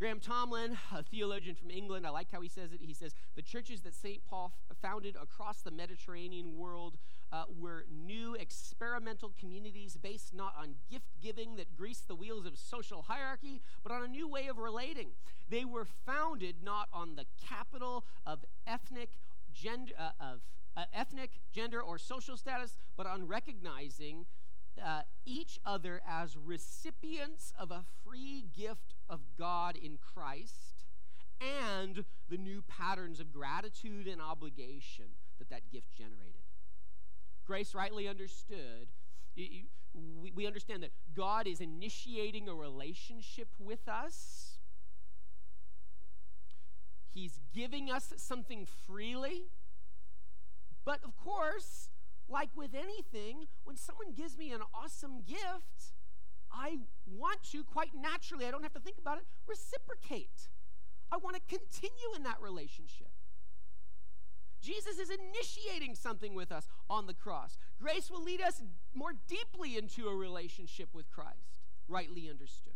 Graham 0.00 0.18
Tomlin, 0.18 0.78
a 0.96 1.02
theologian 1.02 1.54
from 1.54 1.70
England, 1.70 2.06
I 2.06 2.10
like 2.10 2.32
how 2.32 2.40
he 2.40 2.48
says 2.48 2.72
it. 2.72 2.80
He 2.80 2.94
says, 2.94 3.14
The 3.36 3.42
churches 3.42 3.82
that 3.82 3.94
St. 3.94 4.24
Paul 4.24 4.50
f- 4.70 4.78
founded 4.80 5.14
across 5.14 5.60
the 5.60 5.70
Mediterranean 5.70 6.56
world 6.56 6.96
uh, 7.30 7.44
were 7.54 7.84
new 7.90 8.34
experimental 8.34 9.30
communities 9.38 9.98
based 10.00 10.32
not 10.32 10.54
on 10.58 10.76
gift 10.90 11.04
giving 11.22 11.56
that 11.56 11.76
greased 11.76 12.08
the 12.08 12.14
wheels 12.14 12.46
of 12.46 12.56
social 12.56 13.02
hierarchy, 13.02 13.60
but 13.82 13.92
on 13.92 14.02
a 14.02 14.08
new 14.08 14.26
way 14.26 14.46
of 14.46 14.56
relating. 14.56 15.10
They 15.50 15.66
were 15.66 15.84
founded 15.84 16.62
not 16.64 16.88
on 16.94 17.16
the 17.16 17.26
capital 17.46 18.06
of 18.24 18.46
ethnic, 18.66 19.10
gender, 19.52 19.92
uh, 19.98 20.12
of, 20.18 20.40
uh, 20.78 20.84
ethnic, 20.94 21.32
gender, 21.52 21.78
or 21.78 21.98
social 21.98 22.38
status, 22.38 22.74
but 22.96 23.06
on 23.06 23.26
recognizing 23.28 24.24
uh, 24.84 25.02
each 25.24 25.58
other 25.64 26.00
as 26.08 26.36
recipients 26.36 27.52
of 27.58 27.70
a 27.70 27.84
free 28.04 28.44
gift 28.56 28.94
of 29.08 29.20
God 29.38 29.76
in 29.76 29.98
Christ 29.98 30.84
and 31.40 32.04
the 32.28 32.36
new 32.36 32.62
patterns 32.62 33.20
of 33.20 33.32
gratitude 33.32 34.06
and 34.06 34.20
obligation 34.20 35.06
that 35.38 35.48
that 35.50 35.70
gift 35.70 35.92
generated. 35.96 36.42
Grace, 37.46 37.74
rightly 37.74 38.06
understood, 38.06 38.88
we 39.94 40.46
understand 40.46 40.82
that 40.82 40.92
God 41.14 41.46
is 41.46 41.60
initiating 41.60 42.48
a 42.48 42.54
relationship 42.54 43.48
with 43.58 43.88
us. 43.88 44.58
He's 47.12 47.40
giving 47.52 47.90
us 47.90 48.12
something 48.16 48.66
freely. 48.86 49.46
But 50.84 51.00
of 51.04 51.16
course, 51.16 51.89
like 52.30 52.50
with 52.56 52.74
anything, 52.74 53.46
when 53.64 53.76
someone 53.76 54.12
gives 54.14 54.38
me 54.38 54.52
an 54.52 54.60
awesome 54.74 55.22
gift, 55.26 55.92
I 56.52 56.78
want 57.06 57.42
to, 57.50 57.64
quite 57.64 57.90
naturally, 57.94 58.46
I 58.46 58.50
don't 58.50 58.62
have 58.62 58.72
to 58.74 58.80
think 58.80 58.98
about 58.98 59.18
it, 59.18 59.24
reciprocate. 59.46 60.48
I 61.12 61.16
want 61.16 61.36
to 61.36 61.42
continue 61.48 62.14
in 62.16 62.22
that 62.22 62.40
relationship. 62.40 63.10
Jesus 64.60 64.98
is 64.98 65.10
initiating 65.10 65.94
something 65.94 66.34
with 66.34 66.52
us 66.52 66.68
on 66.88 67.06
the 67.06 67.14
cross. 67.14 67.56
Grace 67.80 68.10
will 68.10 68.22
lead 68.22 68.40
us 68.40 68.62
more 68.94 69.12
deeply 69.26 69.76
into 69.76 70.08
a 70.08 70.14
relationship 70.14 70.90
with 70.92 71.10
Christ, 71.10 71.58
rightly 71.88 72.28
understood. 72.28 72.74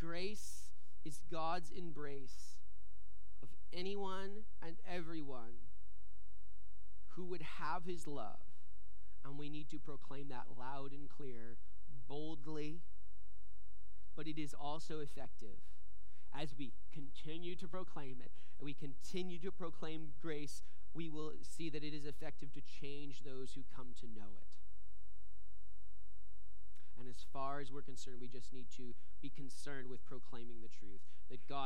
Grace 0.00 0.68
is 1.04 1.20
God's 1.30 1.70
embrace 1.70 2.51
anyone 3.72 4.44
and 4.64 4.76
everyone 4.90 5.68
who 7.08 7.24
would 7.24 7.42
have 7.42 7.84
his 7.84 8.06
love. 8.06 8.40
And 9.24 9.38
we 9.38 9.48
need 9.48 9.70
to 9.70 9.78
proclaim 9.78 10.28
that 10.28 10.46
loud 10.58 10.92
and 10.92 11.08
clear, 11.08 11.56
boldly, 12.08 12.80
but 14.16 14.26
it 14.26 14.38
is 14.38 14.54
also 14.54 15.00
effective 15.00 15.60
as 16.34 16.54
we 16.58 16.72
continue 16.92 17.54
to 17.56 17.68
proclaim 17.68 18.16
it 18.20 18.32
and 18.58 18.64
we 18.64 18.74
continue 18.74 19.38
to 19.38 19.50
proclaim 19.50 20.08
grace. 20.20 20.62
We 20.94 21.08
will 21.08 21.32
see 21.42 21.68
that 21.70 21.84
it 21.84 21.94
is 21.94 22.04
effective 22.04 22.52
to 22.52 22.60
change 22.60 23.22
those 23.24 23.52
who 23.54 23.62
come 23.74 23.88
to 24.00 24.06
know 24.06 24.38
it. 24.40 24.56
And 26.98 27.08
as 27.08 27.24
far 27.32 27.58
as 27.58 27.72
we're 27.72 27.82
concerned, 27.82 28.18
we 28.20 28.28
just 28.28 28.52
need 28.52 28.66
to 28.76 28.94
be 29.20 29.28
concerned 29.28 29.88
with 29.88 30.06
proclaiming 30.06 30.60
the 30.62 30.68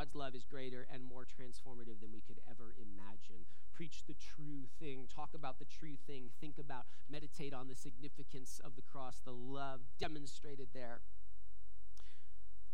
God's 0.06 0.14
love 0.14 0.34
is 0.36 0.44
greater 0.44 0.86
and 0.92 1.02
more 1.02 1.24
transformative 1.24 2.00
than 2.00 2.12
we 2.12 2.20
could 2.20 2.38
ever 2.48 2.74
imagine. 2.78 3.44
Preach 3.74 4.04
the 4.06 4.14
true 4.14 4.66
thing, 4.78 5.08
talk 5.12 5.30
about 5.34 5.58
the 5.58 5.64
true 5.64 5.96
thing, 6.06 6.30
think 6.40 6.58
about, 6.58 6.84
meditate 7.10 7.52
on 7.52 7.66
the 7.66 7.74
significance 7.74 8.60
of 8.62 8.76
the 8.76 8.82
cross, 8.82 9.20
the 9.24 9.32
love 9.32 9.80
demonstrated 9.98 10.68
there. 10.74 11.00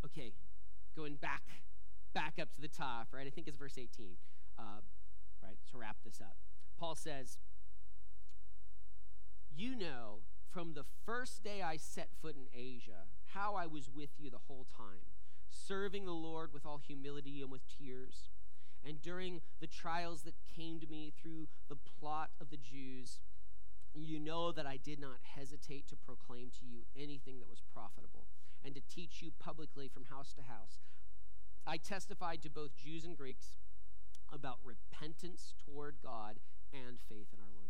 Okay, 0.04 0.32
going 0.94 1.14
back 1.14 1.42
back 2.12 2.34
up 2.38 2.52
to 2.52 2.60
the 2.60 2.68
top, 2.68 3.08
right? 3.12 3.26
I 3.26 3.30
think 3.30 3.48
it's 3.48 3.56
verse 3.56 3.78
18, 3.78 4.16
uh, 4.58 4.62
right, 5.42 5.56
to 5.70 5.78
wrap 5.78 5.96
this 6.04 6.20
up. 6.20 6.36
Paul 6.78 6.94
says, 6.94 7.38
You 9.56 9.74
know, 9.74 10.18
from 10.50 10.74
the 10.74 10.84
first 11.06 11.42
day 11.42 11.62
I 11.62 11.78
set 11.78 12.10
foot 12.20 12.36
in 12.36 12.48
Asia, 12.54 13.06
how 13.32 13.54
I 13.54 13.66
was 13.66 13.88
with 13.88 14.10
you 14.18 14.28
the 14.28 14.42
whole 14.48 14.66
time, 14.76 15.11
serving 15.52 16.04
the 16.04 16.12
Lord 16.12 16.52
with 16.52 16.66
all 16.66 16.78
humility 16.78 17.40
and 17.42 17.50
with 17.50 17.62
tears. 17.66 18.30
And 18.84 19.00
during 19.00 19.40
the 19.60 19.66
trials 19.66 20.22
that 20.22 20.34
came 20.56 20.80
to 20.80 20.86
me 20.86 21.12
through 21.20 21.46
the 21.68 21.76
plot 21.76 22.30
of 22.40 22.50
the 22.50 22.56
Jews, 22.56 23.20
you 23.94 24.18
know 24.18 24.52
that 24.52 24.66
I 24.66 24.76
did 24.76 24.98
not 24.98 25.18
hesitate 25.36 25.86
to 25.88 25.96
proclaim 25.96 26.50
to 26.58 26.66
you 26.66 26.82
anything 26.96 27.38
that 27.38 27.48
was 27.48 27.62
profitable 27.72 28.26
and 28.64 28.74
to 28.74 28.80
teach 28.80 29.22
you 29.22 29.30
publicly 29.38 29.88
from 29.88 30.04
house 30.04 30.32
to 30.34 30.42
house. 30.42 30.80
I 31.66 31.76
testified 31.76 32.42
to 32.42 32.50
both 32.50 32.76
Jews 32.76 33.04
and 33.04 33.16
Greeks 33.16 33.58
about 34.32 34.58
repentance 34.64 35.54
toward 35.64 35.96
God 36.02 36.40
and 36.72 36.98
faith 37.08 37.28
in 37.32 37.40
our 37.40 37.52
Lord. 37.54 37.61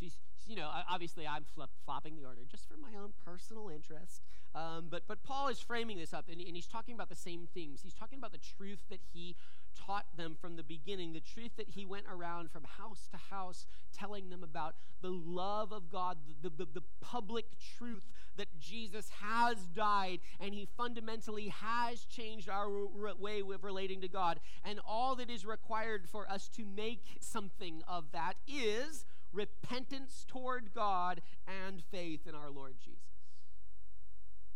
She's, 0.00 0.18
you 0.46 0.56
know, 0.56 0.70
obviously 0.88 1.26
I'm 1.26 1.44
flip 1.44 1.70
flopping 1.84 2.16
the 2.16 2.24
order 2.24 2.40
just 2.50 2.66
for 2.66 2.76
my 2.76 2.98
own 2.98 3.12
personal 3.24 3.68
interest. 3.68 4.22
Um, 4.54 4.88
but, 4.90 5.02
but 5.06 5.22
Paul 5.22 5.48
is 5.48 5.60
framing 5.60 5.98
this 5.98 6.12
up, 6.12 6.28
and, 6.30 6.40
and 6.40 6.56
he's 6.56 6.66
talking 6.66 6.94
about 6.94 7.08
the 7.08 7.16
same 7.16 7.46
things. 7.54 7.82
He's 7.82 7.94
talking 7.94 8.18
about 8.18 8.32
the 8.32 8.40
truth 8.56 8.80
that 8.88 9.00
he 9.12 9.36
taught 9.78 10.06
them 10.16 10.36
from 10.40 10.56
the 10.56 10.62
beginning, 10.62 11.12
the 11.12 11.20
truth 11.20 11.52
that 11.56 11.68
he 11.70 11.84
went 11.84 12.06
around 12.10 12.50
from 12.50 12.64
house 12.64 13.08
to 13.12 13.16
house 13.16 13.66
telling 13.96 14.30
them 14.30 14.42
about 14.42 14.74
the 15.02 15.10
love 15.10 15.72
of 15.72 15.90
God, 15.90 16.16
the, 16.42 16.50
the, 16.50 16.66
the 16.72 16.82
public 17.00 17.46
truth 17.78 18.02
that 18.36 18.48
Jesus 18.58 19.10
has 19.20 19.58
died 19.74 20.20
and 20.38 20.54
he 20.54 20.66
fundamentally 20.76 21.48
has 21.48 22.04
changed 22.04 22.48
our 22.48 22.68
way 23.18 23.40
of 23.40 23.64
relating 23.64 24.00
to 24.00 24.08
God. 24.08 24.40
And 24.64 24.80
all 24.86 25.14
that 25.16 25.30
is 25.30 25.44
required 25.44 26.08
for 26.08 26.30
us 26.30 26.48
to 26.56 26.64
make 26.64 27.02
something 27.20 27.82
of 27.86 28.04
that 28.12 28.34
is 28.48 29.04
repentance 29.32 30.24
toward 30.26 30.74
God 30.74 31.22
and 31.46 31.82
faith 31.90 32.26
in 32.26 32.34
our 32.34 32.50
Lord 32.50 32.74
Jesus 32.84 33.10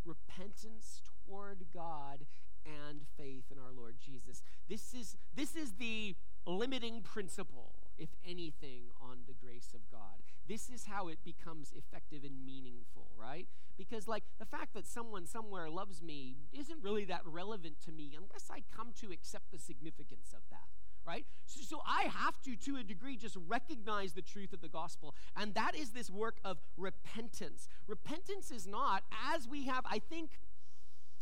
repentance 0.04 1.02
toward 1.26 1.64
God 1.72 2.26
and 2.64 3.02
faith 3.16 3.44
in 3.50 3.58
our 3.58 3.72
Lord 3.76 3.96
Jesus. 4.04 4.42
This 4.68 4.94
is, 4.94 5.16
this 5.34 5.54
is 5.54 5.72
the 5.74 6.16
limiting 6.46 7.02
principle, 7.02 7.72
if 7.98 8.10
anything, 8.26 8.84
on 9.00 9.18
the 9.26 9.34
grace 9.34 9.70
of 9.74 9.80
God. 9.90 10.22
This 10.48 10.68
is 10.68 10.86
how 10.86 11.08
it 11.08 11.18
becomes 11.24 11.72
effective 11.76 12.24
and 12.24 12.44
meaningful, 12.44 13.08
right? 13.18 13.46
Because, 13.76 14.06
like, 14.06 14.24
the 14.38 14.44
fact 14.44 14.74
that 14.74 14.86
someone 14.86 15.26
somewhere 15.26 15.68
loves 15.68 16.02
me 16.02 16.36
isn't 16.52 16.82
really 16.82 17.04
that 17.06 17.22
relevant 17.24 17.80
to 17.84 17.92
me 17.92 18.14
unless 18.16 18.50
I 18.50 18.62
come 18.74 18.92
to 19.00 19.12
accept 19.12 19.50
the 19.52 19.58
significance 19.58 20.32
of 20.34 20.42
that 20.50 20.68
right? 21.06 21.26
So, 21.46 21.60
so, 21.62 21.82
I 21.86 22.04
have 22.04 22.40
to, 22.42 22.56
to 22.56 22.76
a 22.76 22.82
degree, 22.82 23.16
just 23.16 23.36
recognize 23.46 24.12
the 24.12 24.22
truth 24.22 24.52
of 24.52 24.60
the 24.60 24.68
gospel. 24.68 25.14
And 25.36 25.54
that 25.54 25.74
is 25.74 25.90
this 25.90 26.10
work 26.10 26.36
of 26.44 26.58
repentance. 26.76 27.68
Repentance 27.86 28.50
is 28.50 28.66
not, 28.66 29.02
as 29.34 29.46
we 29.48 29.66
have, 29.66 29.84
I 29.90 29.98
think, 29.98 30.40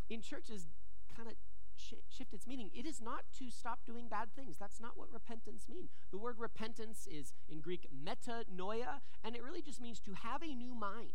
in 0.09 0.21
churches 0.21 0.67
kind 1.17 1.29
of 1.29 1.35
sh- 1.77 1.95
shift 2.09 2.33
its 2.33 2.47
meaning. 2.47 2.71
It 2.75 2.87
is 2.87 3.01
not 3.01 3.25
to 3.39 3.51
stop 3.51 3.81
doing 3.85 4.09
bad 4.09 4.29
things. 4.35 4.57
That's 4.59 4.81
not 4.81 4.97
what 4.97 5.13
repentance 5.13 5.67
means. 5.69 5.91
The 6.11 6.19
word 6.19 6.37
repentance 6.39 7.09
is 7.11 7.33
in 7.49 7.61
Greek 7.61 7.89
metanoia, 7.93 9.01
and 9.25 9.35
it 9.37 9.43
really 9.43 9.63
just 9.63 9.81
means 9.81 10.01
to 10.01 10.13
have 10.13 10.43
a 10.43 10.55
new 10.55 10.75
mind. 10.75 11.13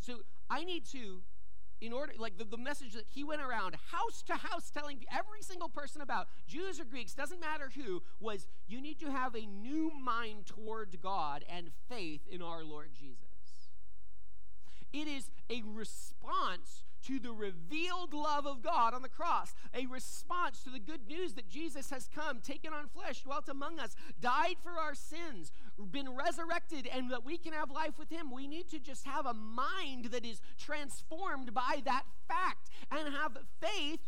So 0.00 0.20
I 0.48 0.62
need 0.62 0.84
to 0.92 1.22
in 1.80 1.92
order, 1.92 2.12
like 2.18 2.38
the, 2.38 2.44
the 2.44 2.56
message 2.56 2.94
that 2.94 3.04
he 3.08 3.22
went 3.22 3.42
around 3.42 3.76
house 3.90 4.22
to 4.22 4.34
house 4.34 4.70
telling 4.70 5.04
every 5.12 5.42
single 5.42 5.68
person 5.68 6.00
about, 6.00 6.28
Jews 6.46 6.80
or 6.80 6.84
Greeks, 6.84 7.14
doesn't 7.14 7.40
matter 7.40 7.70
who, 7.74 8.02
was 8.20 8.46
you 8.66 8.80
need 8.80 8.98
to 9.00 9.10
have 9.10 9.34
a 9.34 9.46
new 9.46 9.90
mind 9.90 10.46
toward 10.46 10.96
God 11.02 11.44
and 11.48 11.70
faith 11.88 12.22
in 12.30 12.42
our 12.42 12.64
Lord 12.64 12.90
Jesus. 12.98 13.18
It 14.92 15.08
is 15.08 15.30
a 15.50 15.62
response 15.62 16.84
to 17.04 17.18
the 17.18 17.32
revealed 17.32 18.12
love 18.14 18.46
of 18.46 18.62
God 18.62 18.94
on 18.94 19.02
the 19.02 19.08
cross, 19.08 19.54
a 19.74 19.86
response 19.86 20.62
to 20.62 20.70
the 20.70 20.78
good 20.78 21.06
news 21.06 21.34
that 21.34 21.48
Jesus 21.48 21.90
has 21.90 22.08
come, 22.12 22.40
taken 22.40 22.72
on 22.72 22.88
flesh, 22.88 23.22
dwelt 23.22 23.48
among 23.48 23.78
us, 23.78 23.94
died 24.20 24.56
for 24.62 24.72
our 24.72 24.94
sins, 24.94 25.52
been 25.90 26.14
resurrected, 26.14 26.86
and 26.86 27.10
that 27.10 27.24
we 27.24 27.38
can 27.38 27.52
have 27.52 27.70
life 27.70 27.98
with 27.98 28.10
Him. 28.10 28.30
We 28.30 28.46
need 28.46 28.68
to 28.70 28.78
just 28.78 29.06
have 29.06 29.26
a 29.26 29.34
mind 29.34 30.06
that 30.06 30.24
is 30.24 30.40
transformed 30.58 31.54
by 31.54 31.82
that 31.84 32.04
fact 32.26 32.68
and 32.90 33.14
have 33.14 33.38
faith 33.60 34.00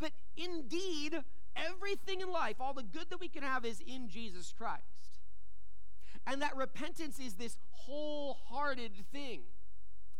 that 0.00 0.12
indeed 0.36 1.18
everything 1.56 2.20
in 2.20 2.30
life, 2.30 2.56
all 2.60 2.74
the 2.74 2.82
good 2.82 3.10
that 3.10 3.20
we 3.20 3.28
can 3.28 3.42
have, 3.42 3.64
is 3.64 3.80
in 3.80 4.08
Jesus 4.08 4.54
Christ. 4.56 5.18
And 6.26 6.42
that 6.42 6.56
repentance 6.56 7.18
is 7.18 7.34
this 7.34 7.58
wholehearted 7.70 8.92
thing. 9.12 9.42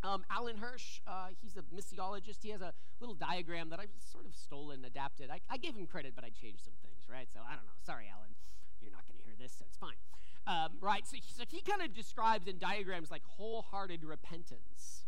Um, 0.05 0.25
Alan 0.31 0.57
Hirsch, 0.57 1.01
uh, 1.07 1.29
he's 1.43 1.57
a 1.57 1.63
missiologist. 1.75 2.43
He 2.43 2.51
has 2.51 2.61
a 2.61 2.73
little 3.01 3.17
diagram 3.17 3.71
that 3.71 3.81
I've 3.81 3.91
sort 4.13 4.27
of 4.27 4.35
stolen, 4.35 4.85
adapted. 4.85 5.31
I, 5.31 5.41
I 5.51 5.57
gave 5.57 5.75
him 5.75 5.87
credit, 5.87 6.13
but 6.15 6.25
I 6.25 6.29
changed 6.31 6.65
some 6.65 6.75
things, 6.83 7.09
right? 7.11 7.29
So 7.33 7.41
I 7.41 7.55
don't 7.55 7.65
know. 7.65 7.79
Sorry, 7.85 8.07
Alan. 8.13 8.31
You're 8.81 8.93
not 8.93 9.07
going 9.09 9.19
to 9.19 9.25
hear 9.25 9.35
this, 9.39 9.53
so 9.59 9.65
it's 9.67 9.77
fine. 9.77 9.99
Um, 10.47 10.79
right? 10.81 11.07
So, 11.07 11.17
so 11.21 11.45
he 11.49 11.61
kind 11.61 11.83
of 11.83 11.93
describes 11.95 12.47
in 12.47 12.59
diagrams 12.59 13.11
like 13.11 13.23
wholehearted 13.27 14.05
repentance. 14.05 15.05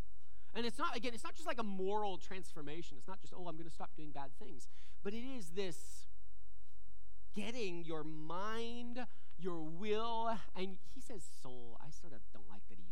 And 0.54 0.66
it's 0.66 0.78
not, 0.78 0.96
again, 0.96 1.12
it's 1.14 1.24
not 1.24 1.34
just 1.34 1.46
like 1.46 1.60
a 1.60 1.64
moral 1.64 2.18
transformation. 2.18 2.96
It's 2.98 3.06
not 3.06 3.20
just, 3.20 3.32
oh, 3.34 3.46
I'm 3.46 3.54
going 3.54 3.68
to 3.68 3.74
stop 3.74 3.90
doing 3.96 4.10
bad 4.10 4.30
things. 4.38 4.66
But 5.04 5.14
it 5.14 5.22
is 5.22 5.50
this 5.50 6.08
getting 7.34 7.84
your 7.84 8.02
mind, 8.02 9.06
your 9.38 9.62
will, 9.62 10.36
and 10.56 10.76
he 10.92 11.00
says 11.00 11.22
soul. 11.42 11.78
I 11.80 11.90
sort 11.90 12.12
of 12.12 12.20
don't 12.32 12.48
like 12.50 12.62
that 12.68 12.78
he 12.78 12.84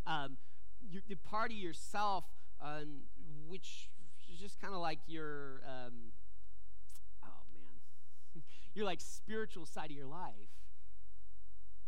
um, 0.06 0.36
the 1.08 1.16
part 1.16 1.50
of 1.50 1.56
yourself, 1.56 2.24
um, 2.60 3.02
which 3.48 3.90
is 4.32 4.38
just 4.38 4.60
kind 4.60 4.74
of 4.74 4.80
like 4.80 4.98
your, 5.06 5.62
um, 5.66 6.12
oh 7.24 7.42
man, 7.52 8.42
your 8.74 8.84
like 8.84 9.00
spiritual 9.00 9.66
side 9.66 9.90
of 9.90 9.96
your 9.96 10.06
life, 10.06 10.50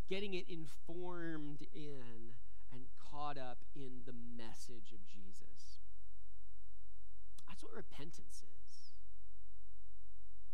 getting 0.08 0.34
it 0.34 0.46
informed 0.48 1.66
in 1.74 2.34
and 2.72 2.82
caught 3.10 3.38
up 3.38 3.58
in 3.74 4.02
the 4.06 4.12
message 4.12 4.92
of 4.92 5.06
Jesus. 5.06 5.80
That's 7.48 7.62
what 7.62 7.72
repentance 7.72 8.42
is. 8.42 8.53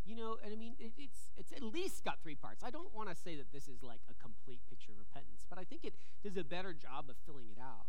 You 0.05 0.15
know, 0.15 0.37
and 0.43 0.51
I 0.51 0.55
mean, 0.55 0.73
it, 0.79 0.93
it's 0.97 1.29
it's 1.37 1.51
at 1.51 1.61
least 1.61 2.03
got 2.03 2.21
three 2.23 2.35
parts. 2.35 2.63
I 2.63 2.71
don't 2.71 2.93
want 2.93 3.09
to 3.09 3.15
say 3.15 3.35
that 3.35 3.51
this 3.51 3.67
is 3.67 3.83
like 3.83 4.01
a 4.09 4.15
complete 4.21 4.61
picture 4.69 4.91
of 4.91 4.97
repentance, 4.97 5.45
but 5.49 5.59
I 5.59 5.63
think 5.63 5.85
it 5.85 5.93
does 6.23 6.37
a 6.37 6.43
better 6.43 6.73
job 6.73 7.05
of 7.09 7.15
filling 7.25 7.47
it 7.51 7.59
out, 7.61 7.85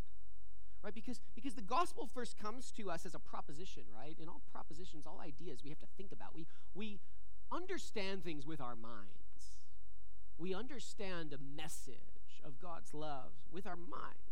right? 0.83 0.95
Because 0.95 1.21
because 1.35 1.55
the 1.55 1.63
gospel 1.63 2.07
first 2.07 2.39
comes 2.39 2.71
to 2.73 2.91
us 2.91 3.07
as 3.07 3.15
a 3.15 3.19
proposition, 3.19 3.85
right? 3.95 4.17
In 4.21 4.29
all 4.29 4.43
propositions, 4.53 5.07
all 5.07 5.21
ideas, 5.25 5.61
we 5.65 5.71
have 5.71 5.81
to 5.81 5.89
think 5.97 6.13
about. 6.13 6.35
We 6.35 6.47
we 6.75 7.01
understand 7.51 8.25
things 8.25 8.47
with 8.47 8.61
our 8.61 8.77
minds. 8.77 9.67
We 10.39 10.55
understand 10.55 11.33
a 11.33 11.39
message 11.39 12.43
of 12.45 12.61
God's 12.61 12.93
love 12.93 13.33
with 13.51 13.67
our 13.67 13.77
minds. 13.77 14.32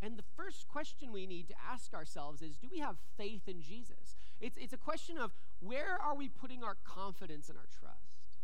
And 0.00 0.16
the 0.16 0.24
first 0.36 0.68
question 0.68 1.12
we 1.12 1.26
need 1.26 1.48
to 1.48 1.54
ask 1.70 1.92
ourselves 1.92 2.40
is 2.40 2.56
do 2.56 2.68
we 2.70 2.78
have 2.78 2.96
faith 3.16 3.48
in 3.48 3.60
Jesus? 3.60 4.16
It's, 4.40 4.56
it's 4.56 4.72
a 4.72 4.78
question 4.78 5.18
of 5.18 5.32
where 5.60 5.98
are 6.00 6.14
we 6.14 6.28
putting 6.28 6.62
our 6.62 6.76
confidence 6.84 7.48
and 7.48 7.58
our 7.58 7.66
trust? 7.80 8.38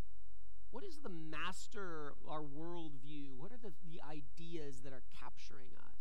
What 0.72 0.82
is 0.82 0.98
the 0.98 1.08
master, 1.08 2.14
our 2.28 2.40
worldview? 2.40 3.36
What 3.36 3.52
are 3.52 3.58
the, 3.62 3.72
the 3.88 4.00
ideas 4.02 4.80
that 4.82 4.92
are 4.92 5.04
capturing 5.20 5.70
us? 5.76 5.94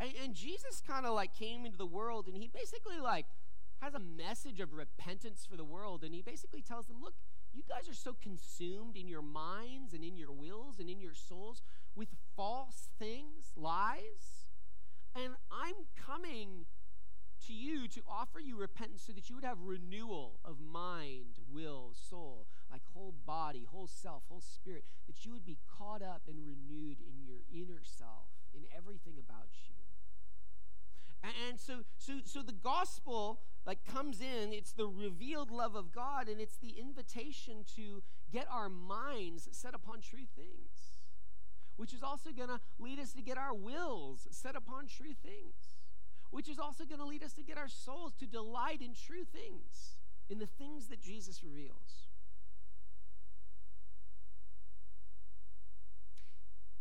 And, 0.00 0.10
and 0.24 0.34
Jesus 0.34 0.82
kind 0.84 1.06
of 1.06 1.14
like 1.14 1.32
came 1.34 1.64
into 1.64 1.78
the 1.78 1.86
world 1.86 2.26
and 2.26 2.36
he 2.36 2.48
basically 2.48 2.98
like 2.98 3.26
has 3.80 3.94
a 3.94 4.00
message 4.00 4.58
of 4.58 4.72
repentance 4.72 5.46
for 5.48 5.56
the 5.56 5.64
world. 5.64 6.02
And 6.02 6.12
he 6.12 6.22
basically 6.22 6.62
tells 6.62 6.86
them, 6.86 6.96
look, 7.00 7.14
you 7.52 7.62
guys 7.68 7.88
are 7.88 7.94
so 7.94 8.16
consumed 8.20 8.96
in 8.96 9.08
your 9.08 9.22
minds 9.22 9.94
and 9.94 10.04
in 10.04 10.16
your 10.16 10.32
wills 10.32 10.80
and 10.80 10.90
in 10.90 11.00
your 11.00 11.14
souls 11.14 11.62
with 11.94 12.08
false 12.36 12.88
things, 12.98 13.52
lies 13.56 14.39
and 15.14 15.34
I'm 15.50 15.74
coming 16.06 16.66
to 17.46 17.52
you 17.52 17.88
to 17.88 18.02
offer 18.08 18.38
you 18.38 18.56
repentance 18.56 19.02
so 19.06 19.12
that 19.12 19.28
you 19.28 19.36
would 19.36 19.44
have 19.44 19.58
renewal 19.60 20.40
of 20.44 20.60
mind, 20.60 21.38
will, 21.52 21.92
soul, 21.94 22.46
like 22.70 22.82
whole 22.92 23.14
body, 23.26 23.66
whole 23.70 23.86
self, 23.86 24.22
whole 24.28 24.42
spirit, 24.42 24.84
that 25.06 25.24
you 25.24 25.32
would 25.32 25.46
be 25.46 25.58
caught 25.78 26.02
up 26.02 26.22
and 26.28 26.46
renewed 26.46 26.98
in 27.00 27.24
your 27.24 27.40
inner 27.52 27.80
self, 27.82 28.28
in 28.54 28.62
everything 28.76 29.14
about 29.18 29.48
you. 29.68 29.74
And 31.48 31.60
so, 31.60 31.80
so, 31.98 32.14
so 32.24 32.42
the 32.42 32.52
gospel 32.52 33.40
like 33.66 33.84
comes 33.84 34.20
in. 34.20 34.52
It's 34.52 34.72
the 34.72 34.86
revealed 34.86 35.50
love 35.50 35.74
of 35.74 35.92
God, 35.92 36.28
and 36.28 36.40
it's 36.40 36.56
the 36.56 36.76
invitation 36.80 37.64
to 37.76 38.02
get 38.32 38.46
our 38.50 38.68
minds 38.68 39.48
set 39.52 39.74
upon 39.74 40.00
true 40.00 40.26
things. 40.34 40.99
Which 41.80 41.94
is 41.94 42.02
also 42.02 42.28
going 42.30 42.50
to 42.50 42.60
lead 42.78 42.98
us 43.00 43.14
to 43.14 43.22
get 43.22 43.38
our 43.38 43.54
wills 43.54 44.28
set 44.30 44.54
upon 44.54 44.86
true 44.86 45.14
things, 45.24 45.78
which 46.30 46.46
is 46.46 46.58
also 46.58 46.84
going 46.84 47.00
to 47.00 47.06
lead 47.06 47.22
us 47.22 47.32
to 47.32 47.42
get 47.42 47.56
our 47.56 47.68
souls 47.68 48.12
to 48.12 48.26
delight 48.26 48.82
in 48.82 48.92
true 48.92 49.24
things, 49.24 49.96
in 50.28 50.38
the 50.38 50.46
things 50.46 50.88
that 50.88 51.00
Jesus 51.00 51.42
reveals. 51.42 52.08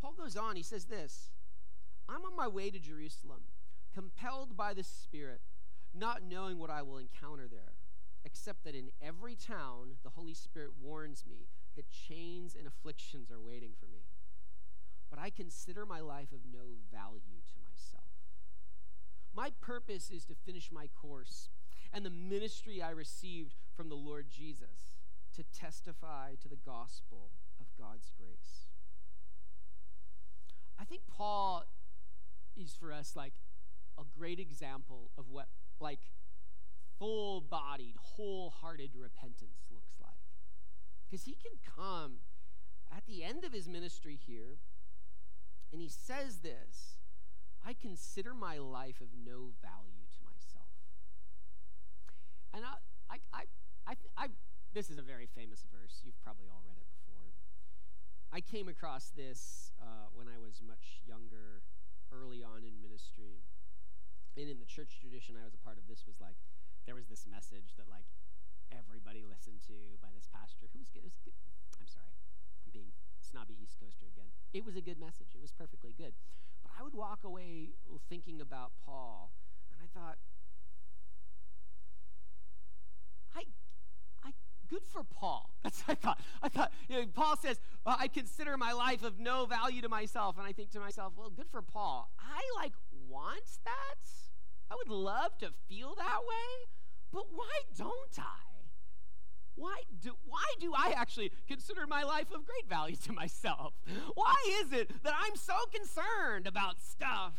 Paul 0.01 0.15
goes 0.17 0.35
on, 0.35 0.57
he 0.57 0.63
says 0.63 0.83
this 0.83 1.29
I'm 2.09 2.25
on 2.25 2.35
my 2.35 2.49
way 2.49 2.69
to 2.69 2.77
Jerusalem, 2.77 3.43
compelled 3.95 4.57
by 4.57 4.73
the 4.73 4.83
Spirit, 4.83 5.39
not 5.93 6.23
knowing 6.29 6.59
what 6.59 6.69
I 6.69 6.81
will 6.81 6.97
encounter 6.97 7.47
there, 7.49 7.75
except 8.25 8.65
that 8.65 8.75
in 8.75 8.89
every 9.01 9.37
town 9.37 9.91
the 10.03 10.09
Holy 10.09 10.33
Spirit 10.33 10.71
warns 10.77 11.23
me 11.25 11.47
that 11.77 11.85
chains 11.89 12.53
and 12.53 12.67
afflictions 12.67 13.31
are 13.31 13.39
waiting 13.39 13.71
for 13.79 13.85
me. 13.85 14.01
But 15.09 15.19
I 15.19 15.29
consider 15.29 15.85
my 15.85 15.99
life 15.99 16.31
of 16.31 16.39
no 16.51 16.77
value 16.91 17.41
to 17.47 17.59
myself. 17.63 18.03
My 19.33 19.51
purpose 19.61 20.09
is 20.11 20.25
to 20.25 20.35
finish 20.35 20.71
my 20.71 20.87
course 20.87 21.49
and 21.91 22.05
the 22.05 22.09
ministry 22.09 22.81
I 22.81 22.91
received 22.91 23.55
from 23.75 23.89
the 23.89 23.95
Lord 23.95 24.27
Jesus 24.29 24.97
to 25.35 25.43
testify 25.57 26.35
to 26.41 26.47
the 26.47 26.55
gospel 26.55 27.31
of 27.59 27.67
God's 27.77 28.11
grace. 28.17 28.67
I 30.79 30.85
think 30.85 31.01
Paul 31.07 31.65
is 32.55 32.75
for 32.79 32.91
us 32.91 33.15
like 33.15 33.33
a 33.97 34.03
great 34.17 34.39
example 34.39 35.11
of 35.17 35.29
what 35.29 35.47
like 35.79 35.99
full 36.97 37.41
bodied, 37.41 37.95
wholehearted 37.97 38.91
repentance 38.95 39.67
looks 39.71 39.95
like. 40.01 40.11
Because 41.09 41.25
he 41.25 41.33
can 41.33 41.57
come 41.75 42.17
at 42.95 43.05
the 43.07 43.23
end 43.23 43.43
of 43.43 43.53
his 43.53 43.67
ministry 43.67 44.19
here 44.27 44.57
and 45.71 45.81
he 45.81 45.89
says 45.89 46.39
this 46.39 46.99
I 47.65 47.73
consider 47.73 48.33
my 48.33 48.57
life 48.57 49.01
of 49.01 49.09
no 49.13 49.51
value 49.61 50.07
to 50.09 50.19
myself. 50.23 50.71
And 52.53 52.63
I, 52.65 52.79
I, 53.09 53.17
I, 53.33 53.43
I, 53.85 53.93
I 54.17 54.27
this 54.73 54.89
is 54.89 54.97
a 54.97 55.05
very 55.05 55.27
famous 55.27 55.65
verse. 55.73 56.01
You've 56.05 56.19
probably 56.21 56.47
all 56.49 56.61
read 56.65 56.77
it 56.77 56.89
before. 57.01 57.33
I 58.31 58.41
came 58.41 58.69
across 58.69 59.09
this 59.09 59.73
uh, 59.81 60.13
when 60.13 60.29
I 60.29 60.37
was 60.37 60.61
much 60.61 61.01
younger, 61.05 61.65
early 62.13 62.45
on 62.45 62.61
in 62.61 62.77
ministry. 62.81 63.41
And 64.37 64.47
in 64.47 64.61
the 64.61 64.69
church 64.69 65.01
tradition 65.01 65.35
I 65.35 65.43
was 65.43 65.57
a 65.57 65.61
part 65.61 65.81
of, 65.81 65.89
this 65.89 66.05
was 66.05 66.21
like, 66.21 66.37
there 66.85 66.95
was 66.95 67.09
this 67.09 67.25
message 67.25 67.75
that 67.77 67.89
like 67.89 68.05
everybody 68.71 69.25
listened 69.25 69.61
to 69.67 69.97
by 70.01 70.13
this 70.13 70.29
pastor 70.29 70.69
who 70.69 70.79
was 70.79 70.89
good. 70.93 71.03
Was 71.03 71.17
good. 71.25 71.37
I'm 71.81 71.89
sorry, 71.89 72.13
I'm 72.69 72.73
being 72.73 72.91
snobby 73.21 73.55
East 73.63 73.77
Coaster 73.79 74.05
again. 74.05 74.29
It 74.53 74.65
was 74.65 74.75
a 74.75 74.81
good 74.81 74.99
message. 74.99 75.33
It 75.33 75.41
was 75.41 75.51
perfectly 75.51 75.93
good. 75.97 76.13
But 76.61 76.71
I 76.79 76.83
would 76.83 76.93
walk 76.93 77.23
away 77.23 77.69
thinking 78.09 78.41
about 78.41 78.71
Paul, 78.85 79.31
and 79.71 79.81
I 79.81 79.99
thought, 79.99 80.17
I 83.35 83.43
I, 84.23 84.33
good 84.69 84.85
for 84.85 85.03
Paul. 85.03 85.49
That's 85.63 85.81
what 85.81 85.97
I 85.97 86.01
thought. 86.01 86.19
I 86.43 86.49
thought, 86.49 86.71
you 86.87 86.97
know, 86.97 87.05
Paul 87.13 87.37
says, 87.37 87.59
well, 87.85 87.97
I 87.99 88.07
consider 88.07 88.55
my 88.57 88.73
life 88.73 89.03
of 89.03 89.19
no 89.19 89.45
value 89.45 89.81
to 89.81 89.89
myself. 89.89 90.37
And 90.37 90.45
I 90.45 90.51
think 90.51 90.69
to 90.71 90.79
myself, 90.79 91.13
well, 91.17 91.29
good 91.29 91.49
for 91.49 91.61
Paul. 91.61 92.11
I 92.19 92.41
like 92.61 92.73
want 93.07 93.45
that. 93.65 93.99
I 94.69 94.75
would 94.75 94.89
love 94.89 95.37
to 95.39 95.49
feel 95.67 95.95
that 95.95 96.19
way, 96.27 96.69
but 97.11 97.25
why 97.31 97.61
don't 97.75 98.19
I? 98.19 98.48
Why 99.59 99.81
do, 100.01 100.11
why 100.25 100.45
do 100.59 100.73
I 100.73 100.93
actually 100.95 101.31
consider 101.47 101.85
my 101.85 102.03
life 102.03 102.31
of 102.33 102.45
great 102.45 102.67
value 102.69 102.95
to 103.07 103.11
myself? 103.11 103.73
Why 104.15 104.35
is 104.61 104.71
it 104.71 104.91
that 105.03 105.13
I'm 105.15 105.35
so 105.35 105.53
concerned 105.73 106.47
about 106.47 106.81
stuff 106.81 107.33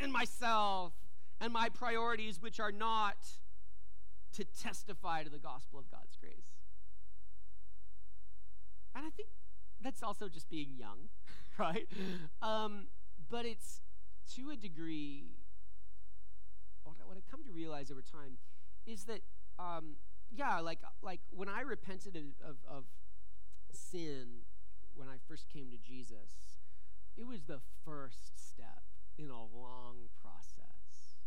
and 0.00 0.12
myself 0.12 0.92
and 1.40 1.52
my 1.52 1.68
priorities, 1.68 2.40
which 2.40 2.58
are 2.58 2.72
not 2.72 3.16
to 4.34 4.44
testify 4.44 5.22
to 5.22 5.30
the 5.30 5.38
gospel 5.38 5.78
of 5.78 5.90
God's 5.90 6.16
grace. 6.20 6.58
And 8.94 9.06
I 9.06 9.10
think 9.10 9.28
that's 9.80 10.02
also 10.02 10.28
just 10.28 10.48
being 10.48 10.70
young, 10.76 11.08
right? 11.58 11.88
Um, 12.42 12.86
but 13.30 13.44
it's 13.44 13.80
to 14.34 14.50
a 14.50 14.56
degree, 14.56 15.24
what, 16.84 16.96
I, 17.00 17.06
what 17.06 17.16
I've 17.16 17.30
come 17.30 17.44
to 17.44 17.52
realize 17.52 17.90
over 17.90 18.02
time 18.02 18.38
is 18.86 19.04
that, 19.04 19.20
um, 19.58 19.96
yeah, 20.36 20.60
like, 20.60 20.80
like 21.02 21.20
when 21.30 21.48
I 21.48 21.60
repented 21.60 22.16
of, 22.16 22.24
of, 22.48 22.56
of 22.68 22.84
sin 23.72 24.42
when 24.94 25.08
I 25.08 25.16
first 25.28 25.48
came 25.48 25.70
to 25.70 25.78
Jesus, 25.78 26.60
it 27.16 27.26
was 27.26 27.42
the 27.42 27.60
first 27.84 28.32
step 28.36 28.82
in 29.18 29.30
a 29.30 29.42
long 29.42 30.08
process 30.22 31.18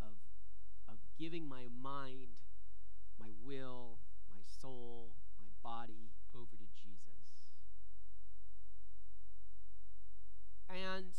of, 0.00 0.12
of 0.88 0.98
giving 1.18 1.48
my 1.48 1.66
mind 1.82 2.40
my 3.18 3.28
will, 3.44 3.98
my 4.34 4.42
soul, 4.60 5.12
my 5.38 5.50
body 5.62 6.10
over 6.34 6.56
to 6.56 6.66
Jesus. 6.74 7.00
And 10.68 11.12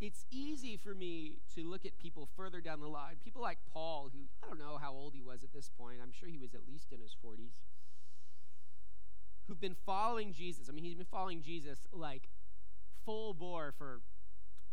it's 0.00 0.24
easy 0.30 0.76
for 0.76 0.94
me 0.94 1.38
to 1.54 1.62
look 1.64 1.86
at 1.86 1.96
people 1.96 2.28
further 2.36 2.60
down 2.60 2.80
the 2.80 2.88
line, 2.88 3.16
people 3.22 3.40
like 3.40 3.58
Paul, 3.72 4.10
who 4.12 4.20
I 4.42 4.48
don't 4.48 4.58
know 4.58 4.76
how 4.80 4.92
old 4.92 5.14
he 5.14 5.22
was 5.22 5.41
this 5.62 5.70
point. 5.78 5.98
I'm 6.02 6.10
sure 6.10 6.28
he 6.28 6.38
was 6.38 6.54
at 6.54 6.66
least 6.66 6.90
in 6.90 6.98
his 6.98 7.14
40s, 7.14 7.62
who've 9.46 9.60
been 9.60 9.78
following 9.86 10.32
Jesus. 10.32 10.68
I 10.68 10.72
mean, 10.72 10.82
he's 10.82 10.96
been 10.98 11.06
following 11.06 11.40
Jesus 11.40 11.86
like 11.92 12.28
full 13.04 13.32
bore 13.32 13.70
for 13.70 14.00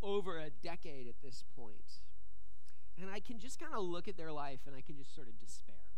over 0.01 0.39
a 0.39 0.49
decade 0.49 1.05
at 1.07 1.21
this 1.21 1.43
point. 1.55 2.01
And 2.99 3.09
I 3.09 3.19
can 3.19 3.37
just 3.37 3.59
kind 3.59 3.73
of 3.73 3.83
look 3.83 4.07
at 4.07 4.17
their 4.17 4.31
life 4.31 4.65
and 4.65 4.75
I 4.75 4.81
can 4.81 4.97
just 4.97 5.13
sort 5.13 5.27
of 5.27 5.37
despair 5.37 5.93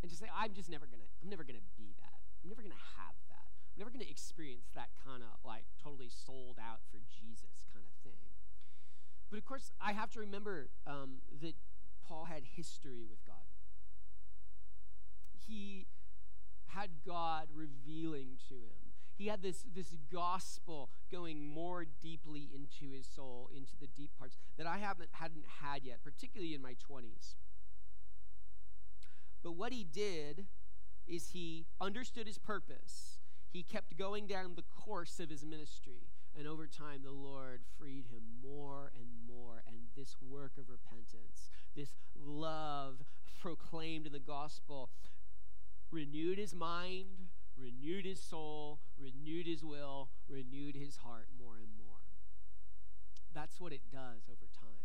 and 0.00 0.08
just 0.08 0.22
say, 0.22 0.28
I'm 0.32 0.54
just 0.54 0.70
never 0.70 0.86
going 0.86 1.00
to, 1.04 1.10
I'm 1.22 1.28
never 1.28 1.44
going 1.44 1.60
to 1.60 1.68
be 1.76 1.92
that. 2.00 2.24
I'm 2.42 2.48
never 2.48 2.62
going 2.62 2.72
to 2.72 2.86
have 2.96 3.20
that. 3.28 3.44
I'm 3.76 3.84
never 3.84 3.90
going 3.90 4.04
to 4.04 4.10
experience 4.10 4.72
that 4.74 4.88
kind 5.04 5.22
of 5.22 5.36
like 5.44 5.68
totally 5.84 6.08
sold 6.08 6.56
out 6.56 6.80
for 6.88 6.96
Jesus 7.12 7.68
kind 7.68 7.84
of 7.84 7.92
thing. 8.00 8.24
But 9.28 9.36
of 9.36 9.44
course, 9.44 9.70
I 9.80 9.92
have 9.92 10.10
to 10.16 10.20
remember 10.20 10.70
um, 10.86 11.20
that 11.42 11.54
Paul 12.08 12.24
had 12.24 12.42
history 12.56 13.04
with 13.04 13.20
God. 13.26 13.39
He 15.50 15.86
had 16.68 16.90
God 17.04 17.48
revealing 17.52 18.38
to 18.48 18.54
him 18.54 18.90
he 19.20 19.26
had 19.26 19.42
this, 19.42 19.66
this 19.74 19.94
gospel 20.10 20.88
going 21.12 21.46
more 21.46 21.84
deeply 22.00 22.48
into 22.54 22.90
his 22.90 23.06
soul, 23.06 23.50
into 23.54 23.72
the 23.78 23.86
deep 23.86 24.12
parts 24.18 24.38
that 24.56 24.66
I 24.66 24.78
haven't 24.78 25.10
hadn't 25.12 25.44
had 25.60 25.84
yet, 25.84 25.98
particularly 26.02 26.54
in 26.54 26.62
my 26.62 26.72
20s. 26.72 27.34
But 29.42 29.52
what 29.52 29.74
he 29.74 29.84
did 29.84 30.46
is 31.06 31.32
he 31.32 31.66
understood 31.82 32.26
his 32.26 32.38
purpose. 32.38 33.18
He 33.50 33.62
kept 33.62 33.98
going 33.98 34.26
down 34.26 34.54
the 34.56 34.62
course 34.62 35.20
of 35.20 35.28
his 35.28 35.44
ministry. 35.44 36.08
And 36.34 36.48
over 36.48 36.66
time, 36.66 37.02
the 37.04 37.10
Lord 37.10 37.60
freed 37.78 38.06
him 38.06 38.22
more 38.42 38.90
and 38.94 39.08
more. 39.28 39.62
And 39.66 39.76
this 39.94 40.16
work 40.26 40.52
of 40.56 40.70
repentance, 40.70 41.50
this 41.76 41.90
love 42.18 43.02
proclaimed 43.38 44.06
in 44.06 44.12
the 44.12 44.18
gospel, 44.18 44.88
renewed 45.90 46.38
his 46.38 46.54
mind, 46.54 47.28
renewed 47.56 48.04
his 48.04 48.20
soul, 48.20 48.80
renewed 48.98 49.46
his 49.46 49.64
will, 49.64 50.08
renewed 50.28 50.76
his 50.76 50.96
heart 50.96 51.28
more 51.38 51.56
and 51.56 51.68
more. 51.76 51.98
That's 53.34 53.60
what 53.60 53.72
it 53.72 53.82
does 53.92 54.28
over 54.28 54.46
time. 54.60 54.80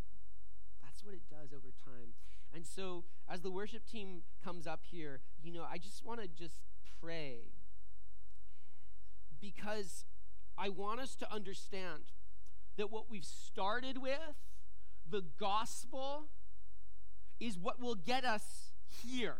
That's 0.84 1.04
what 1.04 1.14
it 1.14 1.24
does 1.30 1.54
over 1.54 1.72
time. 1.84 2.14
And 2.54 2.66
so, 2.66 3.04
as 3.28 3.42
the 3.42 3.52
worship 3.52 3.86
team 3.86 4.22
comes 4.44 4.68
up 4.68 4.82
here, 4.90 5.22
you 5.44 5.52
know, 5.52 5.66
I 5.70 5.78
just 5.78 6.06
want 6.06 6.22
to 6.22 6.28
just 6.28 6.58
pray 7.02 7.52
because 9.42 10.06
I 10.58 10.70
want 10.70 11.00
us 11.00 11.16
to 11.16 11.32
understand 11.32 12.04
that 12.78 12.92
what 12.92 13.10
we've 13.10 13.26
started 13.26 14.02
with, 14.02 14.36
the 15.10 15.24
gospel, 15.40 16.26
is 17.40 17.58
what 17.58 17.82
will 17.82 17.96
get 17.96 18.24
us 18.24 18.72
here. 19.04 19.38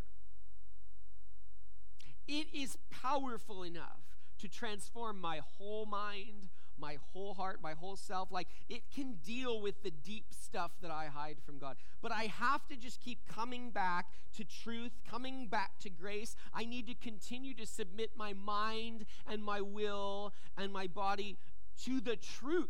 It 2.28 2.48
is 2.54 2.78
powerful 2.90 3.64
enough 3.64 4.00
to 4.40 4.48
transform 4.48 5.22
my 5.22 5.42
whole 5.58 5.86
mind, 5.86 6.50
my 6.78 6.98
whole 7.14 7.34
heart, 7.34 7.60
my 7.62 7.74
whole 7.74 7.96
self. 7.96 8.32
Like 8.32 8.48
it 8.70 8.84
can 8.94 9.16
deal 9.24 9.62
with 9.62 9.84
the 9.84 9.92
deep 9.92 10.26
stuff 10.32 10.72
that 10.82 10.92
I 10.92 11.06
hide 11.06 11.38
from 11.46 11.58
God. 11.58 11.78
But 12.02 12.12
I 12.12 12.24
have 12.24 12.68
to 12.68 12.76
just 12.76 13.00
keep 13.00 13.20
coming 13.28 13.70
back 13.70 14.08
to 14.38 14.44
truth, 14.44 14.92
coming 15.10 15.48
back 15.48 15.80
to 15.80 15.90
grace. 15.90 16.36
I 16.54 16.66
need 16.66 16.88
to 16.88 16.96
continue 16.96 17.54
to 17.56 17.66
submit 17.66 18.12
my 18.16 18.34
mind 18.34 19.06
and 19.28 19.44
my 19.44 19.62
will 19.62 20.34
and 20.58 20.74
my 20.74 20.88
body 20.88 21.38
to 21.84 22.02
the 22.02 22.16
truth. 22.16 22.70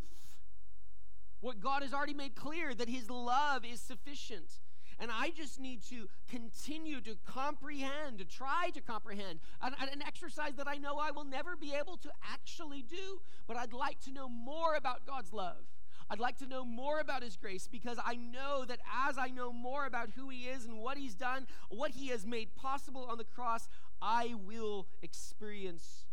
What 1.42 1.60
God 1.60 1.84
has 1.84 1.94
already 1.94 2.14
made 2.14 2.36
clear 2.36 2.74
that 2.74 2.90
His 2.90 3.10
love 3.10 3.64
is 3.66 3.80
sufficient 3.80 4.60
And 5.00 5.12
I 5.12 5.30
just 5.30 5.60
need 5.60 5.84
to 5.90 6.08
continue 6.30 7.02
to 7.02 7.18
comprehend, 7.26 8.20
to 8.20 8.26
try 8.26 8.70
to 8.74 8.82
comprehend 8.82 9.40
an, 9.62 9.74
an 9.92 10.02
exercise 10.02 10.56
that 10.56 10.68
I 10.68 10.76
know 10.76 10.98
I 10.98 11.12
will 11.12 11.26
never 11.26 11.56
be 11.56 11.74
able 11.74 11.98
to 11.98 12.10
actually 12.32 12.82
do, 12.82 13.22
but 13.48 13.58
I'd 13.58 13.74
like 13.74 14.00
to 14.06 14.12
know 14.12 14.30
more 14.30 14.76
about 14.76 15.06
God's 15.06 15.34
love. 15.34 15.66
I'd 16.10 16.20
like 16.20 16.38
to 16.38 16.46
know 16.46 16.64
more 16.64 17.00
about 17.00 17.24
His 17.24 17.36
grace 17.36 17.68
because 17.68 17.98
I 18.04 18.16
know 18.16 18.64
that 18.66 18.80
as 19.08 19.18
I 19.18 19.28
know 19.28 19.52
more 19.52 19.86
about 19.86 20.12
who 20.16 20.30
He 20.30 20.44
is 20.44 20.66
and 20.66 20.78
what 20.78 20.98
He's 20.98 21.16
done, 21.16 21.48
what 21.70 21.92
He 21.92 22.10
has 22.10 22.26
made 22.26 22.56
possible 22.56 23.08
on 23.10 23.18
the 23.18 23.24
cross, 23.24 23.68
I 24.02 24.36
will 24.46 24.88
experience 25.02 26.06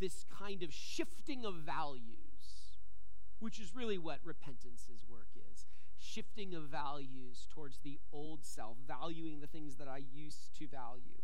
this 0.00 0.24
kind 0.38 0.62
of 0.62 0.72
shifting 0.72 1.44
of 1.44 1.56
values, 1.56 2.76
which 3.40 3.58
is 3.58 3.74
really 3.74 3.98
what 3.98 4.20
repentance's 4.24 5.04
work 5.10 5.26
is 5.34 5.37
shifting 6.08 6.54
of 6.54 6.64
values 6.64 7.46
towards 7.52 7.78
the 7.78 7.98
old 8.12 8.44
self, 8.44 8.76
valuing 8.86 9.40
the 9.40 9.46
things 9.46 9.76
that 9.76 9.88
I 9.88 10.00
used 10.12 10.54
to 10.58 10.66
value, 10.66 11.22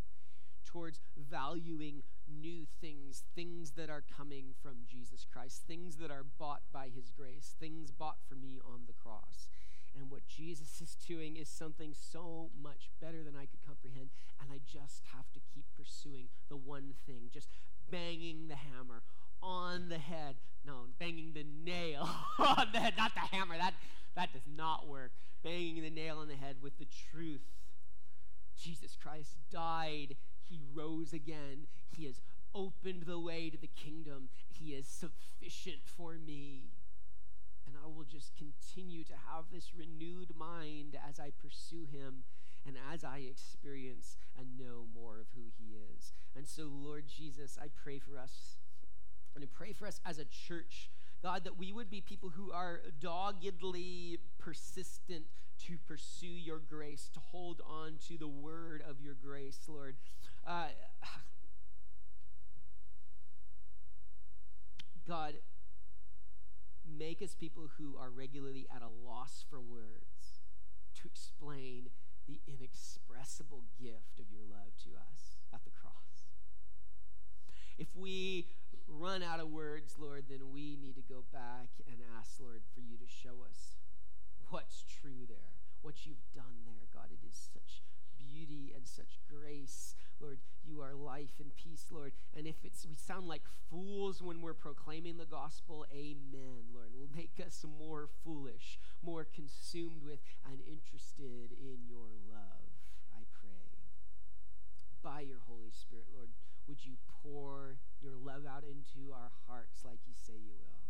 towards 0.64 1.01
valuing 1.16 2.03
new 2.28 2.66
things, 2.80 3.24
things 3.35 3.72
that 3.72 3.89
are 3.89 4.03
coming 4.16 4.55
from 4.62 4.85
Jesus 4.87 5.24
Christ, 5.30 5.62
things 5.66 5.97
that 5.97 6.11
are 6.11 6.24
bought 6.39 6.62
by 6.72 6.89
his 6.95 7.11
grace, 7.11 7.55
things 7.59 7.91
bought 7.91 8.18
for 8.28 8.35
me 8.35 8.61
on 8.64 8.82
the 8.87 8.93
cross. 8.93 9.49
And 9.97 10.11
what 10.11 10.26
Jesus 10.26 10.80
is 10.80 10.97
doing 11.07 11.37
is 11.37 11.49
something 11.49 11.95
so 11.95 12.51
much 12.61 12.91
better 13.01 13.22
than 13.22 13.37
I 13.37 13.47
could 13.47 13.64
comprehend. 13.64 14.11
And 14.41 14.51
I 14.53 14.59
just 14.66 15.05
have 15.14 15.32
to 15.35 15.41
keep 15.55 15.66
pursuing 15.76 16.28
the 16.49 16.57
one 16.57 16.95
thing, 17.07 17.30
just 17.32 17.49
banging 17.91 18.49
the 18.49 18.57
hammer 18.57 19.03
on 19.45 19.88
the 19.88 19.99
head. 19.99 20.36
No, 20.66 20.86
banging 20.99 21.32
the 21.34 21.45
nail 21.64 22.09
on 22.38 22.68
the 22.72 22.80
head, 22.80 22.95
not 22.97 23.12
the 23.14 23.20
hammer. 23.20 23.57
That, 23.59 23.74
that 24.16 24.32
does 24.32 24.47
not 24.57 24.88
work. 24.88 25.12
Banging 25.42 25.82
the 25.82 25.90
nail 25.90 26.18
on 26.18 26.28
the 26.28 26.36
head 26.36 26.57
with 26.62 26.78
the 26.78 26.86
truth. 27.12 27.42
Jesus 28.59 28.97
Christ 29.01 29.36
died. 29.53 30.16
He 30.42 30.61
rose 30.72 31.12
again. 31.12 31.66
He 31.90 32.07
has 32.07 32.20
opened 32.55 33.03
the 33.07 33.18
way 33.18 33.51
to 33.51 33.59
the 33.59 33.70
kingdom. 33.76 34.28
He 34.49 34.72
is 34.72 34.86
sufficient 34.86 35.82
for 35.84 36.14
me. 36.14 36.70
And 37.66 37.76
I 37.82 37.86
will 37.86 38.05
just 38.05 38.32
continue 38.36 39.05
to 39.05 39.14
have 39.32 39.47
this 39.53 39.72
renewed 39.76 40.34
mind 40.36 40.97
as 41.09 41.18
I 41.18 41.30
pursue 41.30 41.86
him 41.90 42.24
and 42.66 42.76
as 42.92 43.05
I 43.05 43.18
experience 43.18 44.16
and 44.38 44.59
know 44.59 44.86
more 44.95 45.18
of 45.18 45.26
who 45.34 45.51
he 45.59 45.74
is. 45.74 46.12
And 46.36 46.47
so, 46.49 46.70
Lord 46.72 47.05
Jesus, 47.09 47.59
I 47.61 47.66
pray 47.74 47.99
for 47.99 48.18
us. 48.18 48.57
And 49.35 49.45
I 49.45 49.49
pray 49.53 49.72
for 49.72 49.87
us 49.87 50.01
as 50.07 50.18
a 50.18 50.24
church, 50.24 50.91
God, 51.22 51.45
that 51.45 51.59
we 51.59 51.72
would 51.72 51.91
be 51.91 52.01
people 52.01 52.30
who 52.30 52.53
are 52.53 52.82
doggedly 53.01 54.18
persistent 54.39 55.24
to 55.66 55.78
pursue 55.87 56.26
your 56.26 56.59
grace, 56.59 57.09
to 57.14 57.20
hold 57.20 57.61
on 57.66 57.95
to 58.09 58.18
the 58.18 58.28
word 58.28 58.82
of 58.89 59.01
your 59.01 59.14
grace, 59.14 59.59
Lord. 59.68 59.97
Uh, 60.47 60.66
God, 65.07 65.35
make 66.99 67.22
us 67.22 67.35
people 67.35 67.68
who 67.78 67.97
are 67.99 68.11
regularly 68.11 68.66
at 68.74 68.82
a 68.82 69.09
loss 69.09 69.45
for 69.49 69.61
words 69.61 70.41
to 70.95 71.03
explain 71.07 71.91
the 72.26 72.41
inexpressible 72.47 73.64
gift 73.80 74.18
of 74.18 74.30
your 74.30 74.43
love 74.49 74.72
to 74.85 74.91
us 74.97 75.37
at 75.53 75.64
the 75.64 75.70
cross. 75.70 75.95
If 77.78 77.95
we 77.97 78.47
run 78.89 79.22
out 79.22 79.41
of 79.41 79.49
words, 79.51 79.97
Lord, 79.99 80.24
then 80.28 80.53
we 80.53 80.76
need 80.76 80.97
to 80.97 81.03
go 81.03 81.24
back 81.32 81.68
and 81.87 81.97
ask, 82.18 82.41
Lord, 82.41 82.62
for 82.74 82.80
you 82.80 82.97
to 82.97 83.07
show 83.07 83.45
us 83.49 83.76
what's 84.51 84.85
true 84.85 85.26
there, 85.28 85.57
what 85.82 86.07
you've 86.07 86.32
done 86.35 86.64
there. 86.66 86.89
God, 86.93 87.09
it 87.11 87.26
is 87.26 87.49
such 87.53 87.82
beauty 88.18 88.72
and 88.74 88.87
such 88.87 89.20
grace. 89.28 89.95
Lord, 90.20 90.39
you 90.64 90.80
are 90.80 90.95
life 90.95 91.41
and 91.41 91.55
peace, 91.57 91.87
Lord. 91.91 92.12
And 92.37 92.47
if 92.47 92.64
it's 92.64 92.87
we 92.87 92.95
sound 92.95 93.26
like 93.26 93.43
fools 93.70 94.22
when 94.22 94.41
we're 94.41 94.55
proclaiming 94.55 95.16
the 95.16 95.24
gospel, 95.24 95.85
amen, 95.93 96.72
Lord. 96.72 96.91
Will 96.95 97.11
make 97.14 97.43
us 97.45 97.64
more 97.78 98.09
foolish, 98.24 98.78
more 99.03 99.24
consumed 99.24 100.03
with 100.05 100.20
and 100.51 100.61
interested 100.66 101.53
in 101.53 101.87
your 101.89 102.14
love, 102.30 102.72
I 103.14 103.22
pray. 103.32 103.78
By 105.03 105.20
your 105.20 105.41
Holy 105.47 105.70
Spirit, 105.70 106.07
Lord, 106.14 106.30
would 106.67 106.85
you 106.85 106.97
pour 107.23 107.77
your 108.01 108.17
love 108.17 108.45
out 108.49 108.65
into 108.65 109.12
our 109.12 109.31
hearts 109.47 109.85
like 109.85 109.99
you 110.07 110.15
say 110.17 110.33
you 110.33 110.53
will? 110.57 110.81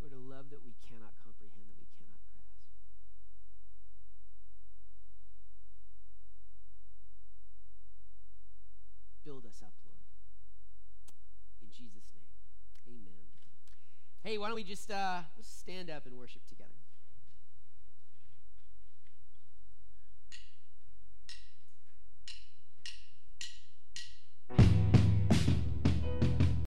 Lord, 0.00 0.12
a 0.12 0.18
love 0.18 0.48
that 0.50 0.64
we 0.64 0.72
cannot 0.88 1.12
comprehend, 1.22 1.68
that 1.68 1.76
we 1.76 1.86
cannot 1.92 2.24
grasp. 2.32 2.56
Build 9.24 9.44
us 9.44 9.60
up, 9.60 9.76
Lord. 9.84 10.00
In 11.60 11.68
Jesus' 11.68 12.16
name, 12.16 13.04
amen. 13.04 13.28
Hey, 14.24 14.38
why 14.38 14.48
don't 14.48 14.56
we 14.56 14.64
just 14.64 14.90
uh, 14.90 15.20
stand 15.42 15.90
up 15.90 16.06
and 16.06 16.16
worship 16.16 16.46
together? 16.48 16.69